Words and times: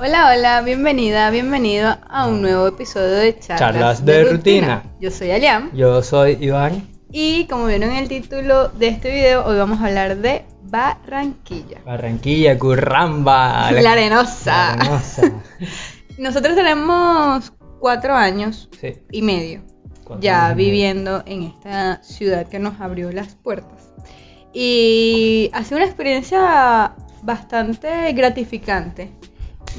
Hola, 0.00 0.32
hola, 0.34 0.62
bienvenida, 0.62 1.30
bienvenido 1.30 1.96
a 2.08 2.26
un 2.26 2.40
nuevo 2.42 2.66
episodio 2.68 3.10
de 3.16 3.38
Charlas, 3.38 3.58
Charlas 3.58 4.04
de 4.04 4.24
Rutina. 4.24 4.82
Yo 5.00 5.10
soy 5.10 5.30
Aliam 5.30 5.70
Yo 5.74 6.02
soy 6.02 6.36
Iván. 6.40 6.86
y 7.10 7.46
como 7.46 7.66
vieron 7.66 7.90
en 7.90 7.96
el 7.98 8.08
título 8.08 8.68
de 8.68 8.88
este 8.88 9.10
video, 9.10 9.44
hoy 9.44 9.56
vamos 9.56 9.80
a 9.80 9.86
hablar 9.86 10.16
de 10.18 10.44
Barranquilla. 10.64 11.80
Barranquilla, 11.84 12.58
Curramba. 12.58 13.70
La 13.72 13.92
arenosa. 13.92 14.76
La 14.76 14.82
arenosa. 14.84 15.32
Nosotros 16.18 16.54
tenemos 16.54 17.52
cuatro 17.80 18.14
años 18.14 18.68
Sí. 18.80 18.94
y 19.10 19.22
medio 19.22 19.62
ya 20.20 20.54
viviendo 20.54 21.22
en 21.26 21.42
esta 21.42 22.02
ciudad 22.02 22.46
que 22.48 22.58
nos 22.58 22.80
abrió 22.80 23.12
las 23.12 23.34
puertas. 23.34 23.90
Y 24.54 25.50
ha 25.52 25.62
sido 25.64 25.76
una 25.76 25.84
experiencia 25.84 26.94
bastante 27.22 28.10
gratificante, 28.14 29.10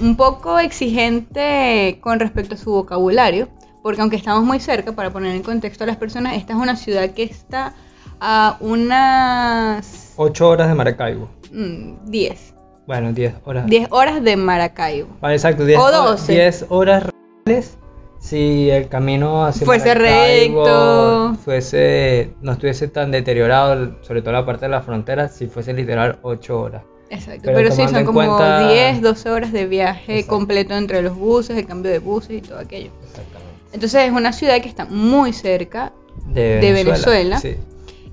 un 0.01 0.15
poco 0.15 0.59
exigente 0.59 1.99
con 2.01 2.19
respecto 2.19 2.55
a 2.55 2.57
su 2.57 2.71
vocabulario, 2.71 3.49
porque 3.83 4.01
aunque 4.01 4.15
estamos 4.17 4.43
muy 4.43 4.59
cerca, 4.59 4.91
para 4.93 5.11
poner 5.11 5.35
en 5.35 5.43
contexto 5.43 5.83
a 5.83 5.87
las 5.87 5.97
personas, 5.97 6.35
esta 6.35 6.53
es 6.53 6.59
una 6.59 6.75
ciudad 6.75 7.09
que 7.11 7.23
está 7.23 7.73
a 8.19 8.57
unas 8.59 10.13
Ocho 10.17 10.49
horas 10.49 10.67
de 10.67 10.75
Maracaibo. 10.75 11.29
mm, 11.51 12.05
10, 12.09 12.53
Bueno, 12.87 13.13
10 13.13 13.35
horas. 13.45 13.65
10 13.67 13.87
horas 13.91 14.23
de 14.23 14.35
Maracaibo. 14.35 15.09
Vale, 15.21 15.35
exacto, 15.35 15.63
10 15.65 15.79
O 15.79 15.83
horas- 15.83 16.03
12. 16.05 16.31
10 16.33 16.65
horas 16.69 17.03
reales 17.45 17.77
si 18.19 18.69
el 18.69 18.89
camino 18.89 19.45
hacia 19.45 19.65
Fuese 19.65 19.87
Maracaibo 19.95 20.63
recto. 20.65 21.35
fuese, 21.45 22.33
no 22.41 22.51
estuviese 22.53 22.89
tan 22.89 23.11
deteriorado, 23.11 23.95
sobre 24.01 24.21
todo 24.21 24.33
la 24.33 24.45
parte 24.45 24.65
de 24.65 24.69
la 24.71 24.81
frontera, 24.81 25.29
si 25.29 25.47
fuese 25.47 25.71
literal 25.73 26.19
8 26.23 26.59
horas. 26.59 26.83
Exacto, 27.09 27.41
Pero 27.45 27.55
pero, 27.57 27.71
sí, 27.71 27.87
son 27.87 28.05
como 28.05 28.19
cuenta- 28.19 28.67
10, 28.71 29.01
12 29.01 29.29
horas 29.31 29.51
de 29.51 29.65
viaje 29.65 30.19
Exacto. 30.19 30.35
completo 30.35 30.75
entre 30.75 31.01
los 31.01 31.15
buses, 31.17 31.57
el 31.57 31.65
cambio 31.65 31.91
de 31.91 31.99
buses 31.99 32.31
y 32.37 32.41
todo 32.41 32.59
aquello. 32.59 32.91
Exactamente. 33.03 33.49
Entonces 33.73 34.03
es 34.05 34.11
una 34.11 34.31
ciudad 34.33 34.61
que 34.61 34.69
está 34.69 34.85
muy 34.85 35.33
cerca 35.33 35.91
De. 36.27 36.59
Venezuela. 36.59 37.39
Sí. 37.39 37.55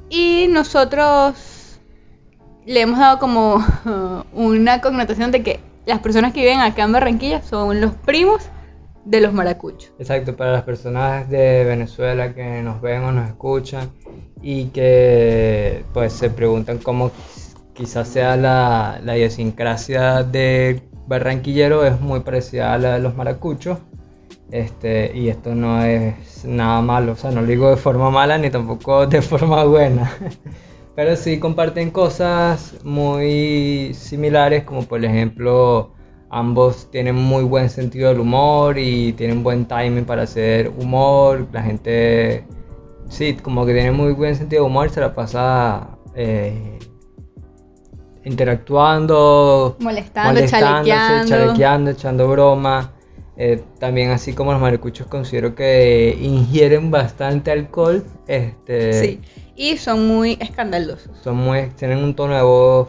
y 0.08 0.46
nosotros 0.50 1.78
le 2.64 2.80
hemos 2.80 2.98
dado 2.98 3.18
como 3.18 3.64
una 4.32 4.80
connotación 4.80 5.30
de 5.30 5.42
que 5.42 5.60
las 5.84 6.00
personas 6.00 6.32
que 6.32 6.40
viven 6.40 6.60
acá 6.60 6.82
en 6.84 6.92
Barranquilla 6.92 7.42
son 7.42 7.80
los 7.80 7.92
primos 7.94 8.42
de 9.04 9.20
los 9.20 9.32
maracuchos. 9.32 9.92
Exacto, 10.00 10.34
para 10.36 10.50
las 10.52 10.62
personas 10.62 11.28
de 11.30 11.64
Venezuela 11.64 12.34
que 12.34 12.60
nos 12.62 12.80
ven 12.80 13.04
o 13.04 13.12
nos 13.12 13.28
escuchan 13.28 13.88
y 14.42 14.66
que 14.66 15.84
pues 15.92 16.12
se 16.12 16.28
preguntan 16.30 16.78
cómo 16.78 17.12
quizás 17.76 18.08
sea 18.08 18.36
la, 18.36 19.00
la 19.04 19.16
idiosincrasia 19.16 20.22
del 20.22 20.82
barranquillero 21.06 21.84
es 21.84 22.00
muy 22.00 22.20
parecida 22.20 22.72
a 22.72 22.78
la 22.78 22.94
de 22.94 23.00
los 23.00 23.14
maracuchos. 23.14 23.78
Este, 24.50 25.10
y 25.14 25.28
esto 25.28 25.54
no 25.54 25.82
es 25.82 26.44
nada 26.44 26.80
malo, 26.80 27.12
o 27.12 27.16
sea, 27.16 27.32
no 27.32 27.40
lo 27.40 27.48
digo 27.48 27.68
de 27.68 27.76
forma 27.76 28.10
mala 28.10 28.38
ni 28.38 28.48
tampoco 28.48 29.06
de 29.06 29.20
forma 29.30 29.64
buena. 29.64 30.12
Pero 30.96 31.16
sí 31.16 31.38
comparten 31.38 31.90
cosas 31.90 32.74
muy 32.84 33.92
similares, 33.94 34.64
como 34.64 34.84
por 34.84 35.04
ejemplo, 35.04 35.92
ambos 36.30 36.90
tienen 36.90 37.16
muy 37.16 37.44
buen 37.44 37.68
sentido 37.68 38.08
del 38.08 38.20
humor 38.20 38.78
y 38.78 39.12
tienen 39.12 39.42
buen 39.42 39.66
timing 39.66 40.06
para 40.06 40.22
hacer 40.22 40.70
humor. 40.78 41.46
La 41.52 41.62
gente, 41.62 42.44
sí, 43.10 43.34
como 43.34 43.66
que 43.66 43.74
tiene 43.74 43.92
muy 43.92 44.12
buen 44.12 44.36
sentido 44.36 44.62
del 44.62 44.70
humor, 44.70 44.88
se 44.90 45.00
la 45.00 45.14
pasa 45.14 45.98
eh, 46.14 46.78
interactuando, 48.26 49.76
Molestando, 49.78 50.40
chalequeando. 50.46 51.28
chalequeando, 51.28 51.90
echando 51.92 52.28
broma. 52.28 52.92
Eh, 53.38 53.62
también 53.78 54.10
así 54.10 54.32
como 54.32 54.52
los 54.52 54.60
maricuchos 54.60 55.06
considero 55.08 55.54
que 55.54 56.16
ingieren 56.20 56.90
bastante 56.90 57.50
alcohol. 57.50 58.04
Este, 58.26 58.92
Sí, 58.94 59.20
y 59.54 59.76
son 59.76 60.08
muy 60.08 60.38
escandalosos. 60.40 61.10
son 61.22 61.36
muy, 61.36 61.68
tienen 61.76 61.98
un 61.98 62.14
tono 62.14 62.34
de 62.34 62.42
voz 62.42 62.88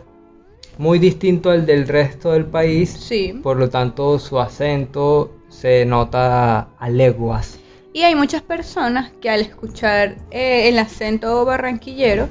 muy 0.78 1.00
distinto 1.00 1.50
al 1.50 1.66
del 1.66 1.88
resto 1.88 2.31
del 2.31 2.46
país. 2.46 2.90
Sí. 2.92 3.40
Por 3.44 3.58
lo 3.58 3.70
tanto, 3.70 4.20
su 4.20 4.40
acento 4.40 5.34
se 5.50 5.86
nota 5.86 6.70
a 6.80 6.90
leguas. 6.90 7.59
Y 7.94 8.03
hay 8.03 8.16
muchas 8.16 8.42
personas 8.42 9.12
que 9.22 9.30
al 9.30 9.42
escuchar 9.42 10.16
eh, 10.31 10.70
el 10.70 10.78
acento 10.80 11.44
barranquillero 11.46 12.30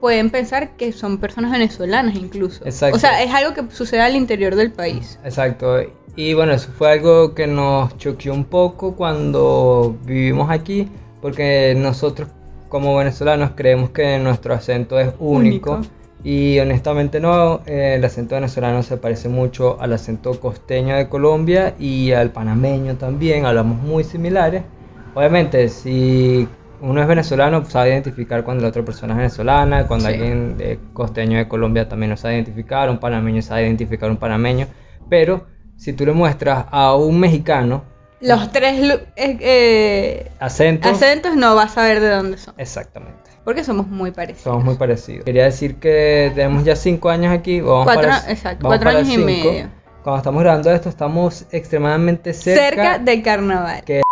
pueden 0.00 0.30
pensar 0.30 0.76
que 0.76 0.92
son 0.92 1.18
personas 1.18 1.52
venezolanas 1.52 2.14
incluso. 2.16 2.64
Exacto. 2.64 2.96
O 2.96 3.00
sea, 3.00 3.22
es 3.22 3.32
algo 3.32 3.54
que 3.54 3.74
sucede 3.74 4.00
al 4.00 4.16
interior 4.16 4.54
del 4.54 4.72
país. 4.72 5.18
Exacto. 5.24 5.80
Y 6.16 6.34
bueno, 6.34 6.52
eso 6.52 6.70
fue 6.76 6.92
algo 6.92 7.34
que 7.34 7.46
nos 7.46 7.96
choqueó 7.96 8.34
un 8.34 8.44
poco 8.44 8.96
cuando 8.96 9.96
vivimos 10.04 10.50
aquí, 10.50 10.88
porque 11.20 11.74
nosotros 11.76 12.28
como 12.68 12.96
venezolanos 12.96 13.52
creemos 13.54 13.90
que 13.90 14.18
nuestro 14.18 14.54
acento 14.54 14.98
es 14.98 15.12
único. 15.18 15.76
Único. 15.76 15.98
Y 16.24 16.58
honestamente 16.58 17.20
no, 17.20 17.60
eh, 17.66 17.94
el 17.96 18.04
acento 18.04 18.34
venezolano 18.34 18.82
se 18.82 18.96
parece 18.96 19.28
mucho 19.28 19.80
al 19.80 19.92
acento 19.92 20.38
costeño 20.40 20.96
de 20.96 21.08
Colombia 21.08 21.74
y 21.78 22.10
al 22.10 22.32
panameño 22.32 22.96
también, 22.96 23.46
hablamos 23.46 23.80
muy 23.80 24.02
similares. 24.02 24.64
Obviamente, 25.14 25.68
si 25.68 26.48
uno 26.80 27.00
es 27.02 27.08
venezolano, 27.08 27.64
sabe 27.64 27.90
identificar 27.90 28.44
cuando 28.44 28.62
la 28.62 28.68
otra 28.68 28.84
persona 28.84 29.14
es 29.14 29.18
venezolana, 29.18 29.86
cuando 29.86 30.06
Sí. 30.06 30.12
alguien 30.14 30.56
de 30.56 30.78
costeño 30.92 31.38
de 31.38 31.48
Colombia 31.48 31.88
también 31.88 32.10
lo 32.10 32.16
sabe 32.16 32.34
identificar, 32.34 32.88
un 32.90 32.98
panameño 32.98 33.42
sabe 33.42 33.62
identificar 33.62 34.10
un 34.10 34.16
panameño, 34.16 34.66
pero 35.08 35.46
si 35.76 35.92
tú 35.92 36.04
le 36.06 36.12
muestras 36.12 36.66
a 36.70 36.94
un 36.94 37.18
mexicano 37.20 37.84
Los 38.20 38.50
tres 38.50 38.74
eh, 39.16 39.38
eh, 39.40 40.30
acento, 40.40 40.88
acentos 40.88 41.36
no 41.36 41.54
vas 41.54 41.76
a 41.78 41.82
ver 41.84 42.00
de 42.00 42.08
dónde 42.10 42.36
son. 42.38 42.54
exactamente, 42.58 43.30
Porque 43.44 43.62
somos 43.64 43.86
muy 43.86 44.10
parecidos. 44.10 44.42
somos 44.42 44.64
muy 44.64 44.74
parecidos. 44.74 45.24
Quería 45.24 45.44
decir 45.44 45.76
que 45.76 46.32
tenemos 46.34 46.64
ya 46.64 46.74
cinco 46.76 47.10
años 47.10 47.32
aquí, 47.32 47.60
vamos 47.60 47.84
Cuatro- 47.84 48.10
para, 48.10 48.30
exacto, 48.30 48.64
vamos 48.64 48.78
cuatro 48.78 48.84
para 48.86 48.98
años 48.98 49.08
y 49.08 49.16
cinco. 49.16 49.24
medio. 49.52 49.68
Cuando 50.02 50.18
estamos 50.18 50.42
grabando 50.42 50.70
esto, 50.72 50.88
estamos 50.88 51.46
extremadamente 51.52 52.32
cerca, 52.32 52.60
Cerca 52.82 52.98
del 52.98 53.22
carnaval. 53.22 53.84
que 53.84 54.02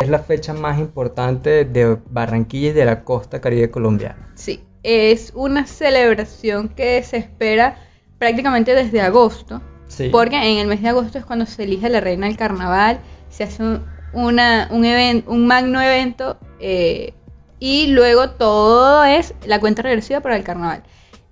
es 0.00 0.08
la 0.08 0.18
fecha 0.18 0.52
más 0.54 0.78
importante 0.78 1.64
de 1.64 1.98
Barranquilla 2.10 2.68
y 2.70 2.72
de 2.72 2.84
la 2.84 3.04
costa 3.04 3.40
caribe 3.40 3.70
colombiana. 3.70 4.30
Sí, 4.34 4.64
es 4.82 5.32
una 5.34 5.66
celebración 5.66 6.68
que 6.70 7.02
se 7.02 7.18
espera 7.18 7.76
prácticamente 8.18 8.74
desde 8.74 9.00
agosto. 9.02 9.60
Sí. 9.88 10.08
Porque 10.10 10.36
en 10.36 10.58
el 10.58 10.68
mes 10.68 10.80
de 10.82 10.88
agosto 10.88 11.18
es 11.18 11.24
cuando 11.24 11.46
se 11.46 11.64
elige 11.64 11.88
la 11.90 12.00
reina 12.00 12.26
del 12.26 12.36
carnaval, 12.36 13.00
se 13.28 13.44
hace 13.44 13.62
un, 13.62 13.84
una- 14.12 14.68
un, 14.70 14.84
un 15.26 15.46
magno 15.46 15.82
evento 15.82 16.38
eh, 16.60 17.12
y 17.58 17.88
luego 17.88 18.30
todo 18.30 19.04
es 19.04 19.34
la 19.46 19.60
cuenta 19.60 19.82
regresiva 19.82 20.20
para 20.20 20.36
el 20.36 20.44
carnaval. 20.44 20.82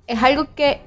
Es 0.06 0.22
algo 0.22 0.48
que 0.54 0.80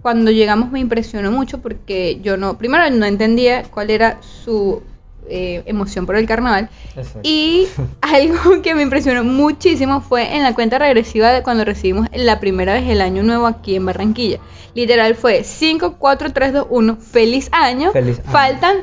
cuando 0.00 0.30
llegamos 0.30 0.70
me 0.70 0.80
impresionó 0.80 1.30
mucho 1.32 1.60
porque 1.60 2.20
yo 2.22 2.36
no, 2.36 2.56
primero 2.56 2.88
no 2.90 3.04
entendía 3.04 3.64
cuál 3.64 3.90
era 3.90 4.22
su 4.22 4.82
eh, 5.28 5.62
emoción 5.66 6.06
por 6.06 6.16
el 6.16 6.26
carnaval 6.26 6.68
Exacto. 6.96 7.20
y 7.22 7.66
algo 8.00 8.62
que 8.62 8.74
me 8.74 8.82
impresionó 8.82 9.24
muchísimo 9.24 10.00
fue 10.00 10.34
en 10.34 10.42
la 10.42 10.54
cuenta 10.54 10.78
regresiva 10.78 11.32
de 11.32 11.42
cuando 11.42 11.64
recibimos 11.64 12.08
la 12.14 12.40
primera 12.40 12.74
vez 12.74 12.88
el 12.88 13.00
año 13.00 13.22
nuevo 13.22 13.46
aquí 13.46 13.76
en 13.76 13.86
Barranquilla. 13.86 14.38
Literal 14.74 15.14
fue 15.14 15.42
5, 15.44 15.96
4, 15.98 16.32
3, 16.32 16.52
2, 16.52 16.66
1, 16.68 16.96
feliz 16.96 17.48
año. 17.52 17.92
Feliz 17.92 18.18
año. 18.20 18.30
Faltan 18.30 18.76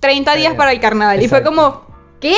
30 0.00 0.34
días 0.36 0.54
para 0.54 0.72
el 0.72 0.80
carnaval. 0.80 1.22
Y 1.22 1.28
fue 1.28 1.42
como, 1.42 1.82
¿qué? 2.20 2.36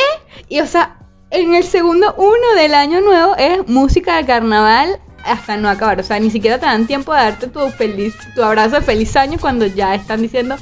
Y 0.48 0.60
o 0.60 0.66
sea, 0.66 0.98
en 1.30 1.54
el 1.54 1.64
segundo 1.64 2.14
uno 2.16 2.54
del 2.56 2.74
año 2.74 3.00
nuevo 3.00 3.36
es 3.36 3.66
música 3.68 4.16
de 4.16 4.24
carnaval 4.24 5.00
hasta 5.24 5.56
no 5.56 5.68
acabar. 5.68 6.00
O 6.00 6.02
sea, 6.02 6.18
ni 6.20 6.30
siquiera 6.30 6.58
te 6.58 6.66
dan 6.66 6.86
tiempo 6.86 7.12
de 7.12 7.20
darte 7.20 7.48
tu 7.48 7.68
feliz, 7.70 8.14
tu 8.34 8.42
abrazo 8.42 8.76
de 8.76 8.82
feliz 8.82 9.16
año 9.16 9.38
cuando 9.40 9.66
ya 9.66 9.94
están 9.94 10.22
diciendo 10.22 10.56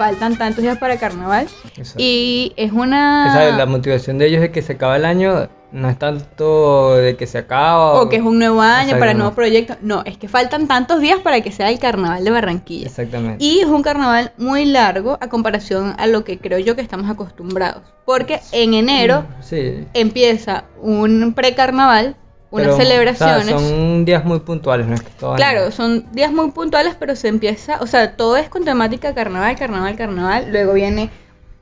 faltan 0.00 0.38
tantos 0.38 0.62
días 0.62 0.78
para 0.78 0.96
carnaval. 0.96 1.46
Exacto. 1.76 1.98
Y 1.98 2.54
es 2.56 2.72
una... 2.72 3.28
Esa 3.28 3.48
es 3.50 3.54
la 3.56 3.66
motivación 3.66 4.16
de 4.16 4.28
ellos 4.28 4.40
de 4.40 4.50
que 4.50 4.62
se 4.62 4.72
acaba 4.72 4.96
el 4.96 5.04
año 5.04 5.50
no 5.72 5.90
es 5.90 5.98
tanto 5.98 6.96
de 6.96 7.16
que 7.16 7.26
se 7.26 7.36
acaba 7.36 8.00
O 8.00 8.08
que 8.08 8.16
es 8.16 8.22
un 8.22 8.38
nuevo 8.38 8.62
año 8.62 8.98
para 8.98 9.12
nuevos 9.12 9.34
proyectos. 9.34 9.76
No, 9.82 10.00
es 10.06 10.16
que 10.16 10.26
faltan 10.26 10.66
tantos 10.68 11.02
días 11.02 11.18
para 11.20 11.42
que 11.42 11.52
sea 11.52 11.68
el 11.70 11.78
carnaval 11.78 12.24
de 12.24 12.30
Barranquilla. 12.30 12.86
Exactamente. 12.86 13.44
Y 13.44 13.60
es 13.60 13.66
un 13.66 13.82
carnaval 13.82 14.32
muy 14.38 14.64
largo 14.64 15.18
a 15.20 15.28
comparación 15.28 15.94
a 15.98 16.06
lo 16.06 16.24
que 16.24 16.38
creo 16.38 16.58
yo 16.58 16.74
que 16.76 16.80
estamos 16.80 17.10
acostumbrados. 17.10 17.82
Porque 18.06 18.40
en 18.52 18.72
enero 18.72 19.26
Sí. 19.40 19.86
empieza 19.92 20.64
un 20.80 21.34
precarnaval, 21.34 22.16
unas 22.50 22.66
Pero, 22.66 22.74
o 22.74 22.76
sea, 22.76 22.84
celebraciones. 22.84 23.46
son 23.48 24.04
días 24.04 24.24
muy 24.24 24.40
puntuales, 24.40 24.86
no 24.86 24.94
es 24.94 25.02
que 25.02 25.10
todo 25.10 25.34
Claro, 25.36 25.62
año. 25.62 25.70
son 25.70 26.06
días 26.12 26.32
muy 26.32 26.50
puntuales, 26.50 26.96
pero 26.98 27.14
se 27.16 27.28
empieza, 27.28 27.78
o 27.80 27.86
sea, 27.86 28.16
todo 28.16 28.36
es 28.36 28.48
con 28.48 28.64
temática 28.64 29.14
carnaval, 29.14 29.56
carnaval, 29.56 29.96
carnaval. 29.96 30.50
Luego 30.50 30.72
viene 30.72 31.10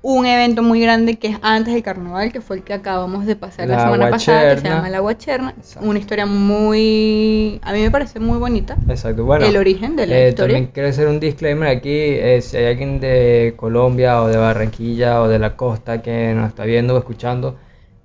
un 0.00 0.24
evento 0.26 0.62
muy 0.62 0.80
grande 0.80 1.18
que 1.18 1.28
es 1.28 1.36
antes 1.42 1.74
del 1.74 1.82
carnaval, 1.82 2.32
que 2.32 2.40
fue 2.40 2.56
el 2.56 2.62
que 2.62 2.72
acabamos 2.72 3.26
de 3.26 3.34
pasar 3.36 3.68
la, 3.68 3.76
La 3.76 3.82
semana 3.82 4.10
pasada, 4.10 4.54
que 4.54 4.60
se 4.62 4.68
llama 4.68 4.88
La 4.88 5.00
Guacherna. 5.00 5.54
Exacto. 5.58 5.88
Una 5.88 5.98
historia 5.98 6.24
muy, 6.24 7.60
a 7.62 7.72
mí 7.72 7.82
me 7.82 7.90
parece 7.90 8.20
muy 8.20 8.38
bonita. 8.38 8.76
Exacto, 8.88 9.24
bueno. 9.24 9.44
el 9.44 9.56
origen 9.56 9.96
de 9.96 10.06
la 10.06 10.16
eh, 10.16 10.28
historia. 10.30 10.54
También 10.54 10.70
quiero 10.72 10.88
hacer 10.88 11.08
un 11.08 11.18
disclaimer 11.20 11.68
aquí, 11.68 11.90
eh, 11.90 12.40
si 12.42 12.56
hay 12.56 12.66
alguien 12.66 13.00
de 13.00 13.54
Colombia 13.56 14.22
o 14.22 14.28
de 14.28 14.36
Barranquilla 14.36 15.20
o 15.20 15.28
de 15.28 15.38
la 15.40 15.56
costa 15.56 16.00
que 16.00 16.32
nos 16.32 16.48
está 16.48 16.64
viendo 16.64 16.94
o 16.94 16.98
escuchando, 16.98 17.56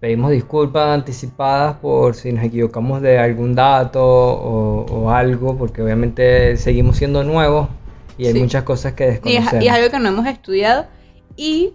pedimos 0.04 0.32
disculpas 0.32 0.90
anticipadas 0.90 1.78
por 1.78 2.14
si 2.14 2.34
nos 2.34 2.44
equivocamos 2.44 3.02
de 3.02 3.20
algún 3.20 3.56
dato 3.56 4.04
o, 4.04 4.86
o 4.86 5.10
algo, 5.12 5.58
porque 5.58 5.82
obviamente 5.82 6.58
seguimos 6.58 6.98
siendo 6.98 7.24
nuevos 7.24 7.70
y 8.18 8.26
hay 8.28 8.34
Sí. 8.34 8.40
muchas 8.42 8.64
cosas 8.64 8.92
que 8.94 9.06
Y 9.06 9.08
es, 9.08 9.14
desconocemos. 9.24 9.64
y 9.64 9.68
es 9.70 9.74
algo 9.74 9.90
que 9.90 10.00
no 10.00 10.10
hemos 10.10 10.26
estudiado 10.28 10.88
y 11.38 11.72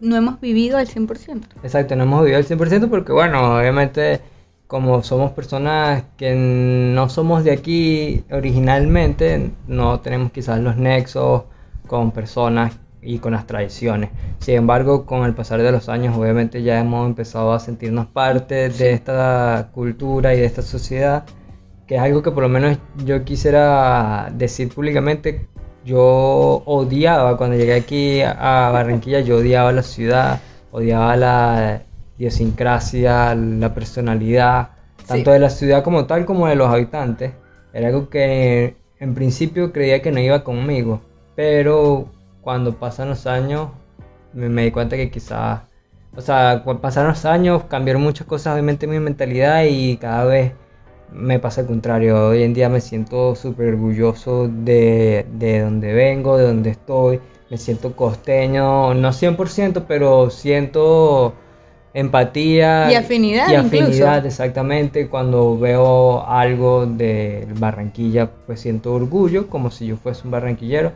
no 0.00 0.14
hemos 0.14 0.40
vivido 0.40 0.78
al 0.78 0.86
100%. 0.86 1.42
Exacto, 1.64 1.96
no 1.96 2.04
hemos 2.04 2.20
vivido 2.20 2.38
al 2.38 2.44
100% 2.46 2.88
porque, 2.88 3.10
bueno, 3.12 3.56
obviamente, 3.58 4.20
como 4.68 5.02
somos 5.02 5.32
personas 5.32 6.04
que 6.16 6.36
no 6.36 7.08
somos 7.08 7.42
de 7.42 7.50
aquí 7.50 8.22
originalmente, 8.30 9.50
no 9.66 9.98
tenemos 9.98 10.30
quizás 10.30 10.60
los 10.60 10.76
nexos 10.76 11.42
con 11.88 12.12
personas 12.12 12.74
y 13.02 13.18
con 13.18 13.32
las 13.32 13.46
tradiciones. 13.46 14.10
Sin 14.38 14.56
embargo, 14.56 15.06
con 15.06 15.24
el 15.24 15.34
pasar 15.34 15.62
de 15.62 15.72
los 15.72 15.88
años, 15.88 16.16
obviamente 16.16 16.62
ya 16.62 16.78
hemos 16.80 17.06
empezado 17.06 17.52
a 17.52 17.58
sentirnos 17.60 18.06
parte 18.06 18.68
de 18.68 18.92
esta 18.92 19.70
cultura 19.72 20.34
y 20.34 20.40
de 20.40 20.44
esta 20.46 20.62
sociedad, 20.62 21.24
que 21.86 21.96
es 21.96 22.00
algo 22.02 22.22
que 22.22 22.30
por 22.30 22.42
lo 22.42 22.48
menos 22.48 22.78
yo 23.04 23.24
quisiera 23.24 24.30
decir 24.34 24.68
públicamente. 24.72 25.46
Yo 25.84 26.62
odiaba 26.66 27.36
cuando 27.38 27.56
llegué 27.56 27.74
aquí 27.74 28.20
a 28.20 28.70
Barranquilla, 28.72 29.20
yo 29.20 29.38
odiaba 29.38 29.72
la 29.72 29.82
ciudad, 29.82 30.40
odiaba 30.72 31.16
la 31.16 31.82
idiosincrasia, 32.18 33.34
la 33.34 33.74
personalidad, 33.74 34.70
tanto 35.06 35.30
Sí. 35.30 35.32
de 35.32 35.38
la 35.38 35.50
ciudad 35.50 35.82
como 35.82 36.04
tal 36.06 36.26
como 36.26 36.46
de 36.46 36.54
los 36.54 36.68
habitantes. 36.68 37.32
Era 37.72 37.88
algo 37.88 38.08
que 38.10 38.76
en 38.98 39.14
principio 39.14 39.72
creía 39.72 40.02
que 40.02 40.12
no 40.12 40.20
iba 40.20 40.44
conmigo, 40.44 41.00
pero 41.34 42.08
cuando 42.42 42.74
pasan 42.78 43.08
los 43.10 43.26
años 43.26 43.68
me, 44.32 44.48
me 44.48 44.64
di 44.64 44.70
cuenta 44.70 44.96
que 44.96 45.10
quizás, 45.10 45.62
o 46.16 46.20
sea, 46.20 46.62
cuando 46.64 46.82
pasaron 46.82 47.10
los 47.10 47.24
años 47.24 47.64
cambiaron 47.64 48.02
muchas 48.02 48.26
cosas 48.26 48.52
obviamente 48.54 48.86
en 48.86 48.92
mi 48.92 49.00
mentalidad 49.00 49.64
y 49.68 49.96
cada 49.96 50.24
vez 50.24 50.52
me 51.12 51.38
pasa 51.40 51.62
al 51.62 51.66
contrario. 51.66 52.28
Hoy 52.28 52.42
en 52.42 52.54
día 52.54 52.68
me 52.68 52.80
siento 52.80 53.34
súper 53.34 53.68
orgulloso 53.74 54.48
de, 54.48 55.26
de 55.32 55.60
donde 55.60 55.92
vengo, 55.92 56.36
de 56.36 56.44
donde 56.46 56.70
estoy. 56.70 57.20
Me 57.50 57.58
siento 57.58 57.96
costeño, 57.96 58.94
no 58.94 59.08
100%, 59.12 59.84
pero 59.88 60.30
siento 60.30 61.34
empatía 61.92 62.88
Y 62.88 62.94
afinidad 62.94 63.48
y 63.48 63.56
incluso. 63.56 63.88
afinidad 63.88 64.24
exactamente 64.26 65.08
cuando 65.08 65.58
veo 65.58 66.24
algo 66.24 66.86
de 66.86 67.48
Barranquilla 67.58 68.30
pues 68.46 68.60
siento 68.60 68.94
orgullo 68.94 69.48
como 69.48 69.70
si 69.72 69.86
yo 69.88 69.96
fuese 69.96 70.22
un 70.24 70.30
barranquillero 70.30 70.92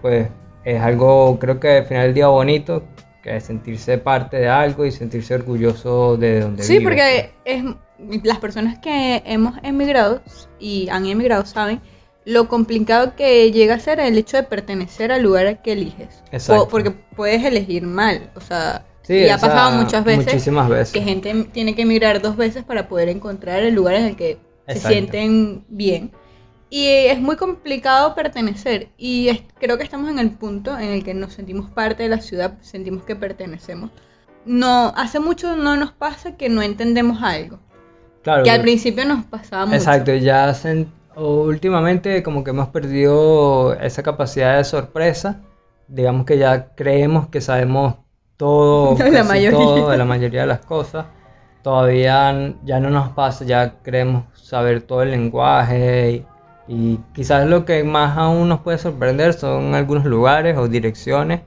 pues 0.00 0.28
es 0.66 0.82
algo 0.82 1.38
creo 1.38 1.58
que 1.60 1.78
al 1.78 1.86
final 1.86 2.02
del 2.08 2.14
día 2.14 2.26
bonito 2.26 2.82
que 3.22 3.36
es 3.36 3.44
sentirse 3.44 3.98
parte 3.98 4.36
de 4.36 4.48
algo 4.48 4.84
y 4.84 4.92
sentirse 4.92 5.34
orgulloso 5.34 6.16
de 6.16 6.40
donde 6.40 6.62
Sí, 6.62 6.74
vive. 6.78 6.84
porque 6.84 7.30
es, 7.44 7.64
las 8.24 8.38
personas 8.38 8.78
que 8.78 9.22
hemos 9.24 9.54
emigrado 9.62 10.20
y 10.60 10.88
han 10.90 11.06
emigrado 11.06 11.46
saben 11.46 11.80
lo 12.24 12.48
complicado 12.48 13.14
que 13.16 13.50
llega 13.52 13.76
a 13.76 13.78
ser 13.78 14.00
el 14.00 14.18
hecho 14.18 14.36
de 14.36 14.42
pertenecer 14.42 15.12
al 15.12 15.22
lugar 15.22 15.62
que 15.62 15.72
eliges. 15.72 16.22
Exacto. 16.32 16.64
Po- 16.64 16.68
porque 16.70 16.90
puedes 16.90 17.44
elegir 17.44 17.82
mal, 17.86 18.30
o 18.34 18.40
sea, 18.40 18.84
Sí, 19.02 19.14
y 19.14 19.28
ha 19.28 19.36
o 19.36 19.40
pasado 19.40 19.80
muchas 19.80 20.04
veces 20.04 20.26
muchísimas 20.26 20.68
veces. 20.68 20.92
que 20.92 21.00
gente 21.02 21.46
tiene 21.52 21.76
que 21.76 21.82
emigrar 21.82 22.20
dos 22.20 22.36
veces 22.36 22.64
para 22.64 22.88
poder 22.88 23.08
encontrar 23.08 23.62
el 23.62 23.74
lugar 23.74 23.94
en 23.94 24.04
el 24.06 24.16
que 24.16 24.38
se 24.66 24.80
sienten 24.80 25.64
bien. 25.68 26.10
Y 26.68 26.86
es 26.88 27.20
muy 27.20 27.36
complicado 27.36 28.14
pertenecer. 28.14 28.88
Y 28.96 29.28
es- 29.28 29.42
creo 29.60 29.78
que 29.78 29.84
estamos 29.84 30.10
en 30.10 30.18
el 30.18 30.30
punto 30.32 30.76
en 30.78 30.90
el 30.90 31.04
que 31.04 31.14
nos 31.14 31.32
sentimos 31.34 31.70
parte 31.70 32.02
de 32.02 32.08
la 32.08 32.20
ciudad, 32.20 32.54
sentimos 32.60 33.04
que 33.04 33.14
pertenecemos. 33.16 33.90
No, 34.44 34.92
hace 34.96 35.20
mucho 35.20 35.56
no 35.56 35.76
nos 35.76 35.92
pasa 35.92 36.36
que 36.36 36.48
no 36.48 36.62
entendemos 36.62 37.22
algo. 37.22 37.58
Claro, 38.22 38.42
Que 38.42 38.50
al 38.50 38.62
principio 38.62 39.04
nos 39.04 39.24
pasaba 39.24 39.66
mucho. 39.66 39.76
Exacto, 39.76 40.12
ya 40.14 40.52
últimamente 41.16 42.22
como 42.22 42.42
que 42.44 42.50
hemos 42.50 42.68
perdido 42.68 43.74
esa 43.74 44.02
capacidad 44.02 44.56
de 44.56 44.64
sorpresa. 44.64 45.40
Digamos 45.88 46.26
que 46.26 46.36
ya 46.38 46.74
creemos 46.74 47.28
que 47.28 47.40
sabemos 47.40 47.94
todo, 48.36 48.96
La 49.12 49.22
mayoría. 49.24 49.56
todo 49.58 49.90
de 49.90 49.96
la 49.96 50.04
mayoría 50.04 50.40
de 50.42 50.46
las 50.48 50.60
cosas. 50.66 51.06
Todavía 51.62 52.54
ya 52.64 52.80
no 52.80 52.90
nos 52.90 53.10
pasa, 53.10 53.44
ya 53.44 53.78
creemos 53.82 54.24
saber 54.34 54.82
todo 54.82 55.02
el 55.02 55.10
lenguaje 55.12 56.24
y, 56.68 56.74
y 56.74 57.00
quizás 57.12 57.46
lo 57.46 57.64
que 57.64 57.84
más 57.84 58.16
aún 58.16 58.48
nos 58.48 58.60
puede 58.60 58.78
sorprender 58.78 59.32
son 59.32 59.74
algunos 59.74 60.04
lugares 60.04 60.56
o 60.56 60.68
direcciones, 60.68 61.40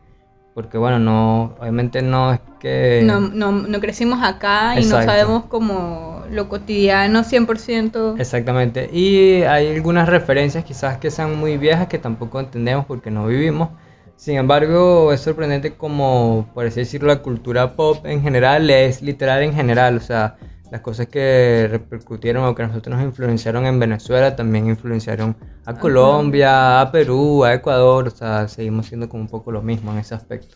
porque 0.54 0.78
bueno, 0.78 1.00
no, 1.00 1.56
obviamente 1.60 2.02
no 2.02 2.34
es 2.34 2.40
que... 2.60 3.02
No, 3.04 3.22
no, 3.22 3.52
no 3.52 3.80
crecimos 3.80 4.20
acá 4.22 4.76
y 4.76 4.80
Exacto. 4.80 5.06
no 5.06 5.12
sabemos 5.12 5.46
como 5.46 6.24
lo 6.30 6.50
cotidiano 6.50 7.24
100%. 7.24 8.20
Exactamente. 8.20 8.90
Y 8.92 9.44
hay 9.44 9.76
algunas 9.76 10.10
referencias 10.10 10.64
quizás 10.64 10.98
que 10.98 11.12
sean 11.12 11.38
muy 11.38 11.58
viejas 11.58 11.88
que 11.88 11.98
tampoco 11.98 12.40
entendemos 12.40 12.86
porque 12.86 13.12
no 13.12 13.28
vivimos. 13.28 13.70
Sin 14.16 14.36
embargo, 14.36 15.14
es 15.14 15.22
sorprendente 15.22 15.76
como, 15.76 16.50
por 16.54 16.66
así 16.66 16.82
decirlo, 16.82 17.08
la 17.08 17.22
cultura 17.22 17.78
pop 17.78 18.06
en 18.06 18.22
general 18.22 18.70
es 18.70 19.02
literal 19.02 19.44
en 19.44 19.54
general. 19.54 19.96
O 19.96 20.02
sea, 20.02 20.36
las 20.72 20.82
cosas 20.82 21.08
que 21.08 21.68
repercutieron 21.70 22.46
o 22.46 22.54
que 22.54 22.64
nosotros 22.64 22.96
nos 22.96 23.06
influenciaron 23.06 23.66
en 23.66 23.80
Venezuela 23.80 24.36
también 24.36 24.68
influenciaron 24.68 25.36
a 25.66 25.74
Colombia, 25.74 26.82
a 26.82 26.92
Perú, 26.92 27.44
a 27.44 27.54
Ecuador. 27.54 28.08
O 28.08 28.12
sea, 28.12 28.48
seguimos 28.48 28.86
siendo 28.88 29.10
como 29.10 29.24
un 29.24 29.30
poco 29.30 29.52
lo 29.52 29.62
mismo 29.62 29.92
en 29.92 30.00
ese 30.00 30.16
aspecto. 30.16 30.56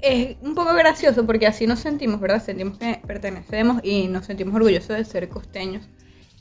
Es 0.00 0.36
un 0.42 0.54
poco 0.54 0.74
gracioso 0.74 1.24
porque 1.24 1.46
así 1.46 1.66
nos 1.66 1.78
sentimos, 1.78 2.20
¿verdad? 2.20 2.42
Sentimos 2.42 2.78
que 2.78 3.00
pertenecemos 3.06 3.80
y 3.84 4.08
nos 4.08 4.26
sentimos 4.26 4.54
orgullosos 4.54 4.96
de 4.96 5.04
ser 5.04 5.28
costeños 5.28 5.88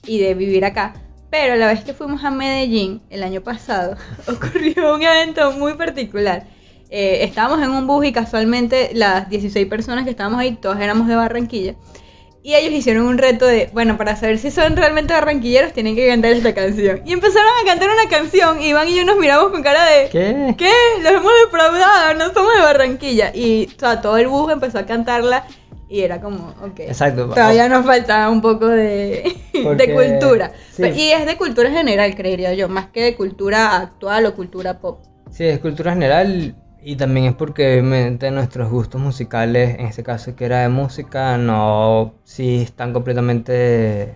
y 0.07 0.19
de 0.19 0.33
vivir 0.33 0.65
acá. 0.65 0.93
Pero 1.29 1.55
la 1.55 1.67
vez 1.67 1.83
que 1.83 1.93
fuimos 1.93 2.23
a 2.23 2.31
Medellín 2.31 3.01
el 3.09 3.23
año 3.23 3.41
pasado, 3.41 3.95
ocurrió 4.27 4.95
un 4.95 5.03
evento 5.03 5.51
muy 5.53 5.75
particular. 5.75 6.47
Eh, 6.89 7.23
estábamos 7.23 7.61
en 7.63 7.69
un 7.69 7.87
bus 7.87 8.05
y 8.05 8.11
casualmente 8.11 8.91
las 8.93 9.29
16 9.29 9.65
personas 9.67 10.03
que 10.03 10.09
estábamos 10.09 10.41
ahí, 10.41 10.57
todas 10.57 10.81
éramos 10.81 11.07
de 11.07 11.15
Barranquilla. 11.15 11.75
Y 12.43 12.55
ellos 12.55 12.73
hicieron 12.73 13.05
un 13.05 13.19
reto 13.19 13.45
de, 13.45 13.69
bueno, 13.71 13.97
para 13.97 14.15
saber 14.15 14.39
si 14.39 14.49
son 14.49 14.75
realmente 14.75 15.13
barranquilleros, 15.13 15.73
tienen 15.73 15.95
que 15.95 16.07
cantar 16.07 16.31
esta 16.31 16.55
canción. 16.55 17.01
Y 17.05 17.13
empezaron 17.13 17.49
a 17.61 17.65
cantar 17.67 17.89
una 17.91 18.09
canción, 18.09 18.59
y 18.61 18.69
Iván 18.69 18.89
y 18.89 18.95
yo 18.95 19.05
nos 19.05 19.17
miramos 19.19 19.51
con 19.51 19.61
cara 19.61 19.85
de... 19.85 20.09
¿Qué? 20.09 20.55
¿Qué? 20.57 20.71
Los 21.03 21.11
hemos 21.13 21.31
defraudado, 21.45 22.15
no 22.15 22.33
somos 22.33 22.53
de 22.55 22.61
Barranquilla. 22.61 23.31
Y 23.35 23.69
o 23.75 23.79
sea, 23.79 24.01
todo 24.01 24.17
el 24.17 24.27
bus 24.27 24.51
empezó 24.51 24.79
a 24.79 24.87
cantarla 24.87 25.45
y 25.87 26.01
era 26.01 26.19
como, 26.19 26.55
ok. 26.63 26.79
Exacto. 26.79 27.27
Todavía 27.29 27.69
nos 27.69 27.85
faltaba 27.85 28.29
un 28.31 28.41
poco 28.41 28.67
de, 28.67 29.35
Porque- 29.63 29.85
de 29.87 29.93
cultura. 29.93 30.51
sí. 30.71 30.83
Y 30.95 31.11
es 31.11 31.27
de 31.27 31.37
cultura 31.37 31.69
general, 31.69 32.15
creería 32.15 32.53
yo, 32.55 32.67
más 32.69 32.87
que 32.87 33.03
de 33.03 33.15
cultura 33.15 33.75
actual 33.77 34.25
o 34.25 34.33
cultura 34.33 34.79
pop. 34.79 35.03
Sí, 35.29 35.45
es 35.45 35.59
cultura 35.59 35.93
general 35.93 36.55
y 36.83 36.95
también 36.95 37.27
es 37.27 37.35
porque 37.35 37.71
obviamente 37.73 38.31
nuestros 38.31 38.69
gustos 38.69 38.99
musicales, 39.01 39.77
en 39.79 39.85
este 39.85 40.03
caso 40.03 40.35
que 40.35 40.45
era 40.45 40.61
de 40.61 40.69
música, 40.69 41.37
no, 41.37 42.13
sí 42.23 42.61
están 42.63 42.93
completamente 42.93 44.15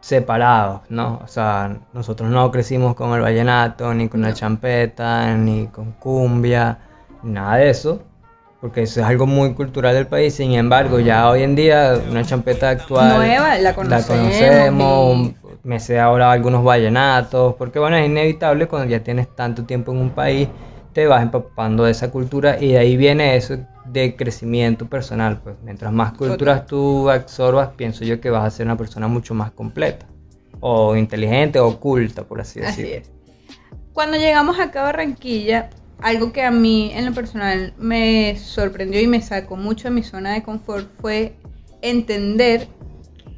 separados, 0.00 0.82
¿no? 0.90 1.20
O 1.24 1.28
sea, 1.28 1.78
nosotros 1.94 2.30
no 2.30 2.50
crecimos 2.50 2.94
con 2.94 3.12
el 3.14 3.22
vallenato, 3.22 3.94
ni 3.94 4.08
con 4.08 4.20
la 4.22 4.34
champeta, 4.34 5.34
ni 5.36 5.66
con 5.68 5.92
cumbia, 5.92 6.78
nada 7.22 7.56
de 7.56 7.70
eso, 7.70 8.02
porque 8.60 8.82
eso 8.82 9.00
es 9.00 9.06
algo 9.06 9.26
muy 9.26 9.54
cultural 9.54 9.94
del 9.94 10.06
país, 10.06 10.34
sin 10.34 10.52
embargo, 10.52 11.00
ya 11.00 11.28
hoy 11.30 11.42
en 11.42 11.54
día 11.54 11.98
una 12.10 12.24
champeta 12.24 12.68
actual 12.70 13.16
Nueva, 13.16 13.58
la 13.58 13.74
conocemos, 13.74 14.18
conocemos, 14.18 15.16
y- 15.16 15.34
me 15.62 15.80
sé 15.80 15.98
ahora 15.98 16.30
algunos 16.30 16.62
vallenatos, 16.62 17.54
porque 17.54 17.78
bueno, 17.78 17.96
es 17.96 18.06
inevitable 18.06 18.66
cuando 18.68 18.88
ya 18.90 19.00
tienes 19.02 19.28
tanto 19.34 19.64
tiempo 19.64 19.92
en 19.92 19.98
un 19.98 20.10
país, 20.10 20.48
te 20.94 21.06
vas 21.06 21.22
empapando 21.22 21.84
de 21.84 21.90
esa 21.90 22.10
cultura 22.10 22.56
y 22.58 22.68
de 22.68 22.78
ahí 22.78 22.96
viene 22.96 23.36
eso 23.36 23.58
de 23.84 24.16
crecimiento 24.16 24.86
personal, 24.86 25.40
pues 25.42 25.56
mientras 25.62 25.92
más 25.92 26.12
culturas 26.14 26.66
tú 26.66 27.10
absorbas, 27.10 27.70
pienso 27.76 28.04
yo 28.04 28.20
que 28.20 28.30
vas 28.30 28.44
a 28.44 28.50
ser 28.50 28.64
una 28.66 28.78
persona 28.78 29.08
mucho 29.08 29.34
más 29.34 29.50
completa, 29.50 30.06
o 30.60 30.96
inteligente, 30.96 31.58
o 31.58 31.78
culta, 31.78 32.24
por 32.24 32.40
así 32.40 32.60
Así 32.60 32.82
decirlo. 32.82 33.02
es. 33.02 33.10
Cuando 33.92 34.16
llegamos 34.16 34.58
acá 34.58 34.80
a 34.80 34.84
Barranquilla, 34.84 35.68
algo 36.00 36.32
que 36.32 36.42
a 36.42 36.50
mí 36.50 36.92
en 36.94 37.04
lo 37.06 37.12
personal 37.12 37.74
me 37.76 38.36
sorprendió 38.36 39.00
y 39.00 39.06
me 39.06 39.20
sacó 39.20 39.56
mucho 39.56 39.88
de 39.88 39.94
mi 39.94 40.02
zona 40.02 40.32
de 40.32 40.42
confort 40.42 40.88
fue 41.00 41.36
entender 41.82 42.68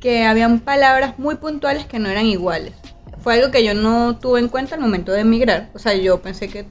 que 0.00 0.24
habían 0.24 0.60
palabras 0.60 1.18
muy 1.18 1.36
puntuales 1.36 1.86
que 1.86 1.98
no 1.98 2.08
eran 2.08 2.26
iguales. 2.26 2.74
Fue 3.18 3.34
algo 3.34 3.50
que 3.50 3.64
yo 3.64 3.74
no 3.74 4.18
tuve 4.18 4.40
en 4.40 4.48
cuenta 4.48 4.76
al 4.76 4.80
momento 4.80 5.10
de 5.10 5.22
emigrar. 5.22 5.70
O 5.74 5.78
sea, 5.78 5.94
yo 5.94 6.22
pensé 6.22 6.48
que 6.48 6.64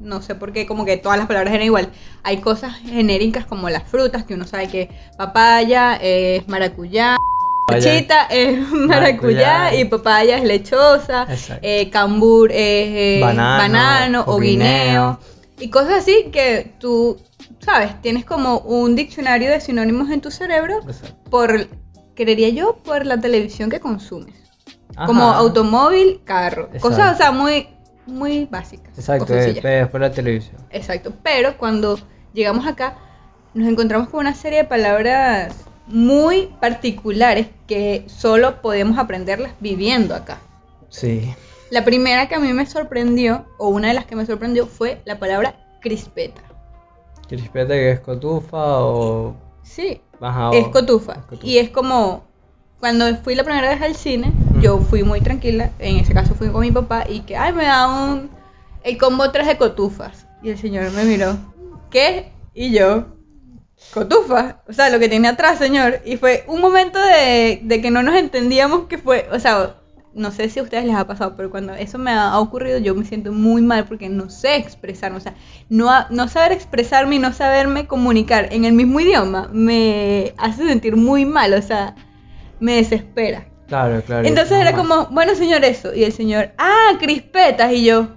no 0.00 0.22
sé 0.22 0.34
por 0.34 0.52
qué, 0.52 0.66
como 0.66 0.84
que 0.84 0.96
todas 0.96 1.18
las 1.18 1.26
palabras 1.26 1.52
eran 1.54 1.66
igual. 1.66 1.90
Hay 2.22 2.38
cosas 2.38 2.74
genéricas 2.76 3.44
como 3.46 3.68
las 3.70 3.84
frutas, 3.84 4.24
que 4.24 4.34
uno 4.34 4.46
sabe 4.46 4.68
que 4.68 4.90
papaya 5.16 5.96
es 5.96 6.48
maracuyá, 6.48 7.16
chita 7.78 8.24
es 8.30 8.58
maracuyá 8.72 8.88
Maracuyá. 8.88 9.74
y 9.74 9.84
papaya 9.84 10.36
es 10.38 10.44
lechosa, 10.44 11.26
eh, 11.62 11.90
cambur 11.90 12.50
es 12.50 12.56
eh, 12.58 13.18
Banano, 13.22 13.62
banano, 13.62 14.24
o 14.26 14.38
guineo. 14.38 15.18
guineo. 15.18 15.20
Y 15.60 15.68
cosas 15.68 15.98
así 16.02 16.30
que 16.32 16.72
tú, 16.78 17.18
sabes, 17.60 18.00
tienes 18.00 18.24
como 18.24 18.58
un 18.60 18.96
diccionario 18.96 19.50
de 19.50 19.60
sinónimos 19.60 20.10
en 20.10 20.22
tu 20.22 20.30
cerebro 20.30 20.80
Exacto. 20.86 21.30
por, 21.30 21.68
creería 22.14 22.48
yo, 22.48 22.76
por 22.82 23.04
la 23.04 23.20
televisión 23.20 23.68
que 23.68 23.78
consumes. 23.78 24.34
Ajá. 24.96 25.06
Como 25.06 25.22
automóvil, 25.24 26.22
carro. 26.24 26.64
Exacto. 26.72 26.88
Cosas, 26.88 27.14
o 27.14 27.16
sea, 27.18 27.30
muy, 27.30 27.68
muy 28.10 28.46
básicas. 28.46 28.96
Exacto, 28.96 29.34
eh, 29.34 29.60
es 29.62 29.92
la 29.94 30.12
televisión. 30.12 30.56
Exacto. 30.70 31.12
Pero 31.22 31.56
cuando 31.56 31.98
llegamos 32.32 32.66
acá, 32.66 32.96
nos 33.54 33.68
encontramos 33.68 34.08
con 34.08 34.20
una 34.20 34.34
serie 34.34 34.58
de 34.58 34.64
palabras 34.64 35.54
muy 35.86 36.50
particulares 36.60 37.48
que 37.66 38.04
solo 38.06 38.62
podemos 38.62 38.98
aprenderlas 38.98 39.52
viviendo 39.60 40.14
acá. 40.14 40.38
Sí. 40.88 41.34
La 41.70 41.84
primera 41.84 42.28
que 42.28 42.34
a 42.34 42.40
mí 42.40 42.52
me 42.52 42.66
sorprendió, 42.66 43.46
o 43.58 43.68
una 43.68 43.88
de 43.88 43.94
las 43.94 44.04
que 44.06 44.16
me 44.16 44.26
sorprendió, 44.26 44.66
fue 44.66 45.00
la 45.04 45.18
palabra 45.18 45.54
crispeta. 45.80 46.42
¿Crispeta 47.28 47.74
que 47.74 47.92
es 47.92 48.00
cotufa 48.00 48.80
o 48.80 49.36
Sí, 49.62 50.00
Ajá, 50.20 50.50
es 50.52 50.66
cotufa. 50.68 51.12
es 51.12 51.24
cotufa. 51.26 51.46
Y 51.46 51.58
es 51.58 51.70
como, 51.70 52.24
cuando 52.80 53.06
fui 53.18 53.34
la 53.36 53.44
primera 53.44 53.68
vez 53.70 53.80
al 53.82 53.94
cine. 53.94 54.32
Yo 54.60 54.78
fui 54.80 55.02
muy 55.02 55.20
tranquila, 55.20 55.70
en 55.78 55.96
ese 55.96 56.12
caso 56.12 56.34
fui 56.34 56.48
con 56.48 56.60
mi 56.60 56.70
papá, 56.70 57.04
y 57.08 57.20
que, 57.20 57.36
ay, 57.36 57.52
me 57.52 57.64
da 57.64 57.88
un, 57.88 58.30
el 58.84 58.98
combo 58.98 59.30
3 59.30 59.46
de 59.46 59.56
cotufas. 59.56 60.26
Y 60.42 60.50
el 60.50 60.58
señor 60.58 60.90
me 60.92 61.04
miró, 61.04 61.36
¿qué? 61.90 62.32
Y 62.54 62.72
yo, 62.72 63.06
cotufas, 63.92 64.56
o 64.68 64.72
sea, 64.72 64.90
lo 64.90 64.98
que 64.98 65.08
tiene 65.08 65.28
atrás, 65.28 65.58
señor. 65.58 66.00
Y 66.04 66.16
fue 66.16 66.44
un 66.46 66.60
momento 66.60 66.98
de, 66.98 67.60
de 67.62 67.80
que 67.80 67.90
no 67.90 68.02
nos 68.02 68.14
entendíamos 68.14 68.86
que 68.86 68.98
fue, 68.98 69.28
o 69.32 69.38
sea, 69.38 69.76
no 70.12 70.32
sé 70.32 70.48
si 70.48 70.58
a 70.58 70.62
ustedes 70.62 70.84
les 70.84 70.96
ha 70.96 71.06
pasado, 71.06 71.34
pero 71.36 71.50
cuando 71.50 71.74
eso 71.74 71.98
me 71.98 72.10
ha 72.10 72.38
ocurrido 72.38 72.78
yo 72.78 72.94
me 72.94 73.04
siento 73.04 73.32
muy 73.32 73.62
mal 73.62 73.86
porque 73.86 74.08
no 74.08 74.28
sé 74.28 74.56
expresarme, 74.56 75.18
o 75.18 75.20
sea, 75.20 75.34
no, 75.68 75.88
no 76.10 76.28
saber 76.28 76.52
expresarme 76.52 77.16
y 77.16 77.18
no 77.18 77.32
saberme 77.32 77.86
comunicar 77.86 78.52
en 78.52 78.64
el 78.64 78.72
mismo 78.72 78.98
idioma 79.00 79.48
me 79.52 80.34
hace 80.36 80.66
sentir 80.66 80.96
muy 80.96 81.24
mal, 81.24 81.54
o 81.54 81.62
sea, 81.62 81.94
me 82.58 82.76
desespera. 82.76 83.46
Claro, 83.70 84.02
claro. 84.02 84.26
Entonces 84.28 84.52
es 84.52 84.60
era 84.60 84.74
como, 84.76 85.06
bueno 85.06 85.34
señor, 85.34 85.64
eso, 85.64 85.94
y 85.94 86.04
el 86.04 86.12
señor, 86.12 86.50
ah, 86.58 86.98
crispetas, 86.98 87.72
y 87.72 87.84
yo, 87.84 88.08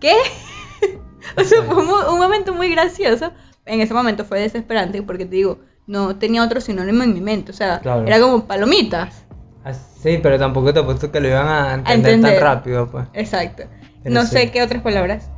¿qué? 0.00 0.12
o 1.36 1.44
sea, 1.44 1.62
fue 1.62 1.76
un, 1.76 1.88
un 1.88 2.18
momento 2.18 2.52
muy 2.52 2.68
gracioso, 2.70 3.32
en 3.64 3.80
ese 3.80 3.94
momento 3.94 4.24
fue 4.24 4.40
desesperante 4.40 5.00
porque 5.02 5.24
te 5.24 5.36
digo, 5.36 5.60
no 5.86 6.16
tenía 6.16 6.42
otro 6.44 6.60
sinónimo 6.60 7.02
en 7.04 7.14
mi 7.14 7.20
mente, 7.20 7.52
o 7.52 7.54
sea, 7.54 7.78
Claro. 7.80 8.06
era 8.06 8.20
como 8.20 8.46
palomitas. 8.46 9.24
Ah, 9.64 9.72
Sí, 9.72 10.18
pero 10.22 10.38
tampoco 10.38 10.72
te 10.72 10.80
apuesto 10.80 11.10
que 11.10 11.20
lo 11.20 11.28
iban 11.28 11.48
a 11.48 11.74
entender, 11.74 12.14
entender. 12.14 12.40
tan 12.40 12.42
rápido, 12.56 12.88
pues. 12.90 13.06
Exacto. 13.14 13.64
Pero 14.02 14.14
no 14.14 14.22
sí. 14.22 14.28
sé 14.28 14.50
qué 14.52 14.62
otras 14.62 14.82
palabras, 14.82 15.30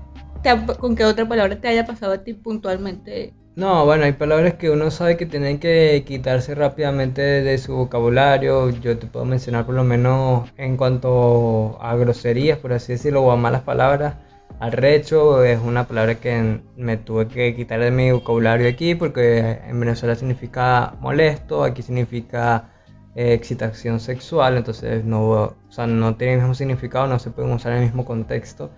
te 0.43 0.50
con 0.79 0.97
qué 0.97 1.05
otra 1.05 1.26
palabra 1.26 1.61
te 1.61 1.69
haya 1.69 1.87
pasado 1.87 2.12
a 2.12 2.19
ti 2.25 2.35
puntualmente. 2.35 3.33
No, 3.57 3.85
bueno, 3.85 4.04
hay 4.04 4.12
palabras 4.12 4.54
que 4.54 4.71
uno 4.71 4.90
sabe 4.90 5.16
que 5.16 5.26
tienen 5.26 5.59
que 5.61 6.04
quitarse 6.07 6.54
rápidamente 6.54 7.21
de 7.21 7.59
su 7.59 7.75
vocabulario. 7.76 8.71
Yo 8.71 8.99
te 8.99 9.07
puedo 9.07 9.25
mencionar 9.26 9.66
por 9.66 9.75
lo 9.75 9.85
menos 9.85 10.50
en 10.57 10.76
cuanto 10.76 11.78
a 11.83 11.95
groserías, 11.97 12.59
por 12.59 12.73
así 12.73 12.92
decirlo, 12.92 13.23
o 13.23 13.30
a 13.30 13.37
malas 13.37 13.62
palabras. 13.62 14.16
Arrecho 14.61 15.45
es 15.45 15.61
una 15.61 15.87
palabra 15.87 16.16
que 16.16 16.61
me 16.76 16.97
tuve 16.97 17.28
que 17.28 17.54
quitar 17.54 17.80
de 17.80 17.90
mi 17.90 18.11
vocabulario 18.12 18.69
aquí 18.69 18.95
porque 18.95 19.59
en 19.66 19.80
Venezuela 19.80 20.14
significa 20.14 20.95
molesto, 21.00 21.64
aquí 21.64 21.83
significa 21.83 22.71
eh, 23.14 23.33
excitación 23.33 24.00
sexual, 24.00 24.57
entonces 24.59 25.04
no, 25.04 25.30
o 25.30 25.57
sea, 25.71 25.87
no 25.87 26.16
tiene 26.16 26.35
el 26.35 26.38
mismo 26.40 26.54
significado, 26.54 27.07
no 27.07 27.19
se 27.19 27.30
pueden 27.30 27.52
usar 27.52 27.73
en 27.73 27.78
el 27.78 27.85
mismo 27.85 28.04
contexto. 28.04 28.71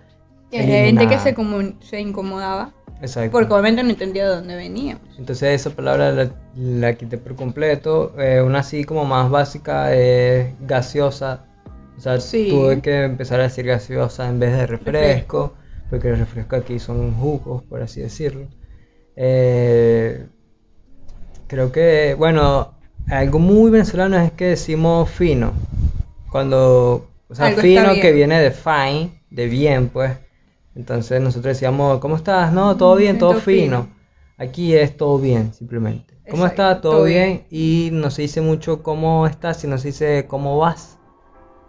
Y 0.53 0.57
hay 0.57 0.85
gente 0.85 1.07
que 1.07 1.19
se, 1.19 1.35
se 1.81 1.99
incomodaba 1.99 2.73
Exacto. 3.01 3.31
porque 3.31 3.51
obviamente 3.53 3.83
no 3.83 3.89
entendía 3.89 4.29
de 4.29 4.35
dónde 4.35 4.55
veníamos. 4.55 5.03
Entonces 5.17 5.59
esa 5.61 5.69
palabra 5.71 6.11
la, 6.11 6.31
la 6.55 6.93
quité 6.93 7.17
por 7.17 7.35
completo. 7.35 8.13
Eh, 8.19 8.41
una 8.41 8.59
así 8.59 8.83
como 8.83 9.03
más 9.05 9.29
básica 9.29 9.93
es 9.95 10.53
gaseosa. 10.61 11.45
O 11.97 12.01
sea, 12.01 12.19
Sí. 12.19 12.47
tuve 12.49 12.81
que 12.81 13.03
empezar 13.03 13.39
a 13.39 13.43
decir 13.43 13.65
gaseosa 13.65 14.27
en 14.29 14.39
vez 14.39 14.51
de 14.55 14.67
refresco, 14.67 15.53
porque 15.89 16.09
el 16.09 16.17
refresco 16.17 16.55
aquí 16.55 16.79
son 16.79 17.13
jugos, 17.13 17.63
por 17.63 17.81
así 17.81 18.01
decirlo. 18.01 18.47
Eh, 19.15 20.25
creo 21.47 21.71
que, 21.71 22.15
bueno, 22.17 22.73
algo 23.09 23.39
muy 23.39 23.69
venezolano 23.71 24.17
es 24.17 24.31
que 24.31 24.45
decimos 24.45 25.09
fino. 25.09 25.53
Cuando, 26.31 27.09
o 27.29 27.35
sea, 27.35 27.47
Algo 27.47 27.61
fino 27.61 27.93
que 28.01 28.11
viene 28.11 28.39
de 28.41 28.51
fine, 28.51 29.21
de 29.29 29.45
bien, 29.47 29.89
pues. 29.89 30.11
Entonces 30.75 31.21
nosotros 31.21 31.53
decíamos, 31.55 31.99
¿cómo 31.99 32.15
estás? 32.15 32.51
No, 32.51 32.75
todo 32.77 32.95
bien, 32.95 33.15
Mm, 33.15 33.19
todo 33.19 33.31
todo 33.31 33.41
fino. 33.41 33.83
fino. 33.83 33.95
Aquí 34.37 34.75
es 34.75 34.97
todo 34.97 35.19
bien, 35.19 35.53
simplemente. 35.53 36.13
¿Cómo 36.29 36.43
Exacto, 36.45 36.61
estás? 36.61 36.81
Todo 36.81 36.91
todo 36.93 37.03
bien. 37.05 37.45
Y 37.51 37.89
no 37.91 38.09
se 38.11 38.23
dice 38.23 38.41
mucho 38.41 38.81
cómo 38.81 39.27
estás, 39.27 39.57
sino 39.57 39.77
se 39.77 39.89
dice 39.89 40.25
cómo 40.27 40.57
vas. 40.57 40.97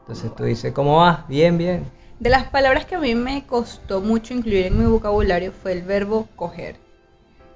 Entonces 0.00 0.34
tú 0.36 0.44
dices, 0.44 0.72
¿cómo 0.72 0.98
vas? 0.98 1.26
Bien, 1.28 1.58
bien. 1.58 1.84
De 2.20 2.30
las 2.30 2.44
palabras 2.44 2.86
que 2.86 2.94
a 2.94 2.98
mí 3.00 3.14
me 3.14 3.44
costó 3.46 4.00
mucho 4.00 4.34
incluir 4.34 4.66
en 4.66 4.78
mi 4.78 4.86
vocabulario 4.86 5.52
fue 5.52 5.72
el 5.72 5.82
verbo 5.82 6.26
coger. 6.36 6.76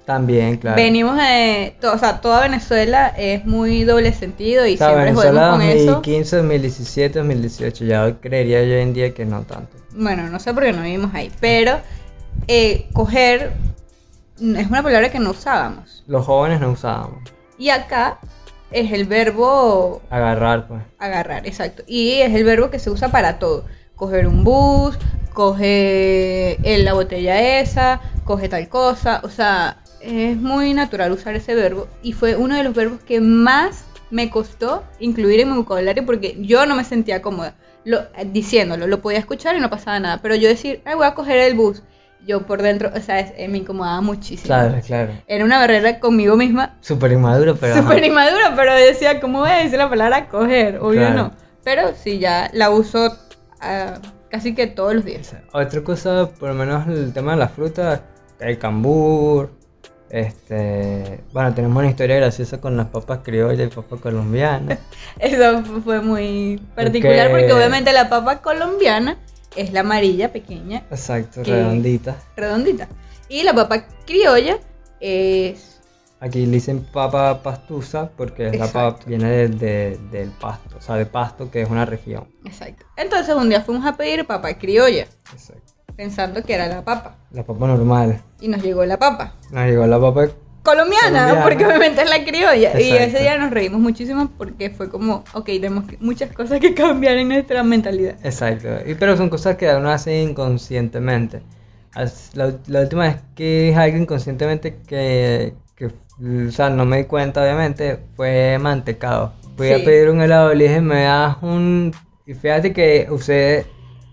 También, 0.05 0.57
claro. 0.57 0.77
Venimos 0.77 1.17
de, 1.17 1.75
to- 1.79 1.93
o 1.93 1.97
sea, 1.97 2.19
toda 2.21 2.41
Venezuela 2.41 3.07
es 3.17 3.45
muy 3.45 3.83
doble 3.83 4.11
sentido 4.13 4.65
y 4.65 4.73
O 4.75 4.77
sea, 4.77 4.87
siempre 4.87 5.05
Venezuela 5.05 5.31
jodemos 5.31 5.51
con 5.51 5.61
eso. 5.61 5.85
2015, 5.91 6.35
2017, 6.37 7.19
2018. 7.19 7.85
Ya 7.85 8.19
creería 8.19 8.63
yo 8.63 8.73
hoy 8.75 8.81
en 8.81 8.93
día 8.93 9.13
que 9.13 9.25
no 9.25 9.43
tanto. 9.43 9.77
Bueno, 9.99 10.29
no 10.29 10.39
sé 10.39 10.53
por 10.53 10.63
qué 10.63 10.71
no 10.71 10.81
vivimos 10.81 11.13
ahí, 11.13 11.29
pero 11.41 11.81
eh, 12.47 12.87
coger 12.93 13.51
es 14.39 14.67
una 14.67 14.81
palabra 14.81 15.11
que 15.11 15.19
no 15.19 15.31
usábamos. 15.31 16.05
Los 16.07 16.25
jóvenes 16.25 16.61
no 16.61 16.71
usábamos. 16.71 17.19
Y 17.57 17.69
acá 17.69 18.17
es 18.71 18.93
el 18.93 19.03
verbo 19.03 20.01
Agarrar, 20.09 20.69
pues. 20.69 20.81
agarrar, 20.99 21.45
exacto. 21.45 21.83
Y 21.85 22.13
es 22.21 22.33
el 22.33 22.45
verbo 22.45 22.69
que 22.69 22.79
se 22.79 22.89
usa 22.89 23.09
para 23.09 23.39
todo. 23.39 23.65
Coger 23.97 24.25
un 24.25 24.45
bus, 24.45 24.97
coge 25.33 26.51
eh, 26.63 26.81
la 26.81 26.93
botella 26.93 27.59
esa, 27.59 27.99
coge 28.23 28.47
tal 28.47 28.69
cosa. 28.69 29.19
O 29.25 29.29
sea, 29.29 29.79
es 29.99 30.37
muy 30.37 30.73
natural 30.73 31.11
usar 31.11 31.35
ese 31.35 31.55
verbo. 31.55 31.89
Y 32.01 32.13
fue 32.13 32.37
uno 32.37 32.55
de 32.55 32.63
los 32.63 32.73
verbos 32.73 33.01
que 33.01 33.19
más 33.19 33.83
me 34.11 34.29
costó 34.29 34.85
incluir 35.01 35.41
en 35.41 35.51
mi 35.51 35.57
vocabulario 35.57 36.05
porque 36.05 36.37
yo 36.39 36.65
no 36.65 36.75
me 36.75 36.85
sentía 36.85 37.21
cómoda 37.21 37.53
lo, 37.89 38.01
diciéndolo. 38.31 38.87
Lo 38.87 39.01
podía 39.01 39.19
escuchar 39.19 39.55
y 39.55 39.59
no 39.59 39.69
pasaba 39.69 39.99
nada. 39.99 40.19
Pero 40.21 40.35
yo 40.35 40.47
decir, 40.47 40.81
ay, 40.85 40.95
voy 40.95 41.05
a 41.07 41.13
coger 41.15 41.37
el 41.39 41.55
bus. 41.55 41.81
Yo 42.27 42.45
por 42.45 42.61
dentro, 42.61 42.91
o 42.93 42.99
sea, 42.99 43.19
es- 43.19 43.33
eh, 43.37 43.47
me 43.47 43.59
incomodaba 43.59 44.01
muchísimo. 44.01 44.45
Claro, 44.47 44.75
claro. 44.85 45.13
Era 45.25 45.45
una 45.45 45.57
barrera 45.59 45.99
conmigo 45.99 46.35
misma 46.35 46.75
Súper 46.81 47.13
inmaduro, 47.13 47.55
pero. 47.55 47.75
súper 47.77 48.03
inmadura, 48.03 48.53
pero 48.55 48.73
decía, 48.75 49.19
¿cómo 49.21 49.39
voy 49.39 49.49
a 49.51 49.55
decir 49.63 49.77
la 49.77 49.89
palabra 49.89 50.27
coger? 50.27 50.77
Obvio 50.79 50.99
Claro. 51.01 51.15
no. 51.15 51.31
Pero 51.63 51.93
sí, 51.95 52.19
ya 52.19 52.49
la 52.53 52.69
uso 52.69 53.17
ah, 53.61 53.99
casi 54.29 54.53
que 54.53 54.67
todos 54.67 54.93
los 54.95 55.05
días. 55.05 55.33
Otra 55.53 55.81
cosa, 55.83 56.29
por 56.29 56.49
lo 56.49 56.55
menos 56.55 56.87
el 56.87 57.13
tema 57.13 57.31
de 57.31 57.37
las 57.39 57.51
frutas, 57.51 58.01
el 58.39 58.57
cambur, 58.59 59.51
este, 60.09 61.21
bueno, 61.33 61.53
tenemos 61.53 61.77
una 61.77 61.89
historia 61.89 62.15
graciosa 62.17 62.59
con 62.59 62.75
las 62.77 62.87
papas 62.87 63.19
criollas 63.23 63.67
y 63.71 63.75
papas 63.75 63.99
colombianas. 63.99 64.79
Eso 65.19 65.63
fu- 65.63 65.81
fue 65.81 66.01
muy 66.01 66.61
particular 66.75 67.29
Porque- 67.29 67.45
porque 67.47 67.53
obviamente 67.53 67.93
la 67.93 68.09
papa 68.09 68.41
colombiana 68.41 69.17
es 69.55 69.71
la 69.73 69.81
amarilla 69.81 70.31
pequeña, 70.31 70.83
Exacto, 70.91 71.41
¿Qué? 71.43 71.51
redonditas. 71.51 72.15
redondita. 72.35 72.87
Y 73.29 73.43
la 73.43 73.53
papa 73.53 73.85
criolla 74.05 74.57
es... 74.99 75.79
Aquí 76.21 76.45
le 76.45 76.51
dicen 76.53 76.85
papa 76.91 77.41
pastusa 77.41 78.09
porque 78.17 78.43
la 78.43 78.49
Exacto. 78.65 78.73
papa 78.97 79.03
viene 79.07 79.29
de- 79.29 79.47
de- 79.47 79.97
del 80.11 80.31
pasto, 80.31 80.77
o 80.77 80.81
sea, 80.81 80.95
de 80.95 81.05
pasto 81.05 81.49
que 81.49 81.61
es 81.61 81.69
una 81.69 81.85
región. 81.85 82.27
Exacto. 82.43 82.85
Entonces 82.97 83.33
un 83.35 83.47
día 83.49 83.61
fuimos 83.61 83.85
a 83.85 83.95
pedir 83.95 84.25
papa 84.27 84.53
criolla, 84.57 85.07
Exacto. 85.33 85.73
Pensando 85.99 86.41
que 86.41 86.53
era 86.53 86.65
la 86.67 86.81
papa. 86.85 87.17
La 87.31 87.43
papa 87.43 87.67
normal. 87.67 88.21
Y 88.39 88.47
nos 88.47 88.63
llegó 88.63 88.85
la 88.85 88.97
papa. 88.97 89.33
Nos 89.51 89.65
llegó 89.65 89.85
la 89.85 89.99
papa 89.99 90.29
colombiana, 90.63 91.27
Colombiana. 91.27 91.43
porque 91.43 91.65
obviamente 91.65 92.01
es 92.03 92.09
la 92.09 92.23
criolla. 92.23 92.79
Y 92.79 92.91
ese 92.91 93.19
día 93.19 93.37
nos 93.37 93.51
reímos 93.51 93.81
muchísimo 93.81 94.31
porque 94.37 94.69
fue 94.69 94.89
como, 94.89 95.25
ok, 95.33 95.45
tenemos 95.45 95.83
muchas 95.99 96.31
cosas 96.31 96.61
que 96.61 96.73
cambiar 96.73 97.17
en 97.17 97.27
nuestra 97.27 97.63
mentalidad. 97.63 98.15
Exacto, 98.23 98.69
y, 98.85 98.93
pero 98.95 99.17
son 99.17 99.29
cosas 99.29 99.57
que 99.57 99.69
uno 99.75 99.89
hace 99.89 100.21
inconscientemente. 100.21 101.41
La, 102.33 102.53
la 102.67 102.79
última 102.79 103.03
vez 103.03 103.17
que 103.35 103.63
dije 103.63 103.75
algo 103.75 103.97
inconscientemente 103.97 104.77
que, 104.87 105.53
que, 105.75 105.87
o 105.87 106.51
sea, 106.51 106.69
no 106.69 106.85
me 106.85 106.99
di 106.99 107.03
cuenta 107.05 107.41
obviamente, 107.41 107.99
fue 108.15 108.57
mantecado. 108.57 109.33
Fui 109.57 109.73
a 109.73 109.83
pedir 109.83 110.09
un 110.09 110.21
helado 110.21 110.53
le 110.53 110.63
dije, 110.63 110.79
me 110.79 111.03
das 111.03 111.35
un... 111.41 111.91
Y 112.25 112.35
fíjate 112.35 112.71
que 112.71 113.07
usé 113.09 113.65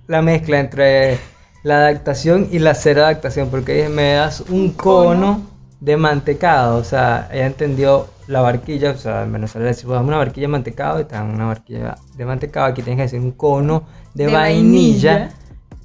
la 0.08 0.20
mezcla 0.20 0.58
entre 0.58 1.18
la 1.66 1.78
adaptación 1.78 2.46
y 2.52 2.60
la 2.60 2.74
cero 2.74 3.02
adaptación, 3.02 3.48
porque 3.48 3.72
dije, 3.74 3.88
me 3.88 4.12
das 4.12 4.40
un 4.50 4.70
cono. 4.70 5.10
cono 5.10 5.40
de 5.80 5.96
mantecado, 5.96 6.78
o 6.78 6.84
sea, 6.84 7.28
ella 7.32 7.46
entendió 7.46 8.06
la 8.28 8.40
barquilla, 8.40 8.92
o 8.92 8.96
sea, 8.96 9.24
en 9.24 9.32
Venezuela 9.32 9.66
decimos 9.66 9.96
dame 9.96 10.06
una 10.06 10.18
barquilla 10.18 10.44
de 10.46 10.52
mantecado 10.52 11.00
y 11.00 11.04
te 11.06 11.16
dan 11.16 11.34
una 11.34 11.46
barquilla 11.46 11.96
de 12.16 12.24
mantecado, 12.24 12.66
aquí 12.66 12.82
tienes 12.82 12.98
que 12.98 13.02
decir 13.02 13.20
un 13.20 13.32
cono 13.32 13.82
de, 14.14 14.26
De 14.26 14.32
vainilla. 14.32 15.12
vainilla. 15.12 15.34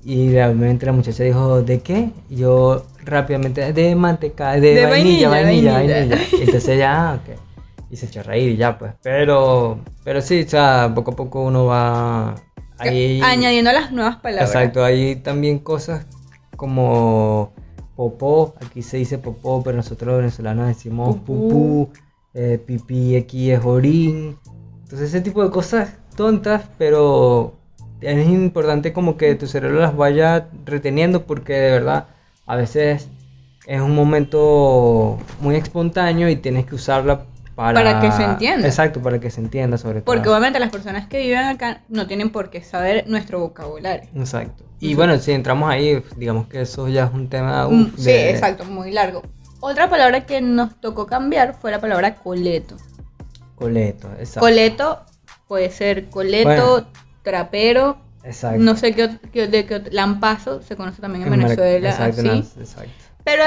Y 0.04 0.32
realmente 0.32 0.86
la 0.86 0.92
muchacha 0.92 1.24
dijo, 1.24 1.64
¿de 1.64 1.80
qué? 1.80 2.12
Y 2.30 2.36
yo 2.36 2.86
rápidamente, 3.04 3.74
de 3.74 3.96
mantecado, 3.96 4.62
de, 4.62 4.76
De 4.76 4.86
vainilla, 4.86 5.30
vainilla, 5.30 5.74
vainilla, 5.74 5.96
vainilla. 5.96 6.18
entonces 6.44 6.78
ya, 6.78 7.10
ah, 7.10 7.16
ok. 7.16 7.40
Y 7.90 7.96
se 7.96 8.06
echó 8.06 8.20
a 8.20 8.24
reír 8.24 8.52
y 8.52 8.58
ya, 8.58 8.78
pues. 8.78 8.94
Pero, 9.02 9.80
pero 10.04 10.22
sí, 10.22 10.44
o 10.46 10.50
sea, 10.50 10.92
poco 10.94 11.12
a 11.12 11.16
poco 11.16 11.42
uno 11.42 11.66
va 11.66 12.36
Añadiendo 12.82 13.72
las 13.72 13.92
nuevas 13.92 14.18
palabras. 14.18 14.50
Exacto, 14.50 14.84
hay 14.84 15.18
también 15.18 15.60
cosas 15.60 16.06
como 16.56 17.54
popó, 17.96 18.56
aquí 18.66 18.82
se 18.82 18.98
dice 18.98 19.18
popó, 19.18 19.62
pero 19.64 19.78
nosotros 19.78 20.08
los 20.08 20.18
venezolanos 20.18 20.68
decimos 20.68 21.16
Pupú. 21.18 21.50
pupú, 21.50 21.90
eh, 22.34 22.60
pipí 22.66 23.16
aquí 23.16 23.52
es 23.52 23.64
orín. 23.64 24.38
Entonces 24.84 25.10
ese 25.10 25.22
tipo 25.22 25.44
de 25.44 25.52
cosas 25.52 25.94
tontas, 26.16 26.64
pero 26.78 27.56
es 28.02 28.28
importante 28.28 28.94
como 28.94 29.18
que 29.18 29.36
tu 29.36 29.48
cerebro 29.48 29.80
las 29.80 29.96
vaya 29.96 30.48
reteniendo 30.66 31.26
porque 31.26 31.54
de 31.54 31.72
verdad 31.72 32.08
a 32.48 32.56
veces 32.56 33.08
es 33.68 33.82
un 33.82 33.96
momento 33.96 35.18
muy 35.40 35.56
espontáneo 35.56 36.30
y 36.30 36.36
tienes 36.36 36.66
que 36.66 36.76
usarla 36.76 37.26
para... 37.62 37.84
Para 37.84 38.00
que 38.02 38.12
se 38.12 38.24
entienda. 38.24 38.68
Exacto, 38.68 39.02
para 39.02 39.20
que 39.20 39.30
se 39.30 39.40
entienda 39.42 39.78
sobre 39.78 40.02
todo. 40.02 40.06
Porque 40.14 40.30
obviamente 40.30 40.60
las 40.60 40.70
personas 40.72 41.08
que 41.08 41.20
viven 41.20 41.40
acá 41.40 41.82
no 41.90 42.08
tienen 42.08 42.30
por 42.32 42.50
qué 42.50 42.62
saber 42.64 43.06
nuestro 43.08 43.40
vocabulario. 43.40 44.10
Exacto. 44.16 44.64
Y 44.80 44.96
bueno, 44.96 45.18
si 45.20 45.32
entramos 45.32 45.70
ahí, 45.70 46.04
digamos 46.18 46.48
que 46.48 46.62
eso 46.62 46.88
ya 46.88 47.06
es 47.06 47.14
un 47.14 47.30
tema 47.30 47.68
uf, 47.68 47.74
Mm, 47.74 47.98
Sí, 47.98 48.04
de- 48.06 48.32
exacto, 48.32 48.66
muy 48.66 48.92
largo. 48.92 49.22
Otra 49.60 49.90
palabra 49.90 50.26
que 50.26 50.42
nos 50.42 50.82
tocó 50.82 51.06
cambiar 51.06 51.54
fue 51.54 51.70
la 51.72 51.80
palabra 51.80 52.16
coleto. 52.16 52.78
Coleto, 53.56 54.10
exacto. 54.20 54.40
Coleto 54.40 55.06
puede 55.48 55.70
ser 55.70 56.10
coleto, 56.10 56.48
Bueno. 56.72 56.88
trapero, 57.22 57.98
Exacto. 58.24 58.60
no 58.60 58.76
sé 58.76 58.94
qué, 58.96 59.10
qué- 59.32 59.48
de 59.48 59.66
qué 59.68 59.84
lampazo 59.92 60.62
se 60.64 60.76
conoce 60.76 61.02
también 61.02 61.26
en 61.26 61.32
Venezuela, 61.32 61.90
Exacto, 61.90 62.22
así. 62.22 62.28
no, 62.28 62.62
exacto. 62.64 62.92
Pero 63.24 63.44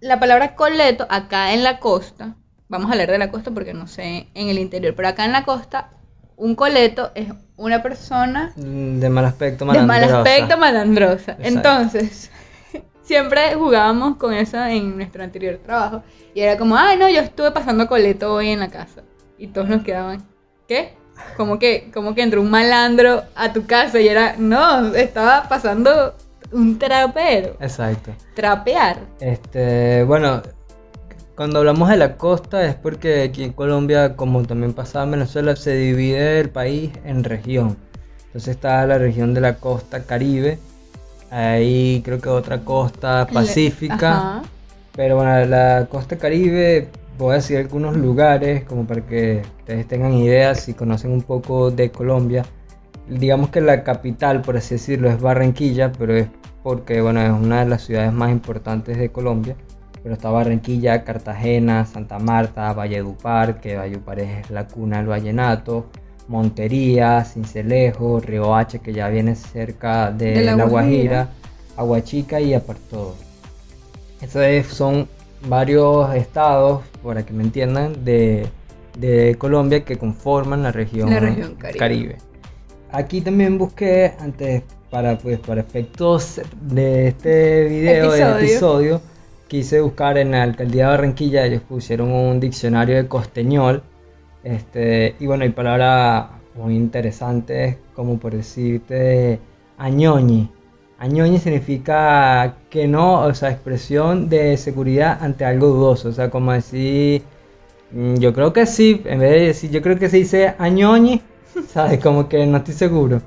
la 0.00 0.20
palabra 0.20 0.54
coleto 0.54 1.06
acá 1.10 1.52
en 1.52 1.64
la 1.64 1.80
costa, 1.80 2.36
vamos 2.68 2.88
a 2.88 2.92
hablar 2.92 3.10
de 3.10 3.18
la 3.18 3.30
costa 3.30 3.50
porque 3.50 3.74
no 3.74 3.86
sé 3.86 4.28
en 4.34 4.48
el 4.48 4.58
interior, 4.58 4.94
pero 4.94 5.08
acá 5.08 5.24
en 5.24 5.32
la 5.32 5.44
costa 5.44 5.90
un 6.36 6.54
coleto 6.54 7.12
es 7.14 7.28
una 7.56 7.82
persona 7.82 8.52
Mm, 8.56 8.98
De 9.00 9.08
mal 9.08 9.24
aspecto, 9.24 9.64
de 9.64 9.72
mal 9.72 9.86
malandrosa. 9.86 10.18
aspecto 10.18 10.58
malandrosa. 10.58 11.32
Exacto. 11.32 11.48
Entonces, 11.48 12.30
siempre 13.02 13.54
jugábamos 13.54 14.16
con 14.16 14.34
eso 14.34 14.62
en 14.64 14.96
nuestro 14.96 15.24
anterior 15.24 15.58
trabajo. 15.64 16.02
Y 16.34 16.40
era 16.42 16.58
como, 16.58 16.76
ay, 16.76 16.98
no, 16.98 17.08
yo 17.08 17.20
estuve 17.20 17.50
pasando 17.52 17.86
coleto 17.88 18.34
hoy 18.34 18.50
en 18.50 18.60
la 18.60 18.68
casa. 18.68 19.02
Y 19.38 19.46
todos 19.48 19.68
nos 19.68 19.82
quedaban, 19.82 20.26
¿qué? 20.68 20.94
Como 21.38 21.58
que, 21.58 21.90
como 21.94 22.14
que 22.14 22.22
entró 22.22 22.42
un 22.42 22.50
malandro 22.50 23.22
a 23.34 23.52
tu 23.54 23.66
casa 23.66 23.98
y 24.00 24.08
era, 24.08 24.34
no, 24.36 24.94
estaba 24.94 25.48
pasando 25.48 26.14
un 26.52 26.78
trapero. 26.78 27.56
Exacto. 27.60 28.12
Trapear. 28.34 28.98
Este, 29.20 30.04
bueno, 30.04 30.42
cuando 31.36 31.58
hablamos 31.58 31.90
de 31.90 31.98
la 31.98 32.16
costa 32.16 32.64
es 32.64 32.74
porque 32.74 33.22
aquí 33.22 33.44
en 33.44 33.52
Colombia, 33.52 34.16
como 34.16 34.42
también 34.44 34.72
pasaba 34.72 35.04
en 35.04 35.12
Venezuela, 35.12 35.54
se 35.54 35.76
divide 35.76 36.40
el 36.40 36.48
país 36.48 36.92
en 37.04 37.24
región. 37.24 37.76
Entonces 38.26 38.54
está 38.54 38.86
la 38.86 38.96
región 38.96 39.34
de 39.34 39.42
la 39.42 39.56
costa 39.56 40.04
caribe, 40.04 40.58
ahí 41.30 42.00
creo 42.04 42.20
que 42.20 42.30
otra 42.30 42.60
costa 42.60 43.26
pacífica. 43.30 44.42
Pero 44.94 45.16
bueno, 45.16 45.44
la 45.44 45.86
costa 45.90 46.16
caribe, 46.16 46.88
voy 47.18 47.32
a 47.32 47.34
decir 47.36 47.58
algunos 47.58 47.96
lugares 47.98 48.64
como 48.64 48.86
para 48.86 49.02
que 49.02 49.42
ustedes 49.58 49.86
tengan 49.86 50.14
ideas 50.14 50.60
si 50.60 50.72
conocen 50.72 51.10
un 51.12 51.20
poco 51.20 51.70
de 51.70 51.90
Colombia. 51.90 52.46
Digamos 53.08 53.50
que 53.50 53.60
la 53.60 53.84
capital, 53.84 54.40
por 54.40 54.56
así 54.56 54.76
decirlo, 54.76 55.10
es 55.10 55.20
Barranquilla, 55.20 55.92
pero 55.92 56.16
es 56.16 56.28
porque 56.62 57.02
bueno, 57.02 57.20
es 57.20 57.30
una 57.30 57.62
de 57.62 57.68
las 57.68 57.82
ciudades 57.82 58.12
más 58.12 58.32
importantes 58.32 58.96
de 58.96 59.10
Colombia. 59.10 59.54
Pero 60.06 60.14
está 60.14 60.30
Barranquilla, 60.30 61.02
Cartagena, 61.02 61.84
Santa 61.84 62.20
Marta, 62.20 62.72
Valledupar, 62.72 63.60
que 63.60 63.74
Valledupar 63.74 64.20
es 64.20 64.48
la 64.50 64.68
cuna 64.68 64.98
del 64.98 65.08
vallenato, 65.08 65.86
Montería, 66.28 67.24
Cincelejo, 67.24 68.20
Río 68.20 68.54
Hache, 68.54 68.78
que 68.78 68.92
ya 68.92 69.08
viene 69.08 69.34
cerca 69.34 70.12
de, 70.12 70.26
De 70.30 70.44
La 70.44 70.54
La 70.54 70.64
Guajira. 70.66 71.28
Aguachica 71.76 72.40
y 72.40 72.54
Apartado. 72.54 73.16
Estos 74.22 74.42
es- 74.42 74.68
son 74.68 75.08
varios 75.48 76.14
estados, 76.14 76.82
para 77.02 77.26
que 77.26 77.32
me 77.32 77.42
entiendan, 77.42 78.04
de, 78.04 78.46
de 78.96 79.34
Colombia 79.36 79.84
que 79.84 79.98
conforman 79.98 80.62
la 80.62 80.70
región, 80.70 81.10
La 81.10 81.18
región 81.18 81.56
Caribe. 81.56 82.16
Aquí 82.92 83.22
también 83.22 83.58
busqué 83.58 84.12
antes 84.20 84.62
para 84.88 85.18
pues 85.18 85.40
para 85.40 85.62
efectos 85.62 86.40
de 86.62 87.08
este 87.08 87.64
video, 87.64 88.12
de 88.12 88.18
Episodio. 88.20 88.36
episodio, 88.38 89.00
quise 89.48 89.80
buscar 89.80 90.18
en 90.18 90.32
la 90.32 90.42
alcaldía 90.42 90.84
de 90.84 90.90
Barranquilla, 90.90 91.44
ellos 91.46 91.62
pusieron 91.62 92.10
un 92.12 92.40
diccionario 92.40 92.96
de 92.96 93.08
costeñol, 93.08 93.82
este, 94.42 95.16
y 95.18 95.26
bueno, 95.26 95.44
hay 95.44 95.50
palabras 95.50 96.26
muy 96.54 96.76
interesantes 96.76 97.76
como 97.94 98.18
por 98.18 98.32
decirte 98.34 99.40
añoñi. 99.78 100.50
Añoñi 100.98 101.38
significa 101.38 102.56
que 102.70 102.88
no, 102.88 103.22
o 103.22 103.34
sea, 103.34 103.50
expresión 103.50 104.28
de 104.28 104.56
seguridad 104.56 105.18
ante 105.20 105.44
algo 105.44 105.68
dudoso, 105.68 106.08
o 106.08 106.12
sea, 106.12 106.30
como 106.30 106.52
decir, 106.52 107.22
mm, 107.92 108.14
yo 108.16 108.32
creo 108.32 108.52
que 108.52 108.66
sí, 108.66 109.02
en 109.04 109.20
vez 109.20 109.30
de 109.32 109.46
decir, 109.48 109.70
yo 109.70 109.82
creo 109.82 109.98
que 109.98 110.08
se 110.08 110.18
dice 110.18 110.54
añoñi, 110.58 111.22
¿sabes? 111.68 112.00
Como 112.00 112.28
que 112.28 112.46
no 112.46 112.58
estoy 112.58 112.74
seguro. 112.74 113.22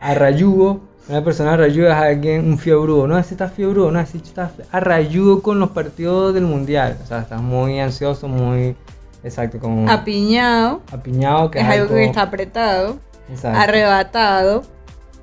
Arrayudo, 0.00 0.80
una 1.08 1.24
persona 1.24 1.54
arrayuda 1.54 1.90
es 1.96 2.02
alguien, 2.16 2.46
un 2.48 2.58
fiebrudo, 2.58 3.06
no, 3.08 3.18
ese 3.18 3.34
está 3.34 3.48
fiebrudo, 3.48 3.90
no, 3.90 3.98
ese 4.00 4.18
está 4.18 4.50
arrayudo 4.70 5.42
con 5.42 5.58
los 5.58 5.70
partidos 5.70 6.32
del 6.34 6.44
mundial, 6.44 6.96
o 7.02 7.06
sea, 7.06 7.20
estás 7.20 7.40
muy 7.42 7.80
ansioso, 7.80 8.28
muy, 8.28 8.76
exacto, 9.24 9.58
como 9.58 9.90
Apiñado, 9.90 10.82
apiñado, 10.92 11.50
que 11.50 11.60
es 11.60 11.64
algo 11.66 11.94
que 11.94 12.04
está 12.04 12.22
apretado. 12.22 12.98
exacto, 13.30 13.58
Arrebatado. 13.58 14.62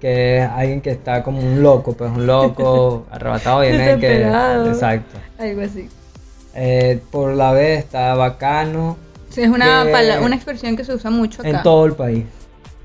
que 0.02 0.40
es 0.40 0.50
alguien 0.50 0.82
que 0.82 0.92
está 0.92 1.24
como 1.24 1.40
un 1.40 1.64
loco, 1.64 1.94
pues 1.94 2.12
un 2.12 2.28
loco, 2.28 3.06
arrebatado 3.12 3.62
viene 3.62 3.98
que, 4.00 4.08
Desesperado. 4.08 4.68
exacto. 4.70 5.18
Algo 5.40 5.62
así. 5.62 5.90
Eh, 6.56 7.02
por 7.12 7.34
la 7.34 7.52
vez 7.52 7.80
está 7.80 8.14
bacano, 8.16 8.98
Sí, 9.30 9.44
es 9.44 9.50
una, 9.50 9.84
Que- 9.86 10.20
una 10.24 10.36
expresión 10.36 10.76
que 10.76 10.84
se 10.84 10.94
usa 10.96 11.12
mucho 11.12 11.42
acá. 11.44 11.50
En 11.50 11.62
todo 11.62 11.86
el 11.86 11.94
país. 11.94 12.26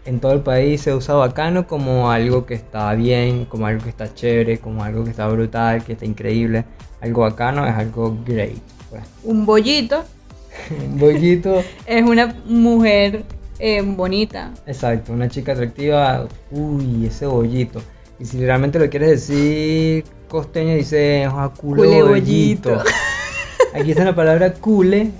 En 0.05 0.19
todo 0.21 0.33
el 0.33 0.41
país 0.41 0.81
se 0.81 0.93
usa 0.95 1.15
bacano 1.15 1.67
como 1.67 2.11
algo 2.11 2.45
que 2.45 2.55
está 2.55 2.93
bien, 2.95 3.45
como 3.45 3.67
algo 3.67 3.85
que 3.85 3.91
está 3.91 4.13
chévere, 4.13 4.59
como 4.59 4.83
algo 4.83 5.05
que 5.05 5.11
está 5.11 5.29
brutal, 5.29 5.85
que 5.85 5.93
está 5.93 6.05
increíble. 6.05 6.65
Algo 7.01 7.23
bacano 7.23 7.67
es 7.67 7.75
algo 7.75 8.17
great. 8.27 8.59
Pues. 8.91 9.03
Un 9.25 9.47
bollito 9.47 10.03
Un 10.85 10.99
bollito, 10.99 11.63
es 11.87 12.03
una 12.03 12.35
mujer 12.47 13.23
eh, 13.59 13.81
bonita. 13.83 14.51
exacto, 14.67 15.13
una 15.13 15.29
chica 15.29 15.53
atractiva, 15.53 16.27
uy, 16.51 17.07
ese 17.07 17.27
bollito. 17.27 17.81
Y 18.19 18.25
si 18.25 18.45
realmente 18.45 18.79
lo 18.79 18.91
quieres 18.91 19.11
decir 19.27 20.05
costeño, 20.29 20.75
dice 20.75 21.25
"Ah, 21.31 21.51
culo 21.57 21.83
Cule 21.85 22.03
bollito. 22.03 22.71
bollito. 22.71 22.91
Aquí 23.75 23.93
está 23.93 24.05
la 24.05 24.15
palabra 24.15 24.53
cule 24.55 25.11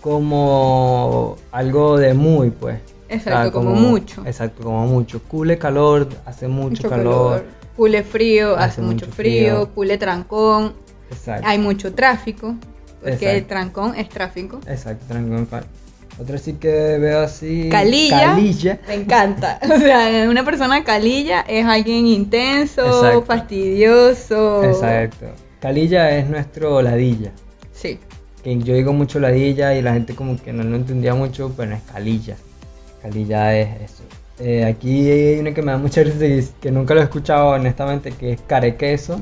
como 0.00 1.36
algo 1.52 1.96
de 1.98 2.12
muy, 2.14 2.50
pues. 2.50 2.78
Exacto, 3.08 3.52
como 3.52 3.70
mucho. 3.74 4.22
Exacto, 4.26 4.62
como 4.62 4.86
mucho. 4.86 5.22
Cule 5.22 5.58
calor, 5.58 6.08
hace 6.24 6.48
mucho, 6.48 6.88
calor. 6.88 7.44
Cule 7.76 8.02
frío, 8.02 8.54
hace, 8.56 8.64
Hace 8.64 8.82
mucho 8.82 9.06
mucho 9.06 9.16
frío. 9.16 9.54
frío. 9.56 9.70
Cule 9.74 9.98
trancón. 9.98 10.74
Exacto. 11.10 11.46
Hay 11.46 11.58
mucho 11.58 11.92
tráfico. 11.94 12.54
Porque 13.00 13.14
Exacto. 13.26 13.48
trancón 13.48 13.94
es 13.96 14.08
tráfico. 14.08 14.60
Exacto, 14.66 15.04
fa- 15.50 15.64
Otra 16.18 16.38
sí 16.38 16.54
que 16.54 16.68
veo 16.98 17.20
así. 17.20 17.68
Calilla. 17.70 18.34
Calilla. 18.34 18.78
Me 18.88 18.94
encanta. 18.94 19.58
O 19.74 19.78
sea, 19.78 20.26
una 20.30 20.44
persona 20.44 20.84
calilla 20.84 21.40
es 21.42 21.66
alguien 21.66 22.06
intenso, 22.06 22.86
Exacto. 22.86 23.22
fastidioso. 23.22 24.64
Exacto. 24.64 25.26
Calilla 25.60 26.16
es 26.16 26.28
nuestro 26.28 26.80
ladilla. 26.82 27.32
Sí. 27.72 27.98
Que 28.42 28.58
yo 28.58 28.74
digo 28.74 28.92
mucho 28.92 29.18
ladilla 29.18 29.74
y 29.74 29.82
la 29.82 29.92
gente 29.94 30.14
como 30.14 30.36
que 30.40 30.52
no 30.52 30.62
lo 30.62 30.76
entendía 30.76 31.14
mucho, 31.14 31.52
pero 31.56 31.74
es 31.74 31.82
calilla. 31.92 32.36
Calilla 33.04 33.54
es 33.54 33.82
eso. 33.82 34.02
Eh, 34.38 34.64
aquí 34.64 35.10
hay 35.10 35.38
una 35.38 35.52
que 35.52 35.60
me 35.60 35.72
da 35.72 35.78
mucha 35.78 36.02
risa 36.02 36.24
y 36.24 36.42
que 36.58 36.70
nunca 36.70 36.94
lo 36.94 37.00
he 37.00 37.04
escuchado 37.04 37.50
honestamente, 37.50 38.12
que 38.12 38.32
es 38.32 38.40
carequeso. 38.40 39.20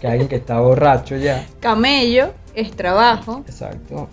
Que 0.00 0.08
alguien 0.08 0.28
que 0.28 0.34
está 0.34 0.58
borracho 0.58 1.16
ya. 1.16 1.46
Camello 1.60 2.32
es 2.56 2.72
trabajo. 2.72 3.44
Exacto. 3.46 4.08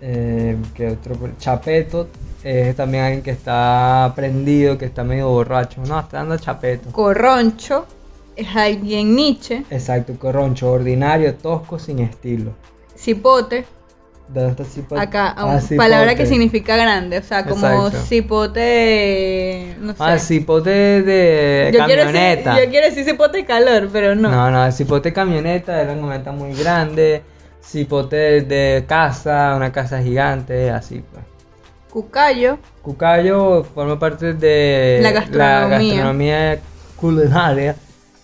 Eh, 0.00 0.56
¿qué 0.74 0.88
otro? 0.88 1.16
Chapeto 1.38 2.08
es 2.42 2.74
también 2.76 3.04
alguien 3.04 3.22
que 3.22 3.30
está 3.30 4.10
prendido, 4.16 4.78
que 4.78 4.86
está 4.86 5.04
medio 5.04 5.28
borracho. 5.28 5.82
No, 5.82 6.00
está 6.00 6.18
dando 6.18 6.38
chapeto. 6.38 6.90
Corroncho 6.92 7.84
es 8.36 8.48
alguien 8.56 9.14
Nietzsche. 9.14 9.64
Exacto, 9.70 10.14
corroncho, 10.18 10.72
ordinario, 10.72 11.34
tosco, 11.34 11.78
sin 11.78 11.98
estilo. 11.98 12.52
Cipote, 12.96 12.96
¿Dónde 12.96 13.04
está 13.04 13.66
cipote? 13.66 13.75
Acá, 14.96 15.34
Ah, 15.36 15.60
palabra 15.76 16.14
que 16.14 16.26
significa 16.26 16.76
grande, 16.76 17.18
o 17.18 17.22
sea, 17.22 17.44
como 17.44 17.66
Exacto. 17.66 18.06
cipote, 18.06 19.76
no 19.80 19.92
sé. 19.92 19.98
Ah, 20.00 20.18
cipote 20.18 20.70
de 21.02 21.70
yo, 21.72 21.84
quiero 21.84 22.02
decir, 22.06 22.14
camioneta. 22.14 22.64
yo 22.64 22.70
quiero 22.70 22.86
decir 22.86 23.04
cipote 23.04 23.44
calor, 23.44 23.88
pero 23.92 24.14
no. 24.14 24.30
No, 24.30 24.50
no, 24.50 24.72
cipote 24.72 25.12
camioneta 25.12 25.80
era 25.80 25.92
una 25.92 26.00
camioneta 26.00 26.32
muy 26.32 26.54
grande. 26.54 27.22
Cipote 27.62 28.42
de 28.42 28.84
casa, 28.86 29.54
una 29.56 29.72
casa 29.72 30.00
gigante, 30.00 30.70
así 30.70 31.02
pues. 31.12 31.24
Cucayo, 31.90 32.58
Cucayo 32.82 33.64
forma 33.64 33.98
parte 33.98 34.34
de 34.34 35.00
La 35.02 35.10
gastronomía. 35.12 35.68
gastronomía 35.68 36.58
culinaria 36.96 37.74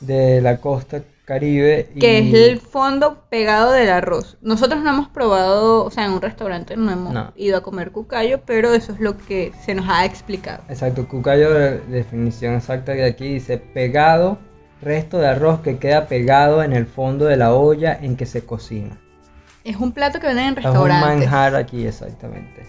de 0.01 0.41
la 0.41 0.59
costa 0.59 1.03
caribe. 1.25 1.89
que 1.99 2.21
y- 2.21 2.29
es 2.35 2.51
el 2.51 2.59
fondo 2.61 3.25
pegado 3.31 3.73
del 3.73 3.91
arroz. 3.91 4.39
Nosotros 4.43 4.83
no 4.83 4.91
hemos 4.91 5.09
probado, 5.09 5.85
o 5.85 5.91
sea, 5.91 6.05
en 6.07 6.13
un 6.13 6.21
restaurante 6.21 6.77
no 6.77 6.91
hemos 6.91 7.13
No. 7.15 7.33
ido 7.37 7.57
a 7.59 7.63
comer 7.63 7.93
cucayo, 7.93 8.41
pero 8.45 8.75
eso 8.75 8.93
es 8.93 9.01
lo 9.01 9.17
que 9.17 9.53
se 9.65 9.75
nos 9.75 9.87
ha 9.89 10.05
explicado. 10.05 10.63
Exacto, 10.69 11.07
cucayo, 11.09 11.53
la 11.53 11.71
definición 11.71 12.55
exacta 12.55 12.93
de 12.93 13.05
aquí 13.05 13.35
dice 13.35 13.59
pegado, 13.59 14.39
resto 14.83 15.19
de 15.19 15.29
arroz 15.29 15.61
que 15.61 15.79
queda 15.79 16.07
pegado 16.07 16.63
en 16.63 16.73
el 16.73 16.87
fondo 16.87 17.27
de 17.27 17.37
la 17.37 17.55
olla 17.55 17.97
en 18.01 18.17
que 18.17 18.27
se 18.27 18.45
cocina. 18.45 18.99
Es 19.65 19.77
un 19.77 19.93
plato 19.93 20.19
que 20.19 20.27
venden 20.27 20.47
en 20.47 20.51
Es 20.51 20.57
un 20.57 20.63
restaurantes. 20.65 21.09
manjar 21.21 21.55
aquí, 21.55 21.87
exactamente. 21.87 22.67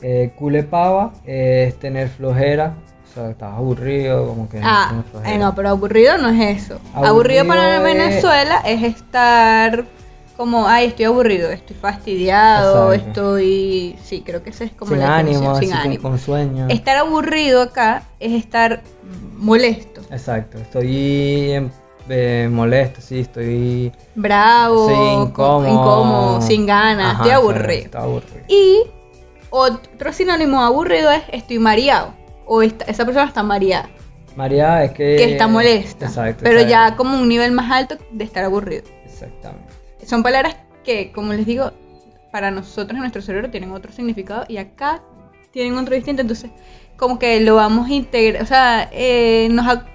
Eh, 0.00 0.32
culepava 0.38 1.12
es 1.26 1.78
tener 1.78 2.08
flojera, 2.08 2.74
o 3.10 3.14
sea, 3.14 3.30
estás 3.30 3.54
aburrido, 3.54 4.26
como 4.28 4.48
que 4.48 4.60
Ah, 4.62 5.02
flojera. 5.10 5.34
eh, 5.34 5.38
no, 5.38 5.54
pero 5.54 5.70
aburrido 5.70 6.16
no 6.18 6.28
es 6.28 6.62
eso. 6.64 6.74
Aburrido, 6.94 7.08
Aburrido 7.10 7.46
para 7.48 7.76
es- 7.76 7.82
Venezuela 7.82 8.62
es 8.64 8.82
estar 8.84 9.84
como, 10.36 10.66
ay, 10.66 10.86
estoy 10.86 11.04
aburrido, 11.04 11.50
estoy 11.50 11.76
fastidiado, 11.76 12.92
Exacto. 12.94 13.36
estoy... 13.36 13.96
Sí, 14.02 14.22
creo 14.24 14.42
que 14.42 14.50
esa 14.50 14.64
es 14.64 14.72
como 14.72 14.92
sin 14.92 15.00
la 15.00 15.16
ánimo, 15.18 15.54
sin 15.56 15.70
con- 15.70 15.78
ánimo. 15.78 16.02
con 16.02 16.18
sueño. 16.18 16.66
Estar 16.70 16.96
aburrido 16.96 17.60
acá 17.62 18.04
es 18.20 18.32
estar 18.32 18.80
molesto, 19.36 20.00
Exacto, 20.10 20.56
estoy 20.58 21.70
eh, 22.08 22.48
molesto, 22.50 23.00
sí, 23.02 23.20
estoy 23.20 23.92
bravo, 24.14 24.88
sí, 24.88 24.94
con- 24.94 25.22
incómodo, 25.28 25.68
incómodo, 25.68 26.40
sin 26.42 26.64
ganas, 26.66 27.14
Ajá, 27.14 27.22
estoy 27.24 27.30
aburrido. 27.32 27.98
aburrido. 27.98 28.44
Y 28.48 28.82
otro 29.50 30.12
sinónimo 30.12 30.60
aburrido 30.62 31.10
es 31.10 31.22
estoy 31.32 31.58
mareado. 31.58 32.14
O 32.52 32.62
esta- 32.62 32.84
esa 32.86 33.04
persona 33.04 33.26
está 33.26 33.44
mareada, 33.44 33.88
María 34.34 34.82
es 34.82 34.90
que... 34.90 35.14
que 35.16 35.24
está 35.32 35.46
molesta. 35.46 36.06
Exacto. 36.06 36.40
pero 36.42 36.60
ya 36.62 36.96
como 36.96 37.16
un 37.16 37.28
nivel 37.28 37.52
más 37.52 37.70
alto 37.70 37.96
de 38.10 38.24
estar 38.24 38.42
aburrido. 38.44 38.82
Exactamente. 39.04 39.72
Son 40.04 40.24
palabras 40.24 40.56
que, 40.82 41.12
como 41.12 41.32
les 41.32 41.46
digo, 41.46 41.70
para 42.32 42.50
nosotros 42.50 42.94
en 42.96 43.00
nuestro 43.02 43.22
cerebro 43.22 43.50
tienen 43.50 43.70
otro 43.70 43.92
significado 43.92 44.46
y 44.48 44.56
acá 44.56 45.00
tienen 45.52 45.76
otro 45.78 45.94
distinto. 45.94 46.22
Entonces, 46.22 46.50
como 46.96 47.20
que 47.20 47.40
lo 47.40 47.54
vamos 47.54 47.88
a 47.88 47.92
integrar. 47.92 48.42
O 48.42 48.46
sea, 48.46 48.88
eh, 48.92 49.46
nos 49.52 49.68
ha 49.68 49.86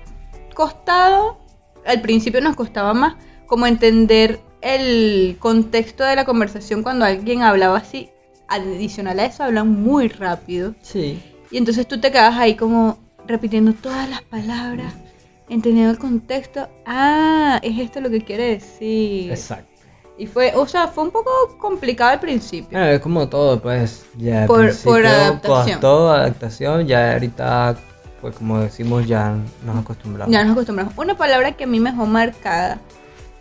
costado, 0.54 1.38
al 1.86 2.02
principio 2.02 2.40
nos 2.40 2.56
costaba 2.56 2.94
más, 2.94 3.16
como 3.48 3.68
entender 3.68 4.40
el 4.62 5.36
contexto 5.40 6.06
de 6.06 6.16
la 6.16 6.24
conversación 6.24 6.84
cuando 6.84 7.04
alguien 7.04 7.42
hablaba 7.42 7.78
así. 7.80 8.10
Adicional 8.48 9.20
a 9.20 9.26
eso, 9.26 9.44
hablan 9.44 9.68
muy 9.70 10.08
rápido. 10.08 10.74
Sí. 10.82 11.22
Y 11.56 11.58
entonces 11.58 11.88
tú 11.88 12.02
te 12.02 12.12
quedas 12.12 12.36
ahí 12.36 12.56
como 12.56 12.98
repitiendo 13.26 13.72
todas 13.72 14.10
las 14.10 14.22
palabras, 14.24 14.94
entendiendo 15.48 15.90
el 15.90 15.98
contexto. 15.98 16.68
Ah, 16.86 17.62
es 17.64 17.80
esto 17.80 18.02
lo 18.02 18.10
que 18.10 18.22
quiere 18.26 18.44
decir. 18.50 19.32
Exacto. 19.32 19.72
Y 20.18 20.28
fue, 20.28 20.52
o 20.54 20.68
sea, 20.68 20.90
fue 20.90 21.06
un 21.06 21.12
poco 21.12 21.32
complicado 21.58 22.12
al 22.12 22.20
principio. 22.20 22.78
Es 22.78 23.00
como 23.00 23.30
todo, 23.30 23.62
pues. 23.62 24.06
Ya 24.18 24.48
Por- 24.48 24.76
por 24.80 25.06
adaptación. 25.06 25.76
Costó 25.80 26.12
adaptación, 26.12 26.88
ya 26.88 27.14
ahorita, 27.14 27.78
pues 28.20 28.36
como 28.36 28.60
decimos, 28.60 29.08
ya 29.08 29.38
nos 29.66 29.78
acostumbramos. 29.78 30.34
Ya 30.34 30.44
nos 30.44 30.52
acostumbramos. 30.52 30.94
Una 30.98 31.16
palabra 31.16 31.54
que 31.54 31.64
a 31.64 31.68
mí 31.68 31.80
me 31.80 31.92
dejó 31.92 32.06
marcada, 32.06 32.80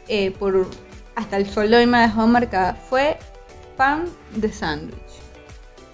eh, 0.06 0.30
por 0.30 0.68
hasta 1.16 1.36
el 1.36 1.50
sol 1.50 1.68
de 1.68 1.78
hoy 1.78 1.86
me 1.86 1.98
dejado 1.98 2.28
marcada, 2.28 2.74
fue 2.74 3.18
pan 3.76 4.04
de 4.36 4.52
sándwich. 4.52 5.03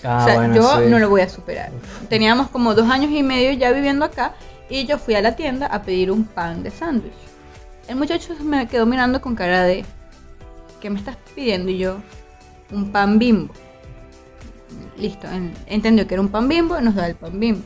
Ah, 0.04 0.18
o 0.22 0.24
sea, 0.24 0.34
bueno, 0.36 0.54
yo 0.54 0.78
sí. 0.78 0.84
no 0.88 0.98
lo 0.98 1.08
voy 1.10 1.20
a 1.20 1.28
superar. 1.28 1.70
Teníamos 2.08 2.48
como 2.48 2.74
dos 2.74 2.88
años 2.90 3.10
y 3.10 3.22
medio 3.22 3.52
ya 3.52 3.70
viviendo 3.72 4.04
acá 4.04 4.32
y 4.68 4.86
yo 4.86 4.98
fui 4.98 5.14
a 5.14 5.20
la 5.22 5.36
tienda 5.36 5.66
a 5.66 5.82
pedir 5.82 6.10
un 6.10 6.24
pan 6.24 6.62
de 6.62 6.70
sándwich. 6.70 7.12
El 7.88 7.96
muchacho 7.96 8.34
me 8.42 8.66
quedó 8.68 8.86
mirando 8.86 9.20
con 9.20 9.34
cara 9.34 9.64
de, 9.64 9.84
¿qué 10.80 10.90
me 10.90 10.98
estás 10.98 11.16
pidiendo? 11.34 11.70
Y 11.70 11.78
yo, 11.78 11.96
un 12.72 12.92
pan 12.92 13.18
bimbo. 13.18 13.52
Listo, 14.96 15.26
en- 15.28 15.54
entendió 15.66 16.06
que 16.06 16.14
era 16.14 16.20
un 16.20 16.28
pan 16.28 16.48
bimbo 16.48 16.78
y 16.78 16.82
nos 16.82 16.94
da 16.94 17.06
el 17.06 17.16
pan 17.16 17.38
bimbo. 17.40 17.62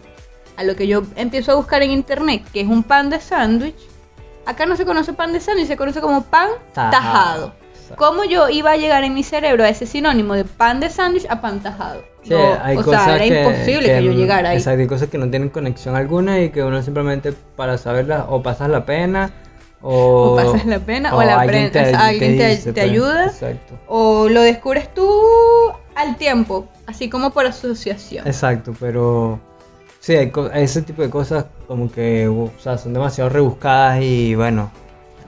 A 0.57 0.63
lo 0.65 0.77
que 0.77 0.87
yo 0.87 1.03
empiezo 1.17 1.53
a 1.53 1.55
buscar 1.57 1.83
en 1.83 1.91
internet, 1.91 2.45
que 2.53 2.61
es 2.61 2.69
un 2.69 2.83
pan 2.85 3.11
de 3.11 3.21
sándwich. 3.21 3.77
Acá 4.47 4.67
no 4.67 4.77
se 4.77 4.85
conoce 4.85 5.13
pan 5.13 5.33
de 5.33 5.41
sándwich, 5.41 5.67
se 5.67 5.77
conoce 5.77 6.01
como 6.01 6.23
pan 6.23 6.49
Tajado. 6.73 6.91
tajado. 6.93 7.55
Exacto. 7.85 8.05
¿Cómo 8.05 8.25
yo 8.25 8.49
iba 8.49 8.73
a 8.73 8.77
llegar 8.77 9.05
en 9.05 9.13
mi 9.15 9.23
cerebro 9.23 9.63
a 9.65 9.69
ese 9.69 9.87
sinónimo 9.87 10.35
de 10.35 10.45
pan 10.45 10.81
de 10.81 10.89
sándwich 10.91 11.27
a 11.29 11.41
pan 11.41 11.61
tajado? 11.61 12.03
Sí, 12.23 12.31
No, 12.31 12.57
hay 12.63 12.77
o 12.79 12.83
cosas 12.83 13.05
sea, 13.05 13.17
era 13.17 13.25
que- 13.25 13.41
imposible 13.43 13.87
que, 13.89 14.05
yo 14.05 14.13
llegara 14.13 14.51
ahí. 14.51 14.57
Exacto, 14.57 14.81
hay 14.81 14.87
cosas 14.87 15.09
que 15.09 15.19
no 15.19 15.29
tienen 15.29 15.51
conexión 15.51 15.95
alguna 15.95 16.41
y 16.41 16.49
que 16.51 16.63
uno 16.63 16.83
simplemente 16.83 17.33
para 17.57 17.77
saberlas 17.77 18.25
o 18.29 18.43
pasas 18.43 18.71
la 18.71 18.87
pena 18.87 19.31
o, 19.83 20.33
O 20.33 20.37
pasas 20.37 20.65
la 20.65 20.79
pena, 20.79 21.15
o 21.15 21.23
la 21.23 21.39
alguien 21.41 21.71
te- 21.71 21.83
te 21.93 22.73
pues. 22.73 22.79
ayuda. 22.79 23.27
Exacto. 23.27 23.75
O 23.87 24.29
lo 24.31 24.41
descubres 24.41 24.93
tú 24.95 25.07
al 25.95 26.17
tiempo, 26.17 26.67
así 26.87 27.11
como 27.11 27.31
por 27.33 27.45
asociación. 27.47 28.27
Exacto, 28.27 28.75
pero 28.81 29.39
sí, 30.01 30.15
hay 30.17 30.33
ese 30.55 30.81
tipo 30.81 31.03
de 31.03 31.11
cosas 31.11 31.45
como 31.69 31.93
que 31.93 32.27
o 32.29 32.51
sea, 32.59 32.79
son 32.79 32.95
demasiado 32.95 33.29
rebuscadas 33.29 34.01
y 34.03 34.35
bueno, 34.35 34.71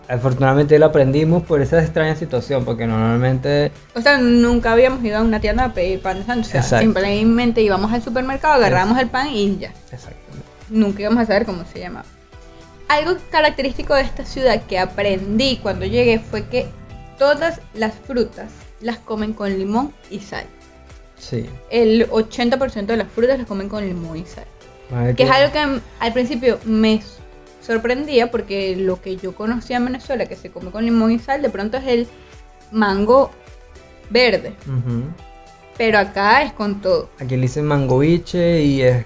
afortunadamente 0.09 0.79
lo 0.79 0.87
aprendimos 0.87 1.43
por 1.43 1.61
esa 1.61 1.81
extraña 1.81 2.17
situación, 2.17 2.65
porque 2.65 2.87
normalmente 2.87 3.73
O 3.95 4.01
sea, 4.01 4.19
nunca 4.19 4.73
habíamos 4.73 5.05
ido 5.05 5.19
a 5.19 5.23
una 5.23 5.41
tienda 5.41 5.65
a 5.65 5.73
pedir 5.73 6.01
pan 6.01 6.19
de 6.19 6.25
sándwich. 6.25 6.49
O 6.49 6.63
sea, 6.63 6.81
simplemente 6.81 7.63
íbamos 7.63 7.93
al 7.93 8.03
supermercado, 8.03 8.55
agarrábamos 8.55 8.99
el 8.99 9.09
pan 9.09 9.29
y 9.29 9.59
ya. 9.59 9.73
Exactamente. 9.93 10.47
Nunca 10.71 11.03
íbamos 11.03 11.23
a 11.23 11.27
saber 11.27 11.47
cómo 11.47 11.65
se 11.73 11.81
llamaba. 11.81 12.07
Algo 12.89 13.17
característico 13.31 13.95
de 13.95 14.03
esta 14.03 14.25
ciudad 14.25 14.63
que 14.63 14.79
aprendí 14.79 15.59
cuando 15.63 15.87
llegué 15.87 16.21
fue 16.21 16.47
que 16.47 16.67
todas 17.19 17.61
las 17.75 17.95
frutas 17.95 18.51
las 18.81 18.99
comen 18.99 19.33
con 19.33 19.57
limón 19.59 19.93
y 20.11 20.21
sal. 20.21 20.45
Sí. 21.19 21.47
El 21.71 22.09
80% 22.11 22.87
de 22.87 22.97
las 22.97 23.09
frutas 23.09 23.39
las 23.39 23.47
comen 23.47 23.69
con 23.69 23.87
limón 23.87 24.19
y 24.19 24.25
sal. 24.25 24.45
Madre 24.91 25.15
Que 25.17 25.25
es 25.25 25.31
algo 25.31 25.53
que 25.53 25.81
al 25.99 26.13
principio 26.13 26.61
me 26.65 27.01
sorprendía 27.67 28.31
porque 28.31 28.77
lo 28.77 29.01
que 29.03 29.17
yo 29.17 29.35
conocía 29.35 29.79
en 29.79 29.87
Venezuela 29.87 30.27
que 30.27 30.37
se 30.37 30.51
come 30.51 30.71
con 30.71 30.85
limón 30.85 31.11
y 31.11 31.19
sal 31.19 31.43
de 31.43 31.51
pronto 31.51 31.77
es 31.79 31.87
el 31.87 32.07
mango 32.71 33.31
verde. 34.09 34.55
Pero 35.77 35.99
acá 35.99 36.43
es 36.43 36.53
con 36.53 36.81
todo. 36.81 37.11
Aquí 37.19 37.37
le 37.37 37.43
dicen 37.43 37.67
mangoviche 37.67 38.63
y 38.63 38.83
es 38.83 39.05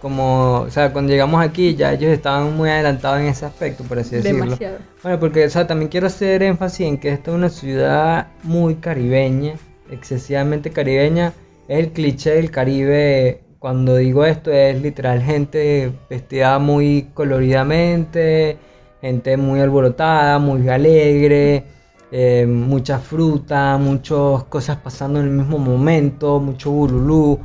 como, 0.00 0.60
o 0.60 0.70
sea, 0.70 0.92
cuando 0.92 1.12
llegamos 1.12 1.44
aquí 1.44 1.74
ya 1.74 1.92
ellos 1.92 2.10
estaban 2.10 2.56
muy 2.56 2.70
adelantados 2.70 3.20
en 3.20 3.26
ese 3.26 3.46
aspecto, 3.46 3.84
por 3.84 3.98
así 3.98 4.16
decirlo. 4.16 4.44
Demasiado. 4.44 4.78
Bueno, 5.02 5.20
porque, 5.20 5.44
o 5.44 5.50
sea, 5.50 5.66
también 5.66 5.88
quiero 5.88 6.06
hacer 6.06 6.42
énfasis 6.42 6.86
en 6.86 6.98
que 6.98 7.10
esta 7.10 7.30
es 7.30 7.36
una 7.36 7.48
ciudad 7.50 8.28
muy 8.42 8.76
caribeña, 8.76 9.54
excesivamente 9.90 10.70
caribeña. 10.70 11.32
Es 11.68 11.78
el 11.80 11.92
cliché 11.92 12.30
del 12.30 12.50
Caribe. 12.50 13.42
Cuando 13.58 13.96
digo 13.96 14.24
esto 14.24 14.52
es 14.52 14.80
literal 14.82 15.22
gente 15.22 15.92
vestida 16.10 16.58
muy 16.58 17.10
coloridamente, 17.14 18.58
gente 19.00 19.36
muy 19.36 19.60
alborotada, 19.60 20.38
muy 20.38 20.68
alegre, 20.68 21.64
eh, 22.12 22.46
mucha 22.46 22.98
fruta, 22.98 23.78
muchas 23.78 24.44
cosas 24.44 24.76
pasando 24.76 25.20
en 25.20 25.26
el 25.26 25.32
mismo 25.32 25.58
momento, 25.58 26.38
mucho 26.38 26.70
bululú. 26.70 27.40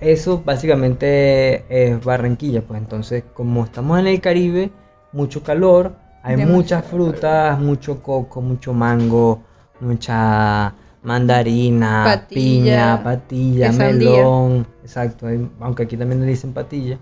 Eso 0.00 0.40
básicamente 0.44 1.64
es 1.68 2.02
Barranquilla, 2.04 2.62
pues 2.62 2.80
entonces 2.80 3.24
como 3.34 3.64
estamos 3.64 3.98
en 3.98 4.06
el 4.06 4.20
Caribe, 4.20 4.70
mucho 5.12 5.42
calor, 5.42 5.94
hay 6.22 6.36
muchas 6.36 6.84
frutas, 6.84 7.58
mucho 7.58 8.02
coco, 8.02 8.40
mucho 8.40 8.72
mango, 8.72 9.42
mucha 9.80 10.74
mandarina, 11.02 12.02
Patilla, 12.04 12.34
piña, 12.34 13.02
patilla, 13.02 13.72
melón, 13.72 14.66
exacto, 14.82 15.26
hay- 15.26 15.48
aunque 15.60 15.84
aquí 15.84 15.96
también 15.96 16.20
le 16.20 16.26
dicen 16.26 16.52
patilla, 16.52 16.98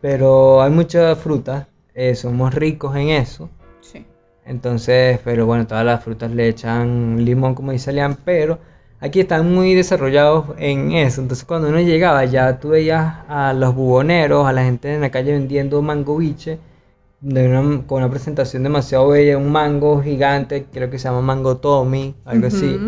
pero 0.00 0.62
hay 0.62 0.70
muchas 0.70 1.18
frutas, 1.18 1.66
eh, 1.94 2.14
somos 2.14 2.54
ricos 2.54 2.94
en 2.96 3.08
eso, 3.10 3.48
Sí. 3.80 4.04
entonces, 4.46 5.20
pero 5.24 5.46
bueno, 5.46 5.66
todas 5.66 5.84
las 5.84 6.02
frutas 6.02 6.30
le 6.30 6.48
echan 6.48 7.24
limón 7.24 7.54
como 7.54 7.72
dice 7.72 7.92
Lian, 7.92 8.16
pero 8.24 8.58
aquí 9.00 9.20
están 9.20 9.52
muy 9.52 9.74
desarrollados 9.74 10.46
en 10.58 10.92
eso. 10.92 11.20
Entonces 11.20 11.44
cuando 11.44 11.68
uno 11.68 11.80
llegaba 11.80 12.24
ya 12.24 12.58
tú 12.58 12.70
veías 12.70 13.14
a 13.28 13.52
los 13.52 13.74
buboneros, 13.74 14.46
a 14.46 14.52
la 14.52 14.64
gente 14.64 14.94
en 14.94 15.00
la 15.00 15.10
calle 15.10 15.32
vendiendo 15.32 15.80
mangoviche 15.82 16.58
de 17.20 17.48
una, 17.48 17.82
con 17.86 17.98
una 18.02 18.10
presentación 18.10 18.62
demasiado 18.62 19.08
bella, 19.08 19.36
un 19.38 19.50
mango 19.50 20.00
gigante, 20.02 20.66
creo 20.72 20.88
que 20.90 20.98
se 20.98 21.08
llama 21.08 21.20
mango 21.20 21.56
Tommy, 21.58 22.14
algo 22.24 22.46
así. 22.46 22.80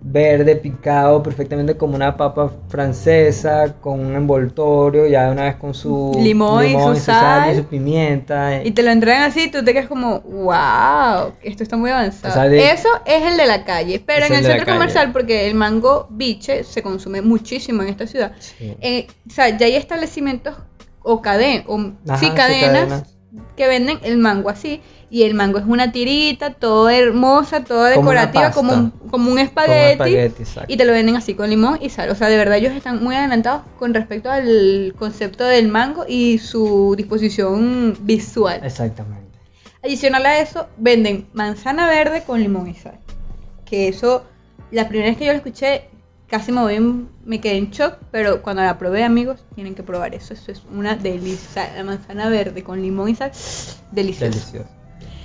Verde, 0.00 0.54
picado 0.56 1.22
perfectamente 1.22 1.76
como 1.76 1.96
una 1.96 2.16
papa 2.16 2.52
francesa, 2.68 3.74
con 3.80 4.00
un 4.00 4.14
envoltorio, 4.14 5.06
ya 5.06 5.26
de 5.26 5.32
una 5.32 5.42
vez 5.44 5.56
con 5.56 5.74
su 5.74 6.16
Limón 6.20 6.66
y 6.66 6.72
su 6.80 6.92
y 6.92 6.96
sal. 6.96 7.52
y 7.52 7.56
su 7.56 7.64
pimienta. 7.64 8.62
Y 8.62 8.70
te 8.70 8.82
lo 8.82 8.90
entregan 8.90 9.22
así 9.22 9.50
tú 9.50 9.64
te 9.64 9.72
quedas 9.72 9.88
como, 9.88 10.20
wow, 10.20 11.32
esto 11.42 11.62
está 11.62 11.76
muy 11.76 11.90
avanzado. 11.90 12.32
O 12.32 12.34
sea, 12.34 12.48
de- 12.48 12.70
Eso 12.70 12.88
es 13.06 13.22
el 13.24 13.36
de 13.36 13.46
la 13.46 13.64
calle, 13.64 14.02
pero 14.04 14.26
en 14.26 14.34
el 14.34 14.44
centro 14.44 14.64
calle. 14.66 14.76
comercial, 14.78 15.12
porque 15.12 15.46
el 15.48 15.54
mango 15.54 16.06
biche 16.10 16.64
se 16.64 16.82
consume 16.82 17.20
muchísimo 17.22 17.82
en 17.82 17.88
esta 17.88 18.06
ciudad. 18.06 18.32
Sí. 18.38 18.74
eh, 18.80 19.06
o 19.28 19.30
sea, 19.30 19.56
ya 19.56 19.66
hay 19.66 19.74
establecimientos 19.76 20.54
o, 21.02 21.22
cadenas, 21.22 21.64
o 21.68 21.76
Ajá, 22.08 22.18
sí, 22.18 22.26
sí, 22.26 22.32
cadenas 22.32 22.70
cadenas. 22.72 23.14
Que 23.56 23.66
venden 23.66 23.98
el 24.02 24.18
mango 24.18 24.50
así. 24.50 24.80
Y 25.10 25.22
el 25.22 25.34
mango 25.34 25.58
es 25.58 25.64
una 25.66 25.90
tirita, 25.90 26.52
toda 26.52 26.94
hermosa, 26.94 27.64
toda 27.64 27.88
decorativa, 27.88 28.50
como 28.50 28.72
un, 28.72 28.90
como 28.90 29.02
un 29.02 29.10
Como 29.10 29.30
un 29.32 29.38
espagueti. 29.38 30.44
Y 30.66 30.76
te 30.76 30.84
lo 30.84 30.92
venden 30.92 31.16
así 31.16 31.34
con 31.34 31.48
limón 31.48 31.78
y 31.80 31.88
sal. 31.88 32.10
O 32.10 32.14
sea, 32.14 32.28
de 32.28 32.36
verdad 32.36 32.58
ellos 32.58 32.74
están 32.74 33.02
muy 33.02 33.16
adelantados 33.16 33.62
con 33.78 33.94
respecto 33.94 34.30
al 34.30 34.94
concepto 34.98 35.44
del 35.44 35.68
mango 35.68 36.04
y 36.06 36.38
su 36.38 36.94
disposición 36.96 37.96
visual. 38.00 38.60
Exactamente. 38.62 39.38
Adicional 39.82 40.26
a 40.26 40.40
eso, 40.40 40.66
venden 40.76 41.26
manzana 41.32 41.88
verde 41.88 42.22
con 42.26 42.40
limón 42.40 42.68
y 42.68 42.74
sal. 42.74 42.98
Que 43.64 43.88
eso, 43.88 44.24
la 44.70 44.88
primera 44.88 45.08
vez 45.08 45.18
que 45.18 45.24
yo 45.24 45.32
lo 45.32 45.38
escuché, 45.38 45.84
casi 46.28 46.52
me, 46.52 46.60
voy 46.60 47.06
me 47.24 47.40
quedé 47.40 47.56
en 47.56 47.70
shock, 47.70 47.96
pero 48.10 48.42
cuando 48.42 48.62
la 48.62 48.78
probé, 48.78 49.04
amigos, 49.04 49.44
tienen 49.54 49.74
que 49.74 49.82
probar 49.82 50.14
eso. 50.14 50.34
Eso 50.34 50.52
es 50.52 50.62
una 50.72 50.94
delicia. 50.94 51.72
La 51.74 51.84
manzana 51.84 52.28
verde 52.28 52.62
con 52.62 52.80
limón 52.80 53.08
y 53.08 53.14
sal, 53.14 53.32
delicioso. 53.92 54.30
Delicioso. 54.30 54.68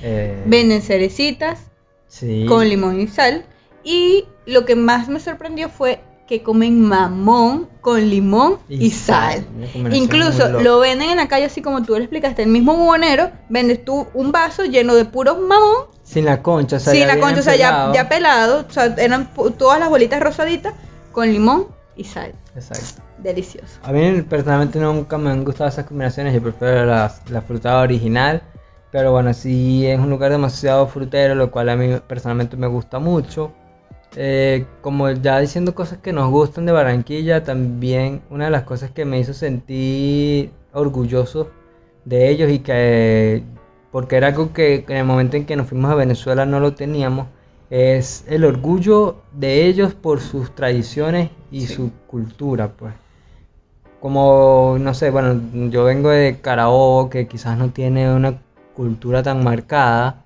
Eh, 0.02 0.44
Venden 0.46 0.82
cerecitas 0.82 1.60
sí. 2.08 2.46
con 2.48 2.68
limón 2.68 3.00
y 3.00 3.08
sal. 3.08 3.46
Y 3.84 4.26
lo 4.46 4.66
que 4.66 4.76
más 4.76 5.10
me 5.10 5.20
sorprendió 5.20 5.70
fue 5.70 6.02
que 6.28 6.42
comen 6.42 6.82
mamón 6.82 7.68
con 7.82 8.10
limón 8.10 8.60
y, 8.70 8.92
sal. 8.92 9.46
Incluso 9.92 10.62
lo 10.62 10.80
venden 10.80 11.10
en 11.10 11.18
la 11.18 11.28
calle 11.28 11.46
así 11.46 11.62
como 11.62 11.84
tú 11.84 11.94
lo 11.94 12.00
explicaste, 12.00 12.44
el 12.44 12.50
mismo 12.50 12.76
bubonero, 12.76 13.30
vendes 13.50 13.84
tú 13.84 14.08
un 14.14 14.32
vaso 14.32 14.64
lleno 14.64 14.96
de 14.96 15.04
puros 15.04 15.38
mamón, 15.38 15.88
Sin 16.04 16.24
la 16.24 16.42
concha, 16.42 16.78
o 16.78 16.80
sea, 16.80 16.94
sin 16.94 17.02
ya 17.02 17.08
la 17.08 17.20
concha, 17.20 17.42
o 17.42 17.44
sea, 17.44 17.58
ya, 17.58 17.92
ya 17.94 18.08
pelado, 18.08 18.66
o 18.68 18.72
sea, 18.72 18.96
eran 18.98 19.34
todas 19.58 19.80
las 19.82 19.90
bolitas 19.90 20.22
rosaditas 20.22 20.74
con 21.14 21.32
limón 21.32 21.68
y 21.96 22.04
sal. 22.04 22.34
Exacto. 22.56 23.02
Delicioso. 23.20 23.80
A 23.84 23.94
mí 23.94 24.22
personalmente 24.24 24.80
nunca 24.80 25.18
me 25.18 25.30
han 25.30 25.46
gustado 25.46 25.70
esas 25.70 25.86
combinaciones, 25.86 26.34
yo 26.34 26.42
prefiero 26.42 26.86
la, 26.86 27.14
la 27.30 27.42
fruta 27.42 27.80
original, 27.80 28.42
pero 28.92 29.12
bueno, 29.12 29.34
sí 29.34 29.88
es 29.88 29.98
un 29.98 30.10
lugar 30.10 30.32
demasiado 30.32 30.86
frutero, 30.88 31.36
lo 31.36 31.50
cual 31.52 31.70
a 31.70 31.78
mí 31.78 31.96
personalmente 32.08 32.58
me 32.58 32.68
gusta 32.68 33.00
mucho. 33.00 33.54
Eh, 34.16 34.68
como 34.82 35.10
ya 35.10 35.40
diciendo 35.40 35.74
cosas 35.74 35.98
que 36.00 36.14
nos 36.14 36.30
gustan 36.30 36.66
de 36.66 36.72
Barranquilla, 36.72 37.44
también 37.44 38.22
una 38.30 38.46
de 38.46 38.52
las 38.52 38.64
cosas 38.64 38.92
que 38.92 39.06
me 39.06 39.20
hizo 39.20 39.34
sentir 39.34 40.52
orgulloso 40.74 41.50
de 42.06 42.30
ellos 42.30 42.52
y 42.52 42.60
que, 42.60 43.44
porque 43.92 44.18
era 44.18 44.28
algo 44.28 44.54
que 44.54 44.86
en 44.88 44.98
el 44.98 45.06
momento 45.06 45.38
en 45.38 45.46
que 45.46 45.56
nos 45.56 45.68
fuimos 45.68 45.92
a 45.92 45.96
Venezuela 45.96 46.46
no 46.46 46.60
lo 46.60 46.76
teníamos, 46.76 47.28
es 47.76 48.24
el 48.28 48.46
orgullo 48.46 49.16
de 49.32 49.66
ellos 49.66 49.96
por 49.96 50.22
sus 50.22 50.54
tradiciones 50.54 51.32
y 51.50 51.62
Sí. 51.62 51.74
su 51.74 51.92
cultura, 52.06 52.68
pues. 52.68 52.94
Como, 54.00 54.78
no 54.80 54.94
sé, 54.94 55.10
bueno, 55.10 55.42
yo 55.72 55.84
vengo 55.84 56.10
de 56.10 56.38
Carabobo, 56.40 57.10
que 57.10 57.28
quizás 57.28 57.58
no 57.58 57.70
tiene 57.70 58.14
una 58.14 58.40
cultura 58.76 59.24
tan 59.24 59.44
marcada. 59.44 60.24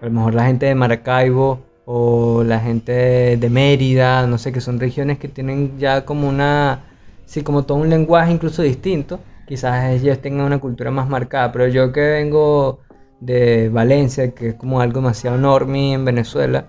A 0.00 0.06
lo 0.06 0.10
mejor 0.10 0.32
la 0.34 0.46
gente 0.46 0.64
de 0.64 0.74
Maracaibo 0.74 1.60
o 1.84 2.42
la 2.42 2.60
gente 2.60 3.36
de 3.36 3.50
Mérida, 3.50 4.26
no 4.26 4.38
sé, 4.38 4.50
que 4.50 4.62
son 4.62 4.80
regiones 4.80 5.18
que 5.18 5.28
tienen 5.28 5.78
ya 5.78 6.06
como 6.06 6.26
una, 6.26 6.84
sí, 7.26 7.42
como 7.42 7.64
todo 7.64 7.76
un 7.76 7.90
lenguaje 7.90 8.32
incluso 8.32 8.62
distinto. 8.62 9.20
Quizás 9.46 9.90
ellos 9.92 10.20
tengan 10.22 10.46
una 10.46 10.60
cultura 10.60 10.90
más 10.90 11.10
marcada, 11.10 11.52
pero 11.52 11.68
yo 11.68 11.92
que 11.92 12.00
vengo 12.00 12.78
de 13.20 13.68
Valencia, 13.68 14.30
que 14.30 14.48
es 14.48 14.54
como 14.54 14.80
algo 14.80 15.00
demasiado 15.00 15.36
enorme 15.36 15.92
en 15.92 16.06
Venezuela, 16.06 16.64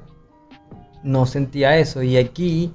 no 1.04 1.26
sentía 1.26 1.78
eso. 1.78 2.04
Y 2.04 2.18
aquí 2.18 2.74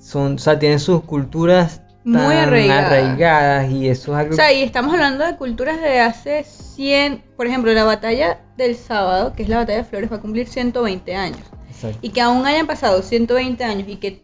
son, 0.00 0.34
o 0.34 0.38
sea, 0.38 0.58
tienen 0.58 0.80
sus 0.80 1.02
culturas 1.02 1.80
Muy 2.04 2.34
arraigadas. 2.34 2.92
arraigadas 2.92 3.70
y 3.70 3.88
eso 3.88 4.12
es 4.12 4.18
algo 4.18 4.32
O 4.34 4.36
sea, 4.36 4.52
y 4.52 4.62
estamos 4.62 4.92
hablando 4.92 5.24
de 5.24 5.36
culturas 5.36 5.80
de 5.80 6.00
hace 6.00 6.44
100, 6.44 7.22
por 7.36 7.46
ejemplo, 7.46 7.72
la 7.72 7.84
batalla 7.84 8.40
del 8.56 8.76
sábado, 8.76 9.32
que 9.34 9.42
es 9.42 9.48
la 9.48 9.58
batalla 9.58 9.78
de 9.78 9.84
Flores, 9.84 10.12
va 10.12 10.16
a 10.16 10.20
cumplir 10.20 10.46
120 10.46 11.14
años. 11.16 11.40
Exacto. 11.70 11.98
y 12.02 12.10
que 12.10 12.20
aún 12.20 12.46
hayan 12.46 12.68
pasado 12.68 13.02
120 13.02 13.64
años 13.64 13.88
y 13.88 13.96
que 13.96 14.22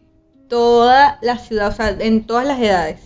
toda 0.48 1.18
la 1.20 1.36
ciudad, 1.36 1.68
o 1.68 1.72
sea, 1.72 1.90
en 1.98 2.24
todas 2.24 2.46
las 2.46 2.60
edades, 2.60 3.00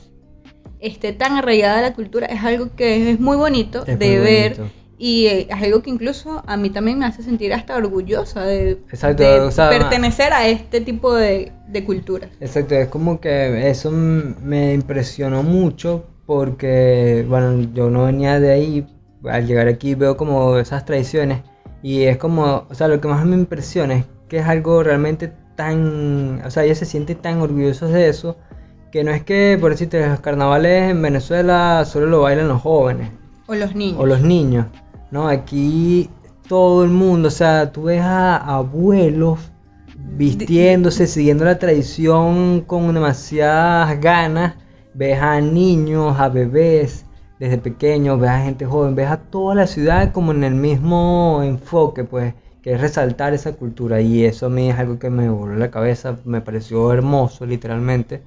esté 0.81 1.13
tan 1.13 1.39
arraigada 1.39 1.81
la 1.81 1.95
cultura, 1.95 2.27
es 2.27 2.43
algo 2.45 2.75
que 2.77 3.11
es 3.13 3.21
muy 3.21 3.37
bonito 3.39 3.85
Es 3.87 3.99
de 3.99 4.07
muy 4.07 4.19
ver 4.19 4.57
bonito. 4.57 4.75
Y 5.05 5.27
eh, 5.27 5.47
es 5.51 5.63
algo 5.63 5.83
que 5.83 5.91
incluso 5.91 6.43
a 6.47 6.57
mí 6.57 6.71
también 6.71 6.99
me 6.99 7.05
hace 7.05 7.23
sentir 7.23 7.53
hasta 7.53 7.77
orgullosa 7.77 8.41
de, 8.47 8.71
Exacto, 8.89 9.23
de 9.23 9.41
o 9.41 9.51
sea, 9.51 9.69
pertenecer 9.69 10.33
a 10.33 10.49
este 10.49 10.81
tipo 10.81 11.13
de, 11.13 11.53
de 11.69 11.85
culturas. 11.85 12.31
Exacto, 12.41 12.75
es 12.75 12.89
como 12.89 13.21
que 13.21 13.69
eso 13.69 13.91
me 13.91 14.73
impresionó 14.73 15.43
mucho 15.43 16.07
porque, 16.25 17.23
bueno, 17.29 17.69
yo 17.75 17.91
no 17.91 18.07
venía 18.07 18.41
de 18.41 18.51
ahí, 18.51 18.87
al 19.25 19.47
llegar 19.47 19.69
aquí 19.69 19.95
veo 19.95 20.17
como 20.17 20.57
esas 20.57 20.87
tradiciones 20.87 21.43
y 21.83 22.05
es 22.05 22.17
como, 22.17 22.67
o 22.71 22.75
sea, 22.75 22.89
lo 22.89 22.99
que 22.99 23.09
más 23.09 23.27
me 23.27 23.37
impresiona 23.37 23.97
es 23.97 24.05
que 24.31 24.39
es 24.39 24.47
algo 24.47 24.83
realmente 24.83 25.31
tan, 25.55 26.41
o 26.47 26.51
sea, 26.51 26.65
ellos 26.65 26.79
se 26.79 26.87
sienten 26.87 27.19
tan 27.19 27.43
orgullosos 27.43 27.93
de 27.93 28.09
eso 28.09 28.39
que 28.91 29.05
no 29.05 29.11
es 29.11 29.23
que, 29.23 29.59
por 29.61 29.71
decirte, 29.73 30.07
los 30.09 30.21
carnavales 30.21 30.91
en 30.93 31.03
Venezuela 31.03 31.85
solo 31.85 32.07
lo 32.07 32.23
bailan 32.23 32.49
los 32.49 32.63
jóvenes 32.63 33.11
O 33.47 33.55
los 33.55 33.75
niños. 33.75 34.01
o 34.01 34.07
los 34.07 34.23
niños, 34.23 34.65
¿no? 35.15 35.29
Aquí 35.29 36.11
todo 36.49 36.83
el 36.83 36.91
mundo, 36.91 37.29
o 37.29 37.31
sea, 37.31 37.71
tú 37.71 37.85
ves 37.85 38.01
a 38.01 38.37
abuelos 38.37 39.39
vistiéndose, 39.97 41.07
siguiendo 41.07 41.45
la 41.45 41.61
tradición 41.61 42.63
con 42.63 42.93
demasiadas 42.93 44.01
ganas, 44.01 44.57
ves 44.93 45.21
a 45.21 45.41
niños, 45.41 46.19
a 46.19 46.29
bebés 46.29 47.07
desde 47.39 47.59
pequeños, 47.59 48.19
ves 48.19 48.31
a 48.31 48.43
gente 48.43 48.67
joven, 48.67 48.97
ves 48.97 49.09
a 49.09 49.19
toda 49.19 49.55
la 49.55 49.69
ciudad 49.69 50.11
como 50.13 50.33
en 50.33 50.43
el 50.43 50.57
mismo 50.57 51.43
enfoque, 51.45 52.03
pues, 52.03 52.35
que 52.61 52.73
es 52.73 52.81
resaltar 52.81 53.35
esa 53.35 53.53
cultura 53.53 54.01
y 54.01 54.25
eso 54.25 54.47
a 54.47 54.51
mí 54.51 54.69
es 54.71 54.77
algo 54.77 54.99
que 54.99 55.11
me 55.11 55.29
voló 55.29 55.55
la 55.55 55.71
cabeza, 55.71 56.19
me 56.25 56.41
pareció 56.41 56.93
hermoso 56.93 57.47
literalmente 57.47 58.25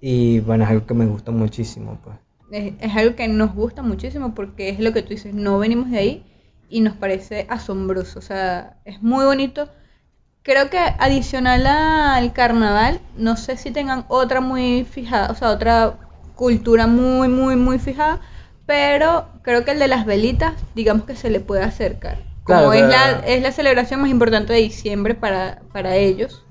y 0.00 0.40
bueno, 0.40 0.64
es 0.64 0.70
algo 0.70 0.86
que 0.86 0.94
me 0.94 1.04
gusta 1.06 1.32
muchísimo, 1.32 1.98
pues. 2.02 2.23
Es, 2.54 2.74
es 2.80 2.96
algo 2.96 3.16
que 3.16 3.26
nos 3.28 3.54
gusta 3.54 3.82
muchísimo 3.82 4.34
porque 4.34 4.68
es 4.68 4.78
lo 4.78 4.92
que 4.92 5.02
tú 5.02 5.10
dices, 5.10 5.34
no 5.34 5.58
venimos 5.58 5.90
de 5.90 5.98
ahí 5.98 6.26
y 6.68 6.80
nos 6.80 6.94
parece 6.94 7.46
asombroso, 7.50 8.18
o 8.18 8.22
sea, 8.22 8.76
es 8.84 9.02
muy 9.02 9.24
bonito. 9.24 9.68
Creo 10.42 10.70
que 10.70 10.78
adicional 10.78 11.66
al 11.66 12.32
carnaval, 12.32 13.00
no 13.16 13.36
sé 13.36 13.56
si 13.56 13.70
tengan 13.70 14.04
otra 14.08 14.40
muy 14.40 14.84
fijada, 14.84 15.30
o 15.30 15.34
sea, 15.34 15.50
otra 15.50 15.98
cultura 16.34 16.86
muy, 16.86 17.28
muy, 17.28 17.56
muy 17.56 17.78
fijada, 17.78 18.20
pero 18.66 19.28
creo 19.42 19.64
que 19.64 19.72
el 19.72 19.78
de 19.78 19.88
las 19.88 20.06
velitas, 20.06 20.54
digamos 20.74 21.06
que 21.06 21.16
se 21.16 21.30
le 21.30 21.40
puede 21.40 21.62
acercar. 21.62 22.18
Como 22.44 22.58
Claro, 22.58 22.72
es, 22.74 22.82
claro. 22.82 23.20
la, 23.22 23.26
es 23.26 23.42
la 23.42 23.52
celebración 23.52 24.00
más 24.00 24.10
importante 24.10 24.52
de 24.52 24.60
diciembre 24.60 25.14
para, 25.14 25.62
para 25.72 25.96
ellos. 25.96 26.44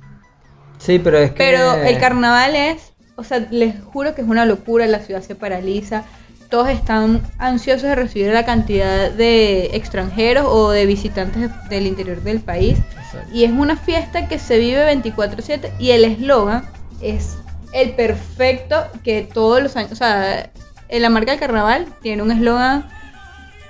Sí, 0.79 0.99
pero 0.99 1.19
es 1.19 1.31
que... 1.31 1.37
Pero 1.37 1.75
el 1.75 1.99
carnaval 1.99 2.55
es, 2.55 2.92
o 3.15 3.23
sea, 3.23 3.39
les 3.51 3.75
juro 3.83 4.15
que 4.15 4.21
es 4.21 4.27
una 4.27 4.45
locura, 4.45 4.87
la 4.87 4.99
ciudad 4.99 5.21
se 5.21 5.35
paraliza, 5.35 6.03
todos 6.49 6.69
están 6.69 7.21
ansiosos 7.39 7.83
de 7.83 7.95
recibir 7.95 8.31
la 8.31 8.45
cantidad 8.45 9.11
de 9.11 9.71
extranjeros 9.73 10.45
o 10.47 10.69
de 10.69 10.85
visitantes 10.85 11.49
del 11.69 11.87
interior 11.87 12.21
del 12.21 12.41
país. 12.41 12.77
Exacto. 12.77 13.29
Y 13.33 13.43
es 13.43 13.51
una 13.51 13.75
fiesta 13.75 14.27
que 14.27 14.37
se 14.39 14.59
vive 14.59 14.85
24/7 14.85 15.71
y 15.79 15.91
el 15.91 16.05
eslogan 16.05 16.63
es 17.01 17.37
el 17.73 17.91
perfecto 17.93 18.83
que 19.03 19.27
todos 19.31 19.63
los 19.63 19.75
años, 19.75 19.91
o 19.91 19.95
sea, 19.95 20.51
en 20.89 21.01
la 21.01 21.09
marca 21.09 21.31
del 21.31 21.39
carnaval 21.39 21.87
tiene 22.01 22.21
un 22.21 22.31
eslogan 22.31 22.87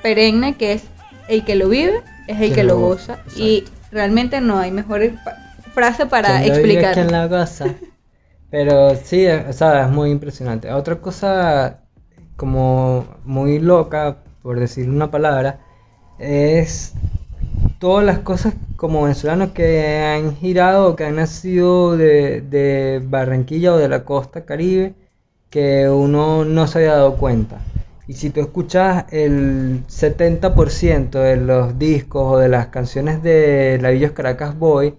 perenne 0.02 0.56
que 0.56 0.74
es 0.74 0.84
el 1.30 1.46
que 1.46 1.56
lo 1.56 1.70
vive 1.70 2.02
es 2.28 2.42
el 2.42 2.54
que 2.54 2.64
lo 2.64 2.76
lo 2.76 2.80
goza. 2.82 3.20
Y 3.36 3.66
realmente 3.92 4.42
no 4.42 4.60
hay 4.60 4.72
mejor 4.72 5.12
frase 5.74 6.06
para 6.06 6.42
Quien 6.42 6.50
lo 6.50 6.56
vive, 6.56 6.58
explicar. 6.58 6.94
quien 6.94 7.12
la 7.12 7.28
goza. 7.28 7.66
Pero 8.54 8.96
sí, 8.96 9.26
o 9.26 9.52
sea, 9.52 9.86
es 9.86 9.90
muy 9.92 10.12
impresionante. 10.12 10.72
Otra 10.72 10.98
cosa 11.02 11.80
como 12.36 13.04
muy 13.26 13.58
loca, 13.58 14.18
por 14.44 14.60
decir 14.60 14.88
una 14.88 15.10
palabra, 15.10 15.62
es 16.20 16.94
todas 17.80 18.06
las 18.06 18.20
cosas 18.20 18.54
como 18.76 19.02
venezolanos 19.02 19.54
que 19.54 19.98
han 20.04 20.36
girado 20.36 20.96
que 20.96 21.06
han 21.06 21.16
nacido 21.16 21.98
de, 21.98 22.42
de 22.42 23.02
Barranquilla 23.04 23.74
o 23.74 23.78
de 23.78 23.90
la 23.90 24.06
costa 24.06 24.46
caribe 24.46 24.94
que 25.50 25.90
uno 25.90 26.46
no 26.46 26.68
se 26.68 26.78
había 26.78 26.94
dado 26.94 27.18
cuenta. 27.18 27.60
Y 28.08 28.14
si 28.14 28.30
tú 28.30 28.40
escuchas 28.42 29.06
el 29.12 29.84
70% 29.88 31.10
de 31.10 31.38
los 31.38 31.80
discos 31.80 32.34
o 32.34 32.38
de 32.38 32.50
las 32.50 32.68
canciones 32.68 33.24
de 33.24 33.80
Lavillos 33.82 34.12
Caracas 34.12 34.56
Boy, 34.60 34.94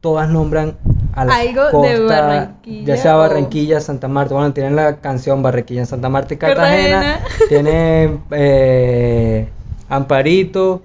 todas 0.00 0.30
nombran 0.30 0.78
a 1.20 1.24
la 1.24 1.34
Algo 1.36 1.82
de 1.82 2.00
Barranquilla 2.00 2.84
ya 2.86 2.96
sea 3.02 3.16
o- 3.16 3.20
Barranquilla, 3.20 3.80
Santa 3.80 4.08
Marta. 4.08 4.34
Bueno, 4.34 4.52
tienen 4.52 4.76
la 4.76 4.96
canción 4.96 5.42
Barranquilla 5.42 5.80
en 5.80 5.86
Santa 5.86 6.08
Marta 6.08 6.34
y 6.34 6.36
Cartagena. 6.36 7.00
Cartagena. 7.00 7.48
Tienen 7.48 8.20
eh, 8.30 9.48
Amparito, 9.88 10.82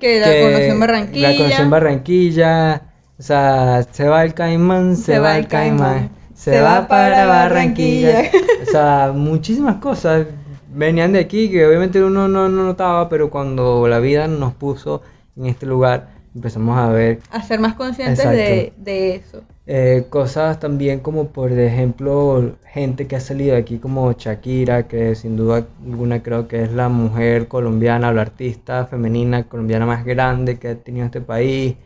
Que 0.00 0.20
la 0.20 0.26
conoció 0.26 0.72
en 0.72 0.80
Barranquilla. 0.80 1.30
La 1.30 1.36
conoció 1.36 1.62
en 1.64 1.70
Barranquilla. 1.70 2.82
O 3.18 3.22
sea, 3.22 3.82
se 3.90 4.08
va 4.08 4.24
el 4.24 4.34
caimán, 4.34 4.96
se, 4.96 5.18
va 5.18 5.38
el 5.38 5.48
caimán, 5.48 6.10
se, 6.34 6.60
va 6.60 6.86
para 6.86 7.24
Barranquilla. 7.26 8.24
o 8.62 8.70
sea, 8.70 9.12
muchísimas 9.14 9.76
cosas 9.76 10.26
venían 10.70 11.12
de 11.12 11.20
aquí 11.20 11.50
que 11.50 11.66
obviamente 11.66 12.02
uno 12.04 12.28
no, 12.28 12.50
no 12.50 12.64
notaba, 12.64 13.08
pero 13.08 13.30
cuando 13.30 13.88
la 13.88 13.98
vida 14.00 14.28
nos 14.28 14.52
puso 14.52 15.00
en 15.34 15.46
este 15.46 15.64
lugar, 15.64 16.08
empezamos 16.36 16.78
a 16.78 16.90
ver 16.90 17.20
A 17.30 17.40
ser 17.42 17.60
más 17.60 17.74
conscientes 17.74 18.28
de, 18.30 18.72
de 18.76 19.14
eso. 19.14 19.44
eh, 19.66 20.06
cosas 20.10 20.60
también 20.60 21.00
como 21.00 21.28
por 21.32 21.50
ejemplo 21.52 22.56
gente 22.72 23.06
que 23.08 23.16
ha 23.16 23.20
salido 23.20 23.54
de 23.54 23.60
aquí 23.62 23.78
como 23.78 24.12
Shakira, 24.12 24.86
que 24.88 25.14
sin 25.16 25.36
duda 25.36 25.66
alguna 25.84 26.22
creo 26.22 26.46
que 26.48 26.62
es 26.62 26.72
la 26.72 26.88
mujer 26.88 27.48
colombiana 27.48 28.12
la 28.12 28.22
artista 28.22 28.86
femenina 28.86 29.48
colombiana 29.48 29.86
más 29.86 30.04
grande 30.04 30.58
que 30.58 30.68
ha 30.68 30.76
tenido 30.82 31.06
este 31.06 31.20
país. 31.20 31.76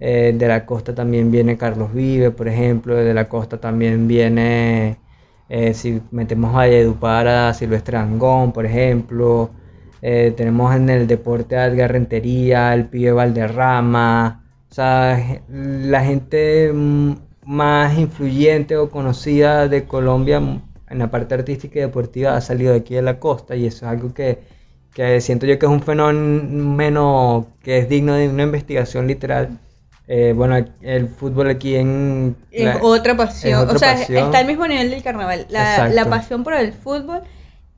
Eh, 0.00 0.32
de 0.36 0.46
la 0.48 0.64
costa 0.66 0.94
también 0.94 1.30
viene 1.32 1.56
Carlos 1.58 1.92
Vive, 1.92 2.30
por 2.30 2.46
ejemplo, 2.48 2.94
de 2.96 3.14
la 3.14 3.28
costa 3.28 3.60
también 3.60 4.06
viene, 4.06 5.00
eh, 5.48 5.74
si 5.74 6.00
metemos 6.12 6.50
a 6.54 6.58
Valledupar 6.58 7.26
a 7.28 7.52
Silvestre 7.54 7.96
Angón, 7.96 8.52
por 8.52 8.64
ejemplo. 8.66 9.50
Eh, 10.02 10.32
tenemos 10.36 10.74
en 10.76 10.88
el 10.90 11.06
deporte 11.06 11.56
a 11.56 11.66
Edgar 11.66 11.92
Rentería, 11.92 12.72
el 12.74 12.86
pibe 12.86 13.12
Valderrama. 13.12 14.44
O 14.70 14.74
sea, 14.74 15.40
la 15.48 16.04
gente 16.04 16.70
mm, 16.72 17.12
más 17.46 17.98
influyente 17.98 18.76
o 18.76 18.90
conocida 18.90 19.66
de 19.68 19.84
Colombia 19.84 20.40
mm, 20.40 20.62
en 20.90 20.98
la 20.98 21.10
parte 21.10 21.34
artística 21.34 21.78
y 21.78 21.82
deportiva 21.82 22.36
ha 22.36 22.40
salido 22.40 22.72
de 22.72 22.78
aquí 22.80 22.94
de 22.94 23.02
la 23.02 23.18
costa 23.18 23.56
y 23.56 23.66
eso 23.66 23.84
es 23.86 23.90
algo 23.92 24.14
que, 24.14 24.38
que 24.94 25.20
siento 25.20 25.46
yo 25.46 25.58
que 25.58 25.66
es 25.66 25.72
un 25.72 25.82
fenómeno 25.82 27.46
que 27.62 27.78
es 27.78 27.88
digno 27.88 28.14
de 28.14 28.28
una 28.28 28.44
investigación 28.44 29.06
literal. 29.06 29.58
Eh, 30.06 30.32
bueno, 30.34 30.56
el 30.80 31.08
fútbol 31.08 31.50
aquí 31.50 31.76
en... 31.76 32.34
Es 32.50 32.64
la- 32.64 32.82
otra 32.82 33.14
pasión. 33.16 33.68
es 33.68 33.74
o 33.74 33.78
sea, 33.78 33.94
pasión. 33.94 34.24
está 34.26 34.38
al 34.38 34.46
mismo 34.46 34.66
nivel 34.66 34.90
del 34.90 35.02
carnaval. 35.02 35.46
La, 35.50 35.88
la 35.88 36.06
pasión 36.06 36.44
por 36.44 36.54
el 36.54 36.72
fútbol 36.72 37.20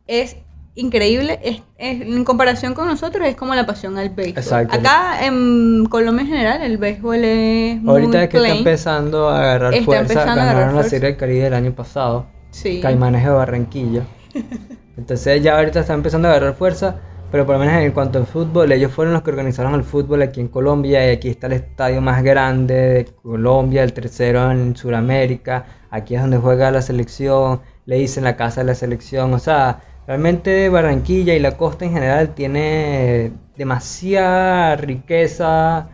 es 0.07 0.37
increíble. 0.81 1.39
Es, 1.43 1.63
es- 1.79 2.01
en 2.03 2.25
comparación 2.25 2.75
con 2.75 2.87
nosotros, 2.89 3.27
es 3.29 3.37
como 3.37 3.55
la 3.55 3.67
pasión 3.67 3.97
al 3.99 4.11
béisbol. 4.11 4.39
Exacto. 4.39 4.77
Acá 4.77 5.25
en 5.25 5.87
Colombia 5.87 6.23
en 6.23 6.29
general, 6.29 6.63
el 6.63 6.79
béisbol 6.79 7.25
es 7.25 7.81
muy 7.83 7.91
Ahorita 7.91 8.23
es 8.25 8.29
que 8.29 8.37
está 8.37 8.47
plain. 8.49 8.59
empezando 8.59 9.29
a 9.29 9.39
agarrar 9.41 9.75
Está 9.75 9.85
fuerza, 9.85 10.15
ganaron 10.15 10.39
agarrar 10.43 10.67
la 10.67 10.73
fuerza. 10.73 10.91
Serie 10.91 11.09
del 11.09 11.17
Caribe 11.17 11.45
del 11.45 11.55
año 11.55 11.73
pasado. 11.73 12.27
Sí. 12.51 12.81
Caimanes 12.81 13.25
de 13.25 13.31
Barranquilla. 13.31 14.03
Entonces 14.97 15.43
ya 15.43 15.57
ahorita 15.59 15.81
está 15.81 15.95
empezando 15.95 16.29
a 16.29 16.33
agarrar 16.33 16.55
fuerza, 16.55 16.97
pero 17.31 17.47
por 17.47 17.55
lo 17.57 17.61
menos 17.65 17.81
en 17.83 17.93
cuanto 17.93 18.19
al 18.19 18.27
fútbol, 18.27 18.71
ellos 18.73 18.93
fueron 18.93 19.15
los 19.15 19.23
que 19.23 19.31
organizaron 19.31 19.75
el 19.75 19.85
fútbol 19.85 20.21
aquí 20.23 20.41
en 20.41 20.49
Colombia 20.49 21.07
y 21.09 21.15
aquí 21.17 21.29
está 21.29 21.47
el 21.47 21.55
estadio 21.55 22.01
más 22.01 22.23
grande 22.23 22.75
de 22.75 23.05
Colombia, 23.23 23.83
el 23.83 23.93
tercero 23.93 24.51
en 24.51 24.77
Sudamérica, 24.77 25.65
aquí 25.91 26.17
es 26.17 26.21
donde 26.21 26.39
juega 26.39 26.71
la 26.71 26.83
selección, 26.83 27.61
le 27.87 27.97
dicen 27.97 28.25
la 28.25 28.37
casa 28.37 28.61
de 28.63 28.67
la 28.67 28.75
selección, 28.75 29.33
o 29.33 29.39
sea, 29.39 29.81
realmente 30.11 30.69
Barranquilla 30.71 31.35
y 31.35 31.39
la 31.39 31.57
costa 31.57 31.85
en 31.85 31.93
general 31.93 32.35
tiene 32.35 33.31
demasiada 33.57 34.75
riqueza 34.75 35.87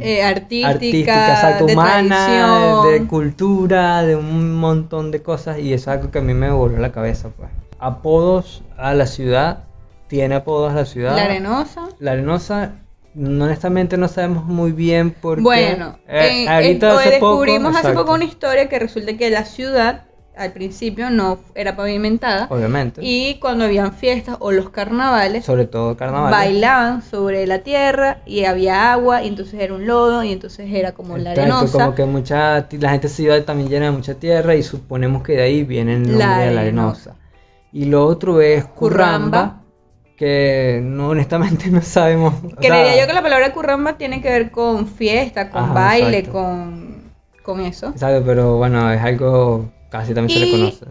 Eh, 0.00 0.22
artística, 0.22 0.68
artística, 0.70 1.32
exacto, 1.34 1.66
de 1.66 1.74
humana, 1.74 2.26
tradición. 2.26 2.82
de 3.02 3.06
cultura, 3.06 4.02
de 4.02 4.16
un 4.16 4.54
montón 4.54 5.10
de 5.10 5.20
cosas 5.22 5.58
y 5.58 5.74
eso 5.74 5.90
es 5.90 5.98
algo 5.98 6.10
que 6.10 6.20
a 6.20 6.22
mí 6.22 6.32
me 6.32 6.50
voló 6.50 6.78
la 6.78 6.90
cabeza 6.90 7.28
pues. 7.36 7.50
Apodos 7.78 8.62
a 8.78 8.94
la 8.94 9.06
ciudad, 9.06 9.64
tiene 10.08 10.36
apodos 10.36 10.72
a 10.72 10.76
la 10.76 10.84
ciudad. 10.86 11.14
La 11.16 11.24
arenosa. 11.24 11.82
La 11.98 12.12
arenosa, 12.12 12.76
no, 13.14 13.44
honestamente 13.44 13.98
no 13.98 14.08
sabemos 14.08 14.46
muy 14.46 14.72
bien 14.72 15.10
por 15.10 15.36
qué. 15.36 15.42
Bueno, 15.42 15.98
Eh, 16.08 16.44
en- 16.44 16.48
ahorita 16.48 16.92
en- 16.92 16.98
hace 16.98 17.10
poco, 17.18 17.42
descubrimos 17.42 17.76
hace 17.76 17.92
poco 17.92 18.14
una 18.14 18.24
historia 18.24 18.70
que 18.70 18.78
resulta 18.78 19.14
que 19.18 19.28
la 19.28 19.44
ciudad 19.44 20.04
al 20.36 20.52
principio 20.52 21.10
no 21.10 21.38
era 21.54 21.76
pavimentada 21.76 22.46
Obviamente. 22.50 23.00
y 23.04 23.38
cuando 23.40 23.64
habían 23.64 23.92
fiestas 23.92 24.36
o 24.38 24.52
los 24.52 24.70
carnavales 24.70 25.44
sobre 25.44 25.66
todo 25.66 25.96
carnaval. 25.96 26.30
bailaban 26.30 27.02
sobre 27.02 27.46
la 27.46 27.58
tierra 27.58 28.18
y 28.26 28.44
había 28.44 28.92
agua 28.92 29.22
y 29.22 29.28
entonces 29.28 29.60
era 29.60 29.74
un 29.74 29.86
lodo 29.86 30.22
y 30.22 30.32
entonces 30.32 30.68
era 30.72 30.92
como 30.92 31.18
la 31.18 31.32
arenosa. 31.32 31.72
como 31.78 31.94
que 31.94 32.04
mucha, 32.04 32.66
la 32.70 32.90
gente 32.90 33.08
se 33.08 33.24
iba 33.24 33.40
también 33.44 33.68
llena 33.68 33.86
de 33.86 33.90
mucha 33.92 34.14
tierra 34.14 34.54
y 34.54 34.62
suponemos 34.62 35.22
que 35.22 35.32
de 35.32 35.42
ahí 35.42 35.64
viene 35.64 35.94
el 35.94 36.02
nombre 36.02 36.18
La 36.26 36.38
de 36.38 36.50
la 36.54 36.60
arenosa. 36.62 37.16
Y 37.72 37.84
lo 37.84 38.06
otro 38.06 38.40
es 38.40 38.64
Curramba. 38.64 39.62
que 40.16 40.80
no 40.82 41.08
honestamente 41.10 41.70
no 41.70 41.82
sabemos. 41.82 42.34
Creería 42.58 43.00
yo 43.00 43.06
que 43.06 43.12
la 43.14 43.22
palabra 43.22 43.52
curramba 43.52 43.98
tiene 43.98 44.22
que 44.22 44.28
ver 44.30 44.50
con 44.50 44.86
fiesta, 44.86 45.50
con 45.50 45.64
Ajá, 45.64 45.72
baile, 45.74 46.18
exacto. 46.18 46.38
con, 46.38 47.02
con 47.42 47.60
eso. 47.60 47.88
Exacto, 47.88 48.22
pero 48.24 48.56
bueno, 48.56 48.90
es 48.92 49.00
algo 49.02 49.70
casi 49.90 50.14
también 50.14 50.38
se 50.38 50.44
le 50.46 50.50
conoce. 50.50 50.86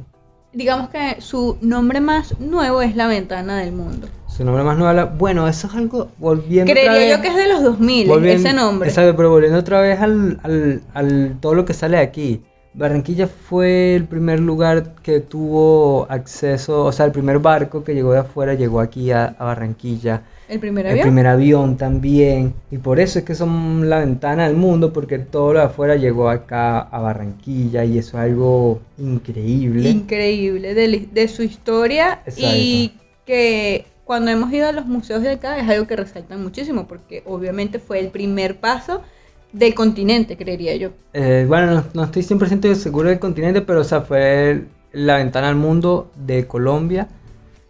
Digamos 0.51 0.89
que 0.89 1.21
su 1.21 1.57
nombre 1.62 2.01
más 2.01 2.39
nuevo 2.39 2.81
es 2.81 2.95
La 2.95 3.05
Ventana 3.07 3.57
del 3.59 3.71
Mundo. 3.71 4.07
Su 4.27 4.43
nombre 4.43 4.63
más 4.63 4.77
nuevo, 4.77 4.93
la- 4.93 5.05
bueno, 5.05 5.47
eso 5.47 5.67
es 5.67 5.75
algo 5.75 6.09
volviendo 6.17 6.71
otra 6.71 6.81
Creería 6.83 6.99
vez- 7.07 7.17
yo 7.17 7.21
que 7.21 7.27
es 7.27 7.35
de 7.35 7.47
los 7.53 7.62
2000, 7.63 8.07
volviendo- 8.07 8.47
ese 8.49 8.55
nombre. 8.57 8.89
Exacto, 8.89 9.15
pero 9.15 9.29
volviendo 9.29 9.59
otra 9.59 9.79
vez 9.81 9.99
al, 9.99 10.39
al, 10.43 10.81
al 10.93 11.38
todo 11.39 11.53
lo 11.53 11.65
que 11.65 11.73
sale 11.73 11.97
de 11.97 12.03
aquí. 12.03 12.41
Barranquilla 12.73 13.27
fue 13.27 13.95
el 13.95 14.05
primer 14.05 14.39
lugar 14.39 14.95
que 15.01 15.19
tuvo 15.19 16.05
acceso, 16.10 16.86
o 16.86 16.91
sea, 16.91 17.05
el 17.05 17.12
primer 17.12 17.39
barco 17.39 17.84
que 17.84 17.93
llegó 17.93 18.13
de 18.13 18.19
afuera 18.19 18.53
llegó 18.53 18.79
aquí 18.79 19.12
a, 19.12 19.25
a 19.25 19.45
Barranquilla. 19.45 20.23
El 20.47 20.60
primer 20.60 20.86
El 20.88 20.93
avión. 20.93 21.03
primer 21.03 21.27
avión 21.27 21.77
también. 21.77 22.55
Y 22.71 22.79
por 22.79 22.99
eso 22.99 23.19
es 23.19 23.25
que 23.25 23.36
son 23.36 23.88
la 23.88 23.99
ventana 23.99 24.47
del 24.47 24.58
mundo, 24.58 24.91
porque 24.91 25.19
todo 25.19 25.53
lo 25.53 25.60
de 25.60 25.65
afuera 25.65 25.95
llegó 25.95 26.29
acá 26.29 26.79
a 26.79 26.99
Barranquilla 26.99 27.86
y 27.86 27.99
eso 27.99 28.17
es 28.17 28.23
algo 28.23 28.82
increíble. 28.97 29.89
Increíble 29.89 30.73
de, 30.73 31.27
su 31.27 31.43
historia 31.43 32.23
y 32.36 32.93
que 33.25 33.86
cuando 34.05 34.32
hemos 34.32 34.51
ido 34.51 34.67
a 34.67 34.71
los 34.71 34.88
museos 34.88 35.21
de 35.21 35.34
acá 35.34 35.60
es 35.60 35.69
algo 35.69 35.86
que 35.86 35.95
resaltan 35.95 36.41
muchísimo 36.41 36.88
porque 36.88 37.21
obviamente 37.27 37.77
fue 37.77 37.99
el 37.99 38.10
primer 38.10 38.60
paso 38.60 39.03
del 39.51 39.73
continente, 39.73 40.38
creería 40.38 40.75
yo. 40.75 40.89
Eh, 41.13 41.45
bueno, 41.47 41.71
no, 41.73 41.83
no 41.93 42.03
estoy 42.03 42.23
100% 42.23 42.75
seguro 42.75 43.09
del 43.09 43.19
continente, 43.19 43.62
pero 43.62 43.81
o 43.81 43.83
sea, 43.83 44.01
fue 44.01 44.63
la 44.91 45.17
ventana 45.17 45.49
al 45.49 45.55
mundo 45.55 46.12
de 46.15 46.47
Colombia. 46.47 47.07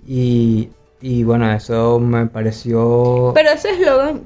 Y, 0.07 0.69
y 1.01 1.23
bueno, 1.23 1.51
eso 1.53 1.99
me 1.99 2.25
pareció... 2.25 3.31
Pero 3.35 3.51
ese 3.51 3.71
eslogan 3.71 4.21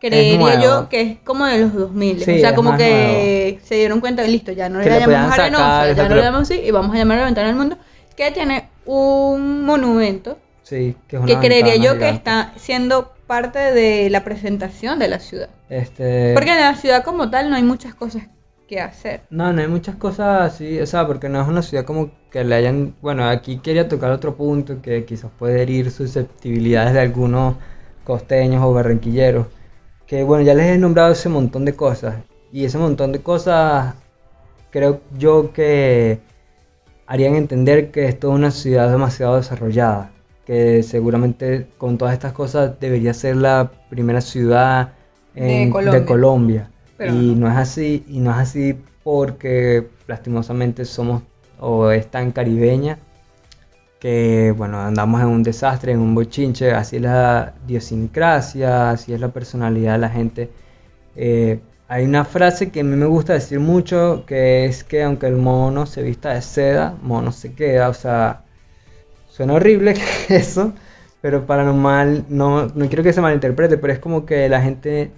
creería 0.00 0.60
yo 0.60 0.88
que 0.88 1.00
es 1.00 1.18
como 1.24 1.46
de 1.46 1.58
los 1.58 1.74
2000, 1.74 2.22
Sí, 2.22 2.30
o 2.32 2.38
sea, 2.38 2.54
como 2.54 2.76
que 2.76 3.58
se 3.64 3.74
dieron 3.76 4.00
cuenta 4.00 4.22
listo, 4.24 4.52
ya 4.52 4.68
no 4.68 4.80
le 4.80 4.88
llamamos 4.88 5.38
arenosa, 5.38 5.92
ya 5.92 6.08
no 6.08 6.14
le 6.14 6.22
llamamos 6.22 6.50
así 6.50 6.60
y 6.60 6.70
vamos 6.70 6.94
a 6.94 6.98
llamar 6.98 7.18
la 7.18 7.24
ventana 7.24 7.48
del 7.48 7.56
mundo, 7.56 7.76
que 8.16 8.30
tiene 8.30 8.68
un 8.86 9.64
monumento 9.64 10.38
Sí, 10.68 10.96
que 11.08 11.16
es 11.16 11.22
una 11.22 11.40
que 11.40 11.46
creería 11.46 11.76
yo 11.76 11.98
que 11.98 12.10
está 12.10 12.52
siendo 12.56 13.12
parte 13.28 13.60
de 13.60 14.10
la 14.10 14.24
presentación 14.24 14.98
de 14.98 15.06
la 15.06 15.20
ciudad. 15.20 15.50
Este... 15.68 16.34
Porque 16.34 16.50
en 16.50 16.58
la 16.58 16.74
ciudad 16.74 17.04
como 17.04 17.30
tal 17.30 17.48
no 17.48 17.54
hay 17.54 17.62
muchas 17.62 17.94
cosas 17.94 18.24
que 18.66 18.80
hacer. 18.80 19.20
No, 19.30 19.52
no 19.52 19.60
hay 19.60 19.68
muchas 19.68 19.94
cosas 19.94 20.52
así, 20.52 20.80
o 20.80 20.86
sea, 20.86 21.06
porque 21.06 21.28
no 21.28 21.40
es 21.40 21.46
una 21.46 21.62
ciudad 21.62 21.84
como 21.84 22.10
que 22.30 22.42
le 22.42 22.56
hayan... 22.56 22.96
Bueno, 23.00 23.28
aquí 23.28 23.58
quería 23.58 23.88
tocar 23.88 24.10
otro 24.10 24.34
punto 24.34 24.82
que 24.82 25.04
quizás 25.04 25.30
puede 25.38 25.62
herir 25.62 25.92
susceptibilidades 25.92 26.94
de 26.94 27.00
algunos 27.00 27.54
costeños 28.02 28.64
o 28.64 28.72
barranquilleros. 28.72 29.46
Que 30.06 30.24
bueno, 30.24 30.42
ya 30.42 30.54
les 30.54 30.66
he 30.66 30.78
nombrado 30.78 31.12
ese 31.12 31.28
montón 31.28 31.64
de 31.64 31.76
cosas. 31.76 32.16
Y 32.50 32.64
ese 32.64 32.78
montón 32.78 33.12
de 33.12 33.20
cosas 33.20 33.94
creo 34.70 35.00
yo 35.16 35.52
que 35.52 36.20
harían 37.06 37.36
entender 37.36 37.90
que 37.90 38.06
esto 38.06 38.28
es 38.28 38.34
una 38.34 38.50
ciudad 38.50 38.90
demasiado 38.90 39.36
desarrollada. 39.36 40.12
Que 40.48 40.82
seguramente 40.82 41.68
con 41.78 41.98
todas 41.98 42.14
estas 42.14 42.32
cosas 42.32 42.80
debería 42.80 43.14
ser 43.14 43.36
la 43.36 43.70
primera 43.90 44.20
ciudad 44.20 44.94
De 45.34 45.68
Colombia. 45.70 46.00
de 46.00 46.06
Colombia. 46.06 46.70
Pero 46.96 47.14
y 47.14 47.34
no. 47.34 47.46
no 47.46 47.52
es 47.52 47.58
así, 47.58 48.04
y 48.08 48.18
no 48.18 48.30
es 48.32 48.38
así 48.38 48.76
porque 49.04 49.88
lastimosamente 50.08 50.84
somos 50.84 51.22
o 51.60 51.90
es 51.90 52.10
tan 52.10 52.32
caribeña 52.32 52.98
que 54.00 54.54
bueno, 54.56 54.80
andamos 54.80 55.20
en 55.20 55.28
un 55.28 55.42
desastre, 55.42 55.92
en 55.92 56.00
un 56.00 56.14
bochinche, 56.14 56.72
así 56.72 56.96
es 56.96 57.02
la 57.02 57.54
idiosincrasia, 57.66 58.90
así 58.90 59.12
es 59.12 59.20
la 59.20 59.28
personalidad 59.28 59.92
de 59.92 59.98
la 59.98 60.08
gente. 60.08 60.50
Eh, 61.16 61.60
hay 61.88 62.04
una 62.04 62.24
frase 62.24 62.70
que 62.70 62.80
a 62.80 62.84
mí 62.84 62.96
me 62.96 63.06
gusta 63.06 63.32
decir 63.32 63.60
mucho, 63.60 64.24
que 64.26 64.66
es 64.66 64.84
que 64.84 65.02
aunque 65.02 65.26
el 65.26 65.36
mono 65.36 65.86
se 65.86 66.02
vista 66.02 66.34
de 66.34 66.42
seda, 66.42 66.96
mono 67.02 67.32
se 67.32 67.54
queda, 67.54 67.88
o 67.88 67.94
sea, 67.94 68.44
suena 69.38 69.54
horrible 69.54 69.94
eso, 70.30 70.72
pero 71.22 71.46
paranormal, 71.46 72.24
no, 72.28 72.66
no 72.66 72.88
quiero 72.88 73.04
que 73.04 73.12
se 73.12 73.20
malinterprete, 73.20 73.78
pero 73.78 73.92
es 73.92 74.00
como 74.00 74.26
que 74.26 74.48
la 74.48 74.60
gente 74.60 75.12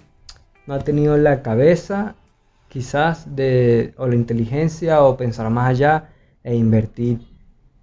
no 0.67 0.75
ha 0.75 0.79
tenido 0.79 1.17
la 1.17 1.41
cabeza, 1.41 2.13
quizás, 2.69 3.35
de, 3.35 3.95
o 3.97 4.07
la 4.07 4.13
inteligencia, 4.15 5.01
o 5.03 5.17
pensar 5.17 5.49
más 5.49 5.69
allá 5.69 6.09
e 6.43 6.55
invertir 6.55 7.19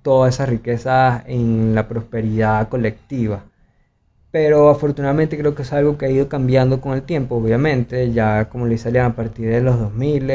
toda 0.02 0.28
esa 0.28 0.46
riqueza 0.46 1.24
en 1.26 1.74
la 1.74 1.88
prosperidad 1.88 2.68
colectiva. 2.68 3.42
Pero 4.30 4.68
afortunadamente 4.70 5.36
creo 5.38 5.56
que 5.56 5.62
es 5.62 5.72
algo 5.72 5.98
que 5.98 6.06
ha 6.06 6.10
ido 6.10 6.28
cambiando 6.28 6.80
con 6.80 6.92
el 6.94 7.02
tiempo, 7.02 7.36
obviamente. 7.36 8.12
Ya 8.12 8.48
como 8.48 8.66
le 8.66 8.78
salían 8.78 9.06
a 9.06 9.16
partir 9.16 9.50
de 9.50 9.60
los 9.62 9.78
2000, 9.80 10.26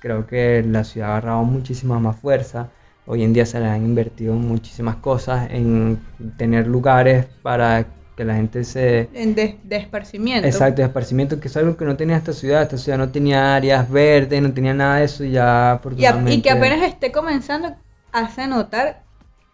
creo 0.00 0.26
que 0.26 0.64
la 0.66 0.84
ciudad 0.84 1.10
ha 1.10 1.12
agarrado 1.18 1.44
muchísima 1.44 2.00
más 2.00 2.16
fuerza. 2.16 2.70
Hoy 3.06 3.22
en 3.22 3.32
día 3.32 3.46
se 3.46 3.60
le 3.60 3.66
han 3.66 3.84
invertido 3.84 4.34
muchísimas 4.34 4.96
cosas 4.96 5.48
en 5.50 6.00
tener 6.36 6.66
lugares 6.66 7.26
para 7.42 7.86
que 8.16 8.24
la 8.24 8.34
gente 8.34 8.64
se... 8.64 9.08
En 9.14 9.34
de, 9.34 9.58
de 9.62 9.76
esparcimiento. 9.76 10.46
Exacto, 10.46 10.82
de 10.82 10.88
esparcimiento, 10.88 11.38
que 11.38 11.48
es 11.48 11.56
algo 11.56 11.76
que 11.76 11.84
no 11.84 11.96
tenía 11.96 12.16
esta 12.16 12.32
ciudad. 12.32 12.62
Esta 12.62 12.78
ciudad 12.78 12.98
no 12.98 13.10
tenía 13.10 13.54
áreas 13.54 13.88
verdes, 13.90 14.42
no 14.42 14.52
tenía 14.52 14.74
nada 14.74 14.96
de 14.96 15.04
eso 15.04 15.22
y 15.22 15.32
ya 15.32 15.72
Y, 15.72 15.76
afortunadamente... 15.76 16.32
y 16.32 16.42
que 16.42 16.50
apenas 16.50 16.82
esté 16.82 17.12
comenzando 17.12 17.76
hace 18.12 18.46
notar 18.46 19.02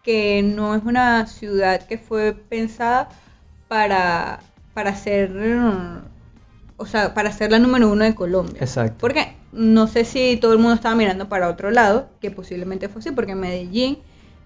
que 0.01 0.41
no 0.43 0.75
es 0.75 0.83
una 0.83 1.27
ciudad 1.27 1.85
que 1.85 1.97
fue 1.97 2.33
pensada 2.33 3.09
para, 3.67 4.39
para 4.73 4.95
ser, 4.95 5.31
o 6.77 6.85
sea, 6.85 7.13
para 7.13 7.31
ser 7.31 7.51
la 7.51 7.59
número 7.59 7.91
uno 7.91 8.03
de 8.03 8.15
Colombia. 8.15 8.57
Exacto. 8.59 8.95
Porque 8.99 9.35
no 9.53 9.87
sé 9.87 10.05
si 10.05 10.37
todo 10.37 10.53
el 10.53 10.59
mundo 10.59 10.75
estaba 10.75 10.95
mirando 10.95 11.29
para 11.29 11.49
otro 11.49 11.71
lado, 11.71 12.07
que 12.19 12.31
posiblemente 12.31 12.89
fue 12.89 12.99
así, 12.99 13.11
porque 13.11 13.35
Medellín 13.35 13.99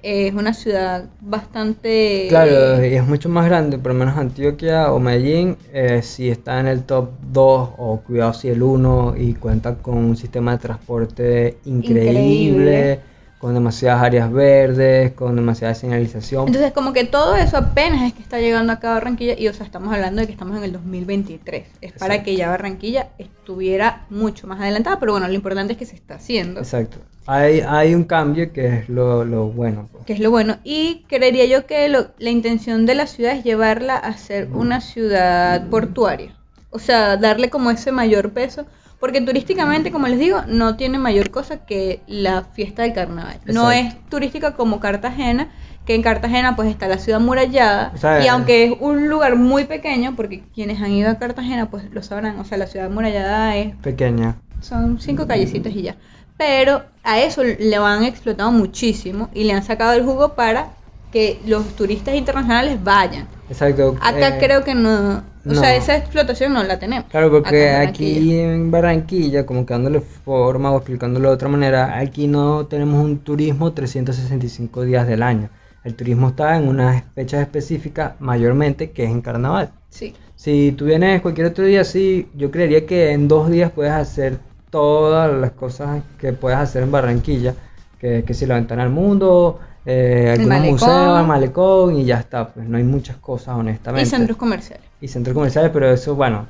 es 0.04 0.34
una 0.34 0.54
ciudad 0.54 1.06
bastante... 1.22 2.28
Claro, 2.30 2.86
y 2.86 2.94
es 2.94 3.06
mucho 3.06 3.30
más 3.30 3.46
grande, 3.46 3.78
por 3.78 3.94
lo 3.94 4.00
menos 4.00 4.18
Antioquia 4.18 4.92
o 4.92 5.00
Medellín, 5.00 5.58
eh, 5.74 6.02
si 6.04 6.30
está 6.30 6.60
en 6.60 6.68
el 6.68 6.84
top 6.84 7.10
2 7.32 7.70
o 7.78 8.02
cuidado 8.06 8.34
si 8.34 8.50
el 8.50 8.62
1 8.62 9.16
y 9.18 9.34
cuenta 9.34 9.76
con 9.76 9.98
un 9.98 10.16
sistema 10.16 10.52
de 10.52 10.58
transporte 10.60 11.58
increíble, 11.66 12.12
Increíble. 12.12 13.00
Con 13.40 13.54
demasiadas 13.54 14.02
áreas 14.02 14.32
verdes, 14.32 15.12
con 15.14 15.36
demasiada 15.36 15.76
señalización. 15.76 16.48
Entonces, 16.48 16.72
como 16.74 16.92
que 16.94 17.04
todo 17.04 17.36
eso 17.36 17.58
apenas 17.58 18.02
es 18.02 18.14
que 18.14 18.22
está 18.24 18.40
llegando 18.40 18.74
acá 18.74 18.92
a 18.92 18.94
Barranquilla 18.96 19.36
y, 19.38 19.48
o 19.48 19.54
sea, 19.54 19.66
estamos 19.66 19.94
hablando 19.94 20.22
de 20.22 20.26
que 20.28 20.34
estamos 20.34 20.58
en 20.58 20.64
el 20.64 20.72
2023. 20.72 21.66
Es 21.82 21.92
para 21.94 22.24
que 22.24 22.36
ya 22.36 22.50
Barranquilla 22.50 23.10
estuviera 23.20 24.06
mucho 24.10 24.48
más 24.48 24.60
adelantada, 24.60 25.00
pero 25.00 25.12
bueno, 25.12 25.28
lo 25.28 25.34
importante 25.34 25.74
es 25.74 25.80
que 25.80 25.86
se 25.86 25.96
está 25.96 26.16
haciendo, 26.16 26.60
Exacto. 26.62 26.98
Hay, 27.30 27.60
hay 27.60 27.94
un 27.94 28.06
cambio 28.06 28.54
que 28.54 28.68
es 28.68 28.90
lo, 28.90 29.26
lo 29.26 29.48
bueno. 29.50 29.90
pues. 29.92 30.06
que 30.06 30.14
es 30.14 30.20
lo 30.20 30.32
bueno. 30.32 30.58
Y 30.64 31.04
creería 31.10 31.46
yo 31.46 31.66
que 31.66 31.90
lo- 31.90 32.08
la 32.20 32.30
intención 32.30 32.86
de 32.86 32.96
la 32.96 33.06
ciudad 33.06 33.34
es 33.34 33.44
llevarla 33.44 33.98
a 33.98 34.18
ser 34.18 34.48
una 34.54 34.80
ciudad 34.82 35.68
portuaria. 35.70 36.34
O 36.70 36.80
sea, 36.80 37.18
darle 37.18 37.50
como 37.50 37.70
ese 37.70 37.92
mayor 37.92 38.32
peso. 38.32 38.66
Porque 39.00 39.22
turísticamente, 39.22 39.92
como 39.92 40.08
les 40.08 40.18
digo, 40.18 40.42
no 40.48 40.76
tiene 40.76 40.98
mayor 40.98 41.30
cosa 41.30 41.66
que 41.66 42.02
la 42.08 42.44
fiesta 42.44 42.82
del 42.82 42.94
carnaval. 42.94 43.40
No 43.46 43.72
es 43.72 43.96
turística 44.10 44.56
como 44.56 44.80
Cartagena, 44.80 45.50
que 45.86 45.94
en 45.94 46.02
Cartagena 46.02 46.56
pues 46.56 46.70
está 46.70 46.88
la 46.88 46.98
ciudad 46.98 47.20
murallada. 47.20 47.92
O 47.94 47.98
sea, 47.98 48.24
y 48.24 48.28
aunque 48.28 48.66
es 48.66 48.74
un 48.80 49.08
lugar 49.08 49.36
muy 49.36 49.66
pequeño, 49.66 50.16
porque 50.16 50.44
quienes 50.54 50.82
han 50.82 50.92
ido 50.92 51.10
a 51.12 51.16
Cartagena 51.16 51.70
pues 51.70 51.84
lo 51.92 52.02
sabrán, 52.02 52.40
o 52.40 52.46
sea, 52.46 52.58
la 52.58 52.68
ciudad 52.68 52.90
murallada 52.90 53.56
es 53.56 53.76
Pequeña. 53.78 54.38
son 54.62 55.00
cinco 55.00 55.28
callecitas 55.28 55.74
y 55.74 55.84
ya. 55.84 55.96
Pero 56.38 56.84
a 57.04 57.20
eso 57.20 57.44
le 57.44 57.76
han 57.76 58.04
explotado 58.04 58.52
muchísimo 58.52 59.30
y 59.34 59.44
le 59.44 59.54
han 59.54 59.64
sacado 59.64 59.94
el 59.94 60.04
jugo 60.04 60.34
para 60.34 60.70
que 61.12 61.40
los 61.46 61.76
turistas 61.76 62.16
internacionales 62.16 62.84
vayan. 62.84 63.28
Exacto. 63.50 63.96
Acá 64.02 64.36
eh, 64.36 64.38
creo 64.40 64.64
que 64.64 64.76
no, 64.76 65.24
o 65.50 65.54
no. 65.54 65.60
sea, 65.60 65.76
esa 65.76 65.98
explotación 65.98 66.54
no 66.54 66.64
la 66.64 66.80
tenemos. 66.80 67.10
Claro, 67.10 67.32
porque 67.32 67.70
aquí 67.72 68.38
en 68.40 68.70
Barranquilla, 68.72 69.46
como 69.46 69.66
que 69.66 69.74
dándole 69.74 70.02
forma 70.02 70.72
o 70.72 70.78
explicándolo 70.78 71.30
de 71.30 71.36
otra 71.36 71.50
manera, 71.50 71.98
aquí 71.98 72.28
no 72.28 72.66
tenemos 72.68 73.04
un 73.04 73.20
turismo 73.20 73.74
365 73.74 74.84
días 74.84 75.08
del 75.08 75.24
año. 75.24 75.50
El 75.84 75.96
turismo 75.96 76.30
está 76.30 76.58
en 76.58 76.68
unas 76.68 77.04
fechas 77.16 77.42
específicas, 77.42 78.14
mayormente, 78.20 78.92
que 78.92 79.06
es 79.06 79.10
en 79.10 79.22
carnaval. 79.22 79.72
Sí. 79.90 80.14
Si 80.36 80.74
tú 80.74 80.86
vienes 80.86 81.22
cualquier 81.22 81.48
otro 81.48 81.64
día, 81.66 81.84
sí, 81.84 82.30
yo 82.36 82.52
creería 82.52 82.86
que 82.86 83.12
en 83.12 83.28
dos 83.28 83.50
días 83.50 83.72
puedes 83.72 83.94
hacer 83.94 84.40
todas 84.70 85.34
las 85.34 85.52
cosas 85.52 86.04
que 86.18 86.34
puedes 86.34 86.60
hacer 86.60 86.84
en 86.84 86.92
Barranquilla, 86.92 87.56
que, 88.00 88.24
que 88.26 88.34
si 88.34 88.46
la 88.46 88.56
ventana 88.56 88.84
al 88.84 88.90
mundo, 88.90 89.60
eh, 89.86 90.32
algunos 90.34 90.60
malecón. 90.60 90.72
museos, 90.72 91.20
el 91.22 91.26
malecón 91.26 91.96
y 91.96 92.06
ya 92.06 92.20
está, 92.20 92.50
pues 92.54 92.68
no 92.68 92.78
hay 92.78 92.84
muchas 92.84 93.18
cosas 93.18 93.56
Y 93.94 94.06
honestamente 94.06 94.06
centros 94.06 94.38
comerciales. 94.38 94.87
Y 95.02 95.08
centros 95.08 95.34
comerciales, 95.34 95.72
pero 95.74 95.90
eso, 95.92 96.16
bueno, 96.16 96.48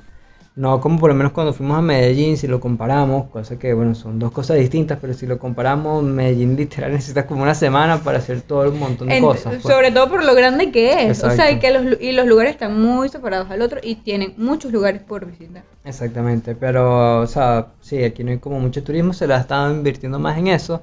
no 0.56 0.80
como 0.82 1.00
por 1.00 1.10
lo 1.12 1.16
menos 1.16 1.34
cuando 1.34 1.54
fuimos 1.54 1.78
a 1.78 1.82
Medellín, 1.82 2.36
si 2.38 2.48
lo 2.48 2.60
comparamos, 2.60 3.30
cosa 3.30 3.60
que, 3.60 3.74
bueno, 3.74 3.93
son 3.93 4.18
dos 4.18 4.32
cosas 4.32 4.58
distintas, 4.58 4.98
pero 5.00 5.14
si 5.14 5.28
lo 5.28 5.38
comparamos, 5.38 6.04
Medellín 6.04 6.56
literal 6.56 6.91
necesita 6.93 7.28
como 7.28 7.43
una 7.43 7.54
semana 7.54 7.98
para 8.04 8.18
hacer 8.18 8.41
todo 8.41 8.70
un 8.72 8.80
montón 8.80 9.08
de 9.08 9.18
En- 9.18 9.24
cosas. 9.24 9.56
pues. 9.62 9.74
Sobre 9.76 9.91
todo 9.91 10.10
por 10.10 10.24
lo 10.24 10.34
grande 10.34 10.72
que 10.72 11.10
es. 11.10 11.24
O 11.24 11.30
sea, 11.30 11.52
y 11.52 11.60
Exacto. 11.60 11.62
que 11.62 11.72
los, 11.74 12.02
y 12.02 12.12
los 12.14 12.26
lugares 12.26 12.54
están 12.54 12.82
muy 12.82 13.10
separados 13.10 13.52
al 13.52 13.62
otro 13.62 13.80
y 13.84 13.95
tienen 13.95 14.34
muchos 14.38 14.72
lugares 14.72 15.02
por 15.04 15.26
visitar. 15.26 15.64
Exactamente, 15.86 16.56
pero, 16.56 17.20
o 17.22 17.28
sea, 17.28 17.68
sí, 17.82 18.04
aquí 18.04 18.24
no 18.24 18.32
hay 18.32 18.39
como 18.39 18.60
mucho 18.60 18.84
turismo, 18.84 19.14
se 19.14 19.28
la 19.28 19.38
estado 19.38 19.72
invirtiendo 19.72 20.18
más 20.20 20.38
en 20.38 20.48
eso. 20.48 20.82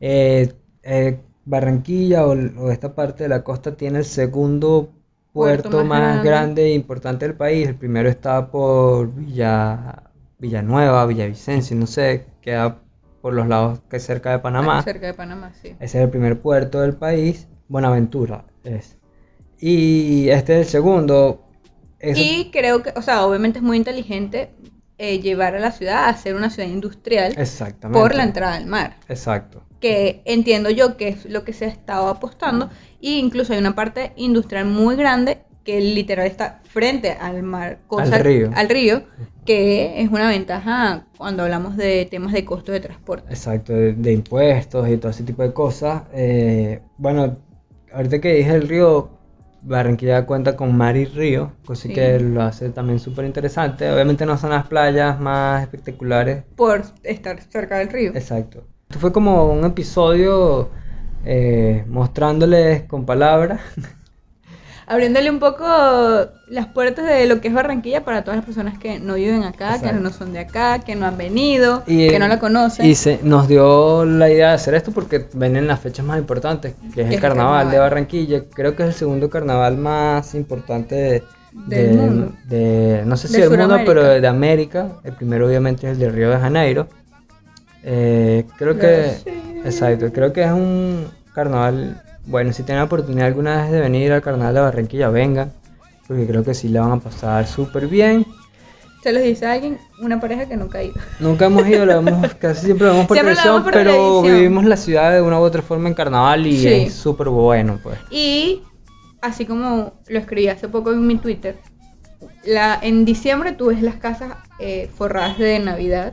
Eh, 0.00 0.52
eh, 0.82 1.18
Barranquilla 1.44 2.26
o, 2.26 2.30
o 2.32 2.70
esta 2.70 2.94
parte 2.94 3.24
de 3.24 3.28
la 3.28 3.42
costa 3.44 3.76
tiene 3.76 3.98
el 3.98 4.04
segundo 4.04 4.90
Puerto 5.32 5.70
puerto 5.70 5.84
más 5.84 6.00
grande. 6.00 6.28
grande 6.28 6.64
e 6.66 6.74
importante 6.74 7.26
del 7.26 7.36
país. 7.36 7.68
El 7.68 7.76
primero 7.76 8.08
está 8.08 8.50
por 8.50 9.14
Villa, 9.14 10.02
Villanueva, 10.38 11.06
Villavicencio, 11.06 11.76
no 11.76 11.86
sé, 11.86 12.26
queda 12.40 12.78
por 13.20 13.34
los 13.34 13.46
lados 13.46 13.80
que 13.88 13.96
es 13.98 14.02
cerca 14.04 14.30
de 14.30 14.38
Panamá. 14.38 14.82
Cerca 14.82 15.06
de 15.06 15.14
Panamá, 15.14 15.52
sí. 15.60 15.76
Ese 15.78 15.98
es 15.98 16.04
el 16.04 16.10
primer 16.10 16.40
puerto 16.40 16.80
del 16.80 16.94
país, 16.94 17.46
Buenaventura 17.68 18.44
es. 18.64 18.96
Y 19.58 20.28
este 20.30 20.60
es 20.60 20.66
el 20.66 20.70
segundo. 20.70 21.46
Y 22.02 22.50
creo 22.50 22.82
que, 22.82 22.92
o 22.96 23.02
sea, 23.02 23.26
obviamente 23.26 23.58
es 23.58 23.62
muy 23.62 23.76
inteligente 23.76 24.50
eh, 24.96 25.20
llevar 25.20 25.54
a 25.54 25.60
la 25.60 25.70
ciudad 25.70 26.08
a 26.08 26.16
ser 26.16 26.34
una 26.34 26.50
ciudad 26.50 26.68
industrial 26.68 27.34
Exactamente. 27.36 28.00
por 28.00 28.14
la 28.14 28.24
entrada 28.24 28.56
al 28.56 28.66
mar. 28.66 28.96
Exacto. 29.08 29.62
Que 29.80 30.22
entiendo 30.26 30.70
yo 30.70 30.96
que 30.96 31.08
es 31.08 31.24
lo 31.24 31.42
que 31.44 31.52
se 31.52 31.64
ha 31.64 31.68
estado 31.68 32.08
apostando. 32.08 32.68
E 33.02 33.12
incluso 33.18 33.52
hay 33.52 33.58
una 33.58 33.74
parte 33.74 34.12
industrial 34.16 34.66
muy 34.66 34.94
grande 34.96 35.38
que 35.64 35.80
literal 35.80 36.26
está 36.26 36.60
frente 36.64 37.12
al 37.12 37.42
mar, 37.42 37.80
cosa- 37.86 38.16
Al 38.16 38.24
río. 38.24 38.50
al 38.54 38.68
río, 38.68 39.02
que 39.44 40.00
es 40.02 40.10
una 40.10 40.28
ventaja 40.28 41.06
cuando 41.18 41.42
hablamos 41.42 41.76
de 41.76 42.06
temas 42.10 42.32
de 42.32 42.44
costos 42.44 42.72
de 42.72 42.80
transporte. 42.80 43.30
Exacto, 43.30 43.72
de, 43.74 43.92
de 43.92 44.12
impuestos 44.12 44.88
y 44.88 44.96
todo 44.96 45.10
ese 45.10 45.22
tipo 45.24 45.42
de 45.42 45.52
cosas. 45.52 46.02
Eh, 46.14 46.80
bueno, 46.96 47.38
ahorita 47.92 48.20
que 48.20 48.34
dije 48.34 48.54
el 48.54 48.68
río, 48.68 49.10
Barranquilla 49.62 50.24
cuenta 50.24 50.56
con 50.56 50.74
mar 50.74 50.96
y 50.96 51.04
río, 51.04 51.52
cosa 51.66 51.82
Sí. 51.88 51.92
que 51.92 52.18
lo 52.18 52.40
hace 52.42 52.70
también 52.70 52.98
súper 52.98 53.26
interesante. 53.26 53.90
Obviamente 53.92 54.24
no 54.24 54.38
son 54.38 54.50
las 54.50 54.66
playas 54.66 55.20
más 55.20 55.62
espectaculares. 55.62 56.44
Por 56.56 56.82
estar 57.02 57.38
cerca 57.42 57.78
del 57.78 57.90
río. 57.90 58.12
Exacto. 58.14 58.66
Esto 58.90 58.98
fue 58.98 59.12
como 59.12 59.52
un 59.52 59.64
episodio 59.64 60.68
eh, 61.24 61.84
mostrándoles 61.88 62.82
con 62.82 63.06
palabras. 63.06 63.60
Abriéndole 64.88 65.30
un 65.30 65.38
poco 65.38 65.64
las 66.48 66.66
puertas 66.66 67.06
de 67.06 67.24
lo 67.28 67.40
que 67.40 67.46
es 67.46 67.54
Barranquilla 67.54 68.04
para 68.04 68.24
todas 68.24 68.38
las 68.38 68.44
personas 68.44 68.76
que 68.80 68.98
no 68.98 69.14
viven 69.14 69.44
acá, 69.44 69.74
que 69.78 69.86
Exacto. 69.86 70.00
no 70.00 70.10
son 70.10 70.32
de 70.32 70.40
acá, 70.40 70.80
que 70.80 70.96
no 70.96 71.06
han 71.06 71.16
venido, 71.16 71.84
Y, 71.86 72.08
que 72.08 72.18
no 72.18 72.26
la 72.26 72.40
conocen. 72.40 72.84
Y 72.84 72.96
se, 72.96 73.20
nos 73.22 73.46
dio 73.46 74.04
la 74.04 74.28
idea 74.28 74.48
de 74.48 74.54
hacer 74.54 74.74
esto 74.74 74.90
porque 74.90 75.24
vienen 75.34 75.68
las 75.68 75.78
fechas 75.78 76.04
más 76.04 76.18
importantes, 76.18 76.74
que 76.92 77.02
es 77.02 77.06
Es 77.06 77.10
el 77.10 77.14
el 77.14 77.20
carnaval, 77.20 77.66
de 77.66 77.70
carnaval. 77.76 77.90
Barranquilla. 77.90 78.42
Creo 78.52 78.74
que 78.74 78.82
es 78.82 78.88
el 78.88 78.94
segundo 78.96 79.30
carnaval 79.30 79.76
más 79.76 80.34
importante 80.34 80.96
de, 80.96 81.22
Del 81.52 81.90
de- 81.90 81.96
mundo. 81.96 82.32
de- 82.48 83.02
no 83.06 83.16
sé 83.16 83.28
si 83.28 83.34
De 83.40 83.48
del 83.48 83.56
mundo, 83.60 83.78
pero 83.86 84.02
de, 84.02 84.20
de 84.20 84.26
América. 84.26 84.88
El 85.04 85.12
primero 85.12 85.46
obviamente 85.46 85.86
es 85.86 85.92
el 85.92 85.98
de 86.00 86.10
Río 86.10 86.30
de 86.30 86.38
Janeiro. 86.38 86.88
Eh, 87.82 88.44
creo 88.58 88.78
que, 88.78 89.16
exacto, 89.64 90.12
creo 90.12 90.32
que 90.32 90.42
es 90.44 90.52
un 90.52 91.06
carnaval, 91.34 92.02
bueno, 92.26 92.52
si 92.52 92.62
tienen 92.62 92.80
la 92.80 92.84
oportunidad 92.84 93.26
alguna 93.26 93.62
vez 93.62 93.70
de 93.72 93.80
venir 93.80 94.12
al 94.12 94.22
carnaval 94.22 94.54
de 94.54 94.60
Barranquilla, 94.60 95.08
vengan, 95.08 95.52
porque 96.06 96.26
creo 96.26 96.44
que 96.44 96.54
sí 96.54 96.68
la 96.68 96.82
van 96.82 96.92
a 96.92 97.00
pasar 97.00 97.46
súper 97.46 97.86
bien. 97.86 98.26
Se 99.02 99.12
los 99.14 99.22
dice 99.22 99.46
a 99.46 99.52
alguien, 99.52 99.78
una 100.02 100.20
pareja 100.20 100.44
que 100.46 100.58
nunca 100.58 100.78
ha 100.78 100.82
ido. 100.82 100.94
Nunca 101.20 101.46
hemos 101.46 101.66
ido, 101.66 101.86
lo 101.86 102.02
vemos, 102.02 102.34
casi 102.38 102.66
siempre 102.66 102.86
lo 102.86 102.92
vemos 102.92 103.06
por 103.06 103.16
Siempre 103.16 103.34
lo 103.34 103.40
televisión, 103.40 103.54
vemos 103.54 103.64
por 103.64 103.72
pero 103.72 103.92
televisión. 103.92 104.36
vivimos 104.36 104.64
la 104.66 104.76
ciudad 104.76 105.12
de 105.12 105.22
una 105.22 105.40
u 105.40 105.42
otra 105.42 105.62
forma 105.62 105.88
en 105.88 105.94
carnaval 105.94 106.46
y 106.46 106.58
Sí. 106.58 106.68
es 106.68 106.92
súper 106.94 107.30
bueno, 107.30 107.78
pues. 107.82 107.96
Y 108.10 108.60
así 109.22 109.46
como 109.46 109.94
lo 110.06 110.18
escribí 110.18 110.48
hace 110.48 110.68
poco 110.68 110.92
en 110.92 111.06
mi 111.06 111.16
Twitter, 111.16 111.56
la, 112.44 112.78
en 112.82 113.06
diciembre 113.06 113.52
tú 113.52 113.66
ves 113.68 113.80
las 113.80 113.94
casas 113.96 114.34
eh, 114.58 114.90
forradas 114.94 115.38
de 115.38 115.58
Navidad 115.60 116.12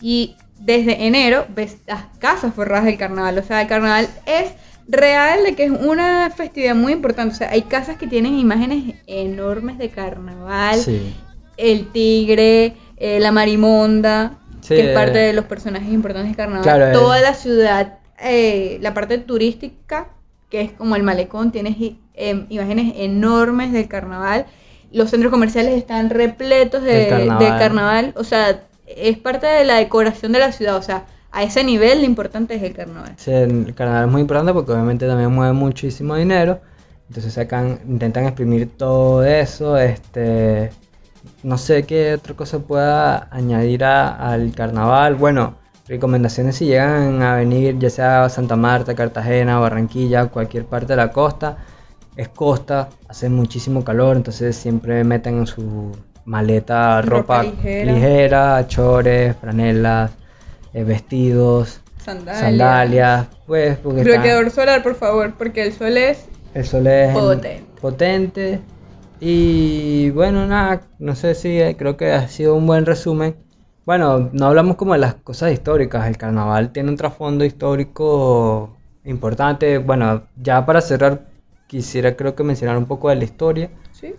y 0.00 0.34
desde 0.58 1.06
enero 1.06 1.46
ves 1.54 1.78
las 1.86 2.04
casas 2.18 2.54
forradas 2.54 2.84
del 2.84 2.98
carnaval. 2.98 3.38
O 3.38 3.42
sea, 3.42 3.62
el 3.62 3.68
carnaval 3.68 4.08
es 4.26 4.52
real 4.88 5.44
de 5.44 5.54
que 5.54 5.64
es 5.64 5.70
una 5.70 6.30
festividad 6.30 6.74
muy 6.74 6.92
importante. 6.92 7.34
O 7.34 7.36
sea, 7.36 7.50
hay 7.50 7.62
casas 7.62 7.96
que 7.96 8.06
tienen 8.06 8.38
imágenes 8.38 8.94
enormes 9.06 9.78
de 9.78 9.90
carnaval, 9.90 10.78
Sí. 10.80 11.14
el 11.56 11.88
tigre, 11.92 12.74
eh, 12.96 13.20
la 13.20 13.32
marimonda, 13.32 14.38
Sí, 14.60 14.74
que 14.74 14.90
es 14.90 14.94
parte 14.94 15.20
eh, 15.20 15.26
de 15.28 15.32
los 15.32 15.44
personajes 15.44 15.88
importantes 15.88 16.32
de 16.32 16.36
carnaval. 16.36 16.62
Claro, 16.62 16.86
eh. 16.88 16.92
Toda 16.92 17.20
la 17.20 17.34
ciudad, 17.34 17.98
eh, 18.20 18.78
la 18.80 18.92
parte 18.92 19.18
turística, 19.18 20.08
que 20.50 20.62
es 20.62 20.72
como 20.72 20.96
el 20.96 21.02
malecón, 21.02 21.52
tienes 21.52 21.76
imágenes 22.48 22.94
enormes 22.96 23.72
del 23.72 23.86
carnaval. 23.86 24.46
Los 24.90 25.10
centros 25.10 25.30
comerciales 25.30 25.74
están 25.74 26.10
repletos 26.10 26.82
de, 26.82 27.06
carnaval. 27.08 27.38
de 27.38 27.46
carnaval. 27.58 28.14
O 28.16 28.24
sea, 28.24 28.64
es 28.96 29.18
parte 29.18 29.46
de 29.46 29.64
la 29.64 29.76
decoración 29.76 30.32
de 30.32 30.38
la 30.38 30.52
ciudad. 30.52 30.76
O 30.76 30.82
sea, 30.82 31.06
a 31.30 31.42
ese 31.42 31.62
nivel 31.64 32.00
lo 32.00 32.04
importante 32.06 32.54
es 32.54 32.62
el 32.62 32.72
carnaval. 32.74 33.12
Sí, 33.16 33.30
el 33.30 33.74
carnaval 33.74 34.06
es 34.06 34.10
muy 34.12 34.20
importante 34.22 34.52
porque 34.52 34.72
obviamente 34.72 35.06
también 35.06 35.32
mueve 35.32 35.52
muchísimo 35.52 36.14
dinero. 36.16 36.60
Entonces 37.08 37.36
intentan 37.86 38.24
exprimir 38.24 38.76
todo 38.76 39.24
eso. 39.24 39.76
Este, 39.78 40.70
no 41.42 41.58
sé 41.58 41.84
qué 41.84 42.14
otra 42.14 42.34
cosa 42.34 42.58
pueda 42.60 43.28
añadir 43.30 43.84
a- 43.84 44.30
al 44.32 44.52
carnaval. 44.54 45.14
Bueno, 45.14 45.54
recomendaciones 45.86 46.56
si 46.56 46.66
llegan 46.66 47.22
a 47.22 47.36
venir, 47.36 47.78
ya 47.78 47.90
sea 47.90 48.28
Santa 48.28 48.56
Marta, 48.56 48.94
Cartagena, 48.94 49.58
Barranquilla, 49.58 50.26
cualquier 50.26 50.66
parte 50.66 50.88
de 50.88 50.96
la 50.96 51.10
costa. 51.12 51.56
Es 52.16 52.28
costa, 52.28 52.88
hace 53.08 53.28
muchísimo 53.28 53.84
calor, 53.84 54.16
entonces 54.16 54.56
siempre 54.56 55.04
meten 55.04 55.38
en 55.38 55.46
su 55.46 55.92
maleta 56.28 57.00
Ropa 57.02 57.38
ropa, 57.38 57.42
ligera. 57.42 57.92
ligera. 57.92 58.66
chores, 58.68 59.36
franelas, 59.36 60.10
eh, 60.74 60.84
vestidos, 60.84 61.80
Sandalias. 61.98 62.38
sandalias, 62.40 63.26
pues 63.46 63.78
porque 63.78 64.02
Bloqueador 64.04 64.50
solar, 64.50 64.82
por 64.82 64.94
favor, 64.94 65.32
porque 65.38 65.62
el 65.62 65.72
sol 65.72 65.96
es 65.96 66.26
el 66.54 66.64
sol 66.66 66.86
es 66.86 67.12
Potente. 67.14 67.62
potente. 67.80 68.60
Y 69.20 70.10
bueno, 70.10 70.46
nada, 70.46 70.82
no 70.98 71.14
sé 71.16 71.34
si 71.34 71.60
eh, 71.60 71.76
creo 71.76 71.96
que 71.96 72.12
ha 72.12 72.28
sido 72.28 72.54
un 72.54 72.66
buen 72.66 72.86
resumen. 72.86 73.34
Bueno, 73.84 74.28
no 74.32 74.46
hablamos 74.46 74.76
como 74.76 74.92
de 74.92 74.98
las 75.00 75.14
cosas 75.14 75.50
históricas. 75.52 76.06
El 76.06 76.16
carnaval 76.18 76.70
tiene 76.72 76.90
un 76.90 76.96
trasfondo 76.96 77.44
histórico 77.44 78.76
importante. 79.04 79.78
Bueno, 79.78 80.22
ya 80.36 80.64
para 80.66 80.80
cerrar, 80.80 81.22
quisiera 81.66 82.14
creo 82.16 82.34
que 82.34 82.44
mencionar 82.44 82.76
un 82.78 82.84
poco 82.86 83.08
de 83.08 83.16
la 83.16 83.24
historia. 83.24 83.70
¿Sí? 83.92 84.14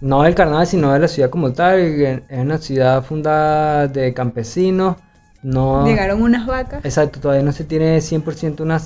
No 0.00 0.22
del 0.22 0.34
carnaval, 0.34 0.66
sino 0.66 0.92
de 0.92 0.98
la 0.98 1.08
ciudad 1.08 1.30
como 1.30 1.52
tal. 1.52 1.78
Es 1.80 2.38
una 2.38 2.58
ciudad 2.58 3.02
fundada 3.02 3.88
de 3.88 4.12
campesinos. 4.12 4.96
No, 5.42 5.86
Llegaron 5.86 6.22
unas 6.22 6.46
vacas. 6.46 6.84
Exacto, 6.84 7.20
todavía 7.20 7.44
no 7.44 7.52
se 7.52 7.64
tiene 7.64 7.98
100% 7.98 8.60
una 8.62 8.80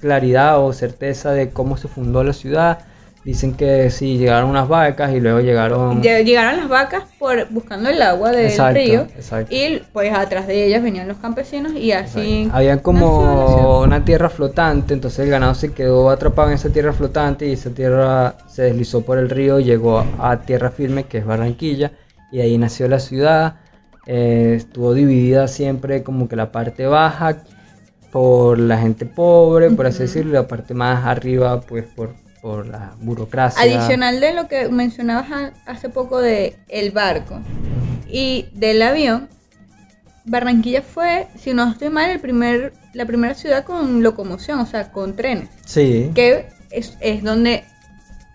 claridad 0.00 0.64
o 0.64 0.72
certeza 0.72 1.32
de 1.32 1.50
cómo 1.50 1.76
se 1.76 1.88
fundó 1.88 2.22
la 2.22 2.32
ciudad. 2.32 2.78
Dicen 3.24 3.54
que 3.54 3.88
sí, 3.90 4.18
llegaron 4.18 4.50
unas 4.50 4.68
vacas 4.68 5.14
y 5.14 5.20
luego 5.20 5.40
llegaron... 5.40 6.02
Lle- 6.02 6.24
Llegaron 6.24 6.58
las 6.58 6.68
vacas 6.68 7.04
por 7.18 7.48
buscando 7.50 7.88
el 7.88 8.02
agua 8.02 8.32
del 8.32 8.46
Exacto, 8.46 8.78
río 8.78 9.00
exacto. 9.16 9.54
y 9.54 9.82
pues 9.94 10.12
atrás 10.12 10.46
de 10.46 10.66
ellas 10.66 10.82
venían 10.82 11.08
los 11.08 11.16
campesinos 11.16 11.72
y 11.72 11.92
así 11.92 12.50
Había 12.52 12.82
como 12.82 13.80
una 13.80 14.04
tierra 14.04 14.28
flotante, 14.28 14.92
entonces 14.92 15.20
el 15.20 15.30
ganado 15.30 15.54
se 15.54 15.72
quedó 15.72 16.10
atrapado 16.10 16.48
en 16.48 16.56
esa 16.56 16.68
tierra 16.68 16.92
flotante 16.92 17.46
y 17.46 17.52
esa 17.52 17.70
tierra 17.70 18.34
se 18.46 18.62
deslizó 18.64 19.00
por 19.06 19.16
el 19.16 19.30
río 19.30 19.58
y 19.58 19.64
llegó 19.64 20.04
a 20.18 20.40
tierra 20.42 20.70
firme, 20.70 21.04
que 21.04 21.18
es 21.18 21.24
Barranquilla, 21.26 21.92
y 22.30 22.40
ahí 22.40 22.58
nació 22.58 22.88
la 22.88 22.98
ciudad. 23.00 23.54
Eh, 24.06 24.52
estuvo 24.58 24.92
dividida 24.92 25.48
siempre 25.48 26.02
como 26.02 26.28
que 26.28 26.36
la 26.36 26.52
parte 26.52 26.86
baja 26.86 27.38
por 28.12 28.58
la 28.58 28.78
gente 28.78 29.06
pobre, 29.06 29.70
por 29.70 29.86
así 29.86 30.00
decirlo, 30.00 30.30
y 30.32 30.34
la 30.34 30.46
parte 30.46 30.74
más 30.74 31.06
arriba 31.06 31.60
pues 31.62 31.84
por, 31.84 32.14
por 32.44 32.66
la 32.66 32.92
burocracia. 33.00 33.62
Adicional 33.62 34.20
de 34.20 34.34
lo 34.34 34.48
que 34.48 34.68
mencionabas 34.68 35.54
hace 35.64 35.88
poco 35.88 36.20
de 36.20 36.54
el 36.68 36.90
barco 36.90 37.40
y 38.06 38.50
del 38.52 38.82
avión, 38.82 39.30
Barranquilla 40.26 40.82
fue, 40.82 41.26
si 41.38 41.54
no 41.54 41.70
estoy 41.70 41.88
mal, 41.88 42.10
el 42.10 42.20
primer, 42.20 42.74
la 42.92 43.06
primera 43.06 43.32
ciudad 43.32 43.64
con 43.64 44.02
locomoción, 44.02 44.58
o 44.58 44.66
sea, 44.66 44.92
con 44.92 45.16
trenes, 45.16 45.48
Sí, 45.64 46.10
que 46.14 46.48
es, 46.70 46.98
es 47.00 47.22
donde 47.22 47.64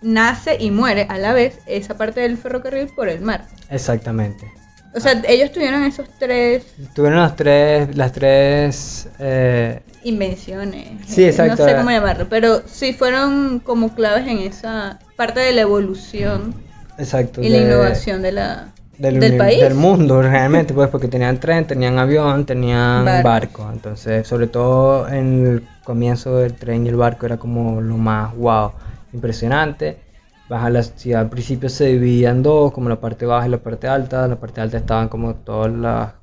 nace 0.02 0.58
y 0.60 0.72
muere 0.72 1.06
a 1.08 1.20
la 1.20 1.34
vez 1.34 1.60
esa 1.68 1.96
parte 1.96 2.22
del 2.22 2.36
ferrocarril 2.36 2.88
por 2.96 3.10
el 3.10 3.22
mar. 3.22 3.46
exactamente. 3.70 4.52
O 4.94 5.00
sea, 5.00 5.22
ellos 5.28 5.52
tuvieron 5.52 5.84
esos 5.84 6.08
tres 6.18 6.64
Tuvieron 6.96 7.20
las 7.20 7.36
tres, 7.36 7.96
las 7.96 8.12
tres 8.12 9.08
eh, 9.20 9.82
invenciones. 10.04 10.88
Sí, 11.08 11.24
eh, 11.24 11.30
exacto. 11.30 11.64
No 11.64 11.70
sé 11.70 11.76
cómo 11.76 11.92
llamarlo, 11.92 12.28
pero 12.30 12.64
sí 12.66 12.94
fueron 12.94 13.60
como 13.60 13.94
claves 13.94 14.28
en 14.28 14.40
esa 14.40 15.00
parte 15.16 15.40
de 15.42 15.54
la 15.54 15.62
evolución 15.62 16.56
exacto, 16.98 17.42
y 17.42 17.50
la 17.50 17.58
innovación 17.58 18.22
de 18.22 18.32
la, 18.32 18.70
del, 18.98 19.38
país. 19.38 19.62
del 19.62 19.76
mundo 19.76 20.22
realmente, 20.22 20.74
pues 20.74 20.90
porque 20.90 21.08
tenían 21.08 21.40
tren, 21.40 21.66
tenían 21.66 22.00
avión, 22.00 22.46
tenían 22.46 23.06
Barco. 23.06 23.28
barco. 23.28 23.70
Entonces, 23.72 24.28
sobre 24.28 24.48
todo 24.48 25.08
en 25.08 25.46
el 25.46 25.68
comienzo 25.84 26.38
del 26.38 26.54
tren 26.54 26.86
y 26.86 26.90
el 26.90 26.96
barco 26.96 27.26
era 27.26 27.38
como 27.38 27.80
lo 27.82 27.98
más 27.98 28.36
wow, 28.36 28.72
impresionante. 29.14 30.09
Baja 30.50 30.72
la 30.72 30.82
ciudad 30.82 31.22
al 31.22 31.30
principio 31.30 31.70
se 31.70 31.86
dividía 31.86 32.32
en 32.32 32.42
dos, 32.42 32.72
como 32.72 32.90
la 32.90 33.00
parte 33.00 33.28
baja 33.28 33.48
y 33.48 33.52
la 33.52 33.60
parte 33.60 33.88
alta. 33.88 34.28
La 34.28 34.40
parte 34.40 34.62
alta 34.62 34.78
estaban 34.78 35.08
como 35.08 35.36
todas 35.36 35.72
las 35.72 36.14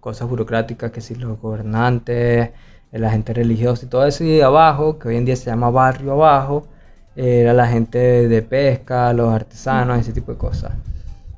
cosas 0.00 0.26
burocráticas, 0.26 0.90
que 0.90 1.02
si 1.02 1.14
los 1.14 1.38
gobernantes, 1.38 2.50
eh, 2.92 2.98
la 2.98 3.10
gente 3.10 3.34
religiosa 3.34 3.84
y 3.84 3.88
todo 3.88 4.06
eso. 4.06 4.24
Y 4.24 4.40
abajo, 4.40 4.98
que 4.98 5.08
hoy 5.08 5.16
en 5.16 5.26
día 5.26 5.36
se 5.36 5.46
llama 5.46 5.68
barrio 5.68 6.12
abajo, 6.12 6.66
era 7.14 7.52
la 7.52 7.66
gente 7.66 7.98
de 8.26 8.42
pesca, 8.42 9.12
los 9.12 9.32
artesanos, 9.32 10.00
ese 10.00 10.12
tipo 10.12 10.32
de 10.32 10.38
cosas. 10.38 10.72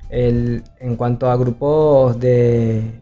El, 0.09 0.63
en 0.79 0.97
cuanto 0.97 1.29
a 1.29 1.37
grupos 1.37 2.19
de 2.21 3.01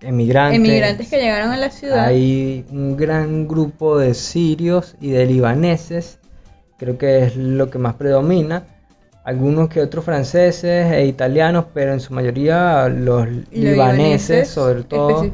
emigrantes, 0.00 0.58
Emigrantes 0.58 1.08
que 1.08 1.18
llegaron 1.18 1.50
a 1.50 1.58
la 1.58 1.70
ciudad. 1.70 2.04
hay 2.06 2.64
un 2.70 2.96
gran 2.96 3.46
grupo 3.46 3.98
de 3.98 4.14
sirios 4.14 4.96
y 5.00 5.10
de 5.10 5.26
libaneses, 5.26 6.18
creo 6.76 6.98
que 6.98 7.24
es 7.24 7.36
lo 7.36 7.70
que 7.70 7.78
más 7.78 7.94
predomina. 7.94 8.64
Algunos 9.24 9.68
que 9.68 9.80
otros 9.80 10.04
franceses 10.04 10.92
e 10.92 11.04
italianos, 11.06 11.66
pero 11.74 11.92
en 11.92 11.98
su 11.98 12.14
mayoría 12.14 12.88
los 12.88 13.26
libaneses, 13.50 14.48
sobre 14.48 14.84
todo. 14.84 15.28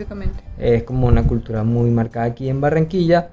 Es 0.56 0.84
como 0.84 1.08
una 1.08 1.24
cultura 1.24 1.62
muy 1.62 1.90
marcada 1.90 2.26
aquí 2.26 2.48
en 2.48 2.60
Barranquilla. 2.60 3.28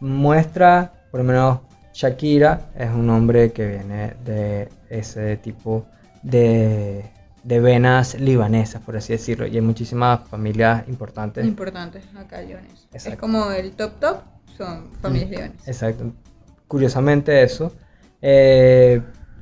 Muestra, 0.00 0.92
por 1.10 1.20
lo 1.20 1.24
menos 1.24 1.60
Shakira, 1.94 2.72
es 2.78 2.90
un 2.90 3.08
hombre 3.08 3.52
que 3.52 3.66
viene 3.66 4.14
de 4.22 4.68
ese 4.90 5.38
tipo 5.38 5.86
de, 6.22 7.06
de 7.42 7.60
venas 7.60 8.20
libanesas, 8.20 8.82
por 8.82 8.98
así 8.98 9.14
decirlo. 9.14 9.46
Y 9.46 9.54
hay 9.54 9.62
muchísimas 9.62 10.28
familias 10.28 10.86
importantes. 10.88 11.46
Importantes 11.46 12.04
acá, 12.14 12.42
leones. 12.42 12.86
Es 12.92 13.16
como 13.16 13.50
el 13.50 13.72
top 13.72 13.92
top, 13.98 14.16
son 14.58 14.90
familias 15.00 15.30
leones. 15.30 15.66
Exacto. 15.68 16.12
Curiosamente 16.68 17.42
eso. 17.42 17.72
Eh, 18.22 19.00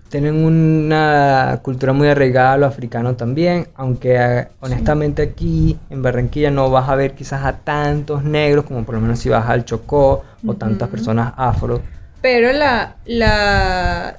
tienen 0.08 0.44
una 0.44 1.58
cultura 1.62 1.92
muy 1.92 2.06
arraigada 2.06 2.52
a 2.52 2.56
lo 2.56 2.66
africano 2.66 3.16
también, 3.16 3.68
aunque 3.74 4.16
eh, 4.16 4.48
honestamente 4.60 5.22
aquí 5.22 5.76
en 5.90 6.02
Barranquilla 6.02 6.50
no 6.50 6.70
vas 6.70 6.88
a 6.88 6.94
ver 6.94 7.14
quizás 7.14 7.44
a 7.44 7.54
tantos 7.54 8.22
negros 8.22 8.64
como 8.64 8.84
por 8.84 8.94
lo 8.94 9.00
menos 9.00 9.18
si 9.18 9.28
vas 9.28 9.48
al 9.48 9.64
Chocó 9.64 10.22
o 10.46 10.54
tantas 10.54 10.88
personas 10.88 11.32
afro. 11.36 11.80
Pero 12.20 12.52
la, 12.52 12.96
la 13.06 14.16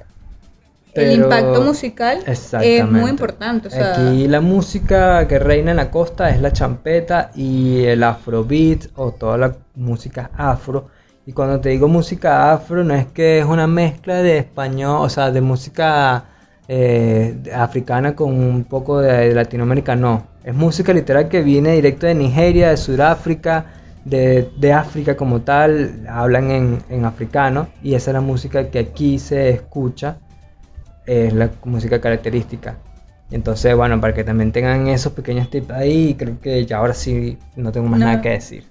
el 0.92 1.12
impacto 1.12 1.62
musical 1.62 2.18
es 2.26 2.86
muy 2.90 3.10
importante. 3.10 3.68
O 3.68 3.70
sea, 3.70 3.92
Aquí 3.92 4.28
la 4.28 4.40
música 4.40 5.26
que 5.28 5.38
reina 5.38 5.70
en 5.70 5.76
la 5.76 5.90
costa 5.90 6.30
es 6.30 6.40
la 6.40 6.52
champeta 6.52 7.30
y 7.34 7.84
el 7.84 8.02
afrobeat 8.02 8.86
o 8.96 9.12
toda 9.12 9.38
la 9.38 9.56
música 9.74 10.30
afro. 10.36 10.88
Y 11.26 11.32
cuando 11.32 11.60
te 11.60 11.68
digo 11.70 11.88
música 11.88 12.52
afro, 12.52 12.84
no 12.84 12.94
es 12.94 13.06
que 13.06 13.40
es 13.40 13.44
una 13.44 13.66
mezcla 13.66 14.22
de 14.22 14.38
español, 14.38 14.98
o 15.02 15.08
sea, 15.10 15.30
de 15.30 15.40
música 15.42 16.24
eh, 16.68 17.34
de- 17.42 17.52
africana 17.52 18.14
con 18.14 18.32
un 18.32 18.64
poco 18.64 19.00
de, 19.00 19.34
Latinoamérica, 19.34 19.96
no. 19.96 20.26
Es 20.44 20.54
música 20.54 20.92
literal 20.94 21.28
que 21.28 21.42
viene 21.42 21.72
directo 21.72 22.06
de 22.06 22.14
Nigeria, 22.14 22.70
de 22.70 22.76
Sudáfrica, 22.76 23.66
de, 24.04 24.48
de 24.56 24.72
África 24.72 25.16
como 25.16 25.42
tal, 25.42 26.06
hablan 26.08 26.50
en, 26.52 26.78
en 26.88 27.04
africano 27.04 27.68
y 27.82 27.94
esa 27.94 28.10
es 28.12 28.14
la 28.14 28.20
música 28.20 28.70
que 28.70 28.78
aquí 28.78 29.18
se 29.18 29.50
escucha 29.50 30.18
es 31.06 31.32
la 31.34 31.50
música 31.64 32.00
característica. 32.00 32.76
Entonces, 33.30 33.74
bueno, 33.76 34.00
para 34.00 34.14
que 34.14 34.24
también 34.24 34.52
tengan 34.52 34.88
esos 34.88 35.12
pequeños 35.12 35.50
tips 35.50 35.70
ahí, 35.72 36.14
creo 36.18 36.40
que 36.40 36.64
ya 36.66 36.78
ahora 36.78 36.94
sí 36.94 37.38
no 37.56 37.72
tengo 37.72 37.88
más 37.88 38.00
No. 38.00 38.06
nada 38.06 38.22
que 38.22 38.30
decir. 38.30 38.64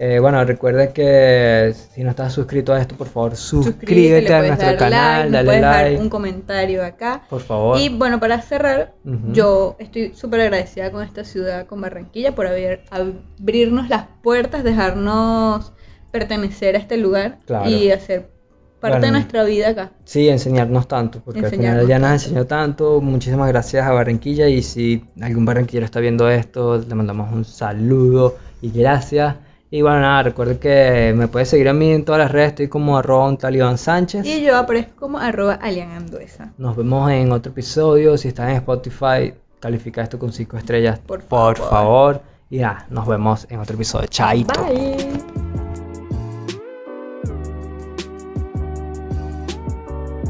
Eh, 0.00 0.20
bueno, 0.20 0.44
recuerda 0.44 0.92
que 0.92 1.74
si 1.92 2.04
no 2.04 2.10
estás 2.10 2.32
suscrito 2.32 2.72
a 2.72 2.80
esto, 2.80 2.94
por 2.94 3.08
favor, 3.08 3.34
suscríbete, 3.34 4.32
a 4.32 4.42
nuestro 4.42 4.66
dar 4.68 4.76
canal, 4.76 5.20
like, 5.22 5.32
dale 5.32 5.46
puedes 5.46 5.62
like, 5.62 5.94
dar 5.94 6.02
un 6.02 6.08
comentario 6.08 6.84
acá. 6.84 7.22
por 7.28 7.40
favor. 7.40 7.80
Y 7.80 7.88
bueno, 7.88 8.20
para 8.20 8.40
cerrar, 8.40 8.94
yo 9.32 9.74
estoy 9.80 10.14
súper 10.14 10.42
agradecida 10.42 10.92
con 10.92 11.02
esta 11.02 11.24
ciudad, 11.24 11.66
con 11.66 11.80
Barranquilla, 11.80 12.34
por 12.36 12.46
haber, 12.46 12.84
abrirnos 12.90 13.88
las 13.88 14.04
puertas, 14.22 14.62
dejarnos 14.62 15.72
pertenecer 16.12 16.76
a 16.76 16.78
este 16.78 16.96
lugar 16.96 17.38
Claro. 17.46 17.68
y 17.68 17.90
hacer 17.90 18.30
parte 18.80 19.06
de 19.06 19.10
nuestra 19.10 19.42
vida 19.42 19.70
acá. 19.70 19.90
Sí, 20.04 20.28
enseñarnos 20.28 20.86
tanto, 20.86 21.20
porque 21.24 21.40
al 21.40 21.50
final 21.50 21.88
ya 21.88 21.98
nos 21.98 22.12
enseñó 22.12 22.46
tanto. 22.46 23.00
Muchísimas 23.00 23.48
gracias 23.48 23.84
a 23.84 23.90
Barranquilla 23.92 24.46
y 24.48 24.62
si 24.62 25.04
algún 25.20 25.44
barranquillero 25.44 25.84
está 25.84 25.98
viendo 25.98 26.30
esto, 26.30 26.78
le 26.78 26.94
mandamos 26.94 27.32
un 27.32 27.44
saludo 27.44 28.36
y 28.62 28.70
gracias. 28.70 29.34
Y 29.70 29.82
bueno, 29.82 30.00
nada, 30.00 30.22
recuerden 30.22 30.58
que 30.58 31.12
me 31.14 31.28
puedes 31.28 31.48
seguir 31.48 31.68
a 31.68 31.74
mí 31.74 31.92
en 31.92 32.04
todas 32.04 32.20
las 32.20 32.32
redes, 32.32 32.48
estoy 32.48 32.68
como 32.68 32.96
arroba 32.96 33.36
talibán 33.36 33.76
Sánchez. 33.76 34.24
Y 34.24 34.42
yo 34.42 34.56
aparezco 34.56 34.96
como 34.98 35.18
arroba 35.18 35.54
Alian 35.54 35.90
Anduesa. 35.90 36.52
Nos 36.56 36.74
vemos 36.76 37.10
en 37.10 37.32
otro 37.32 37.52
episodio. 37.52 38.16
Si 38.16 38.28
estás 38.28 38.48
en 38.50 38.56
Spotify, 38.56 39.34
califica 39.60 40.02
esto 40.02 40.18
con 40.18 40.32
5 40.32 40.56
estrellas, 40.56 40.98
Por 41.00 41.22
por 41.22 41.58
favor. 41.58 42.22
Y 42.50 42.58
ya, 42.58 42.86
nos 42.88 43.06
vemos 43.06 43.46
en 43.50 43.60
otro 43.60 43.74
episodio. 43.74 44.06
Chaito. 44.06 44.64
Bye. 44.64 45.27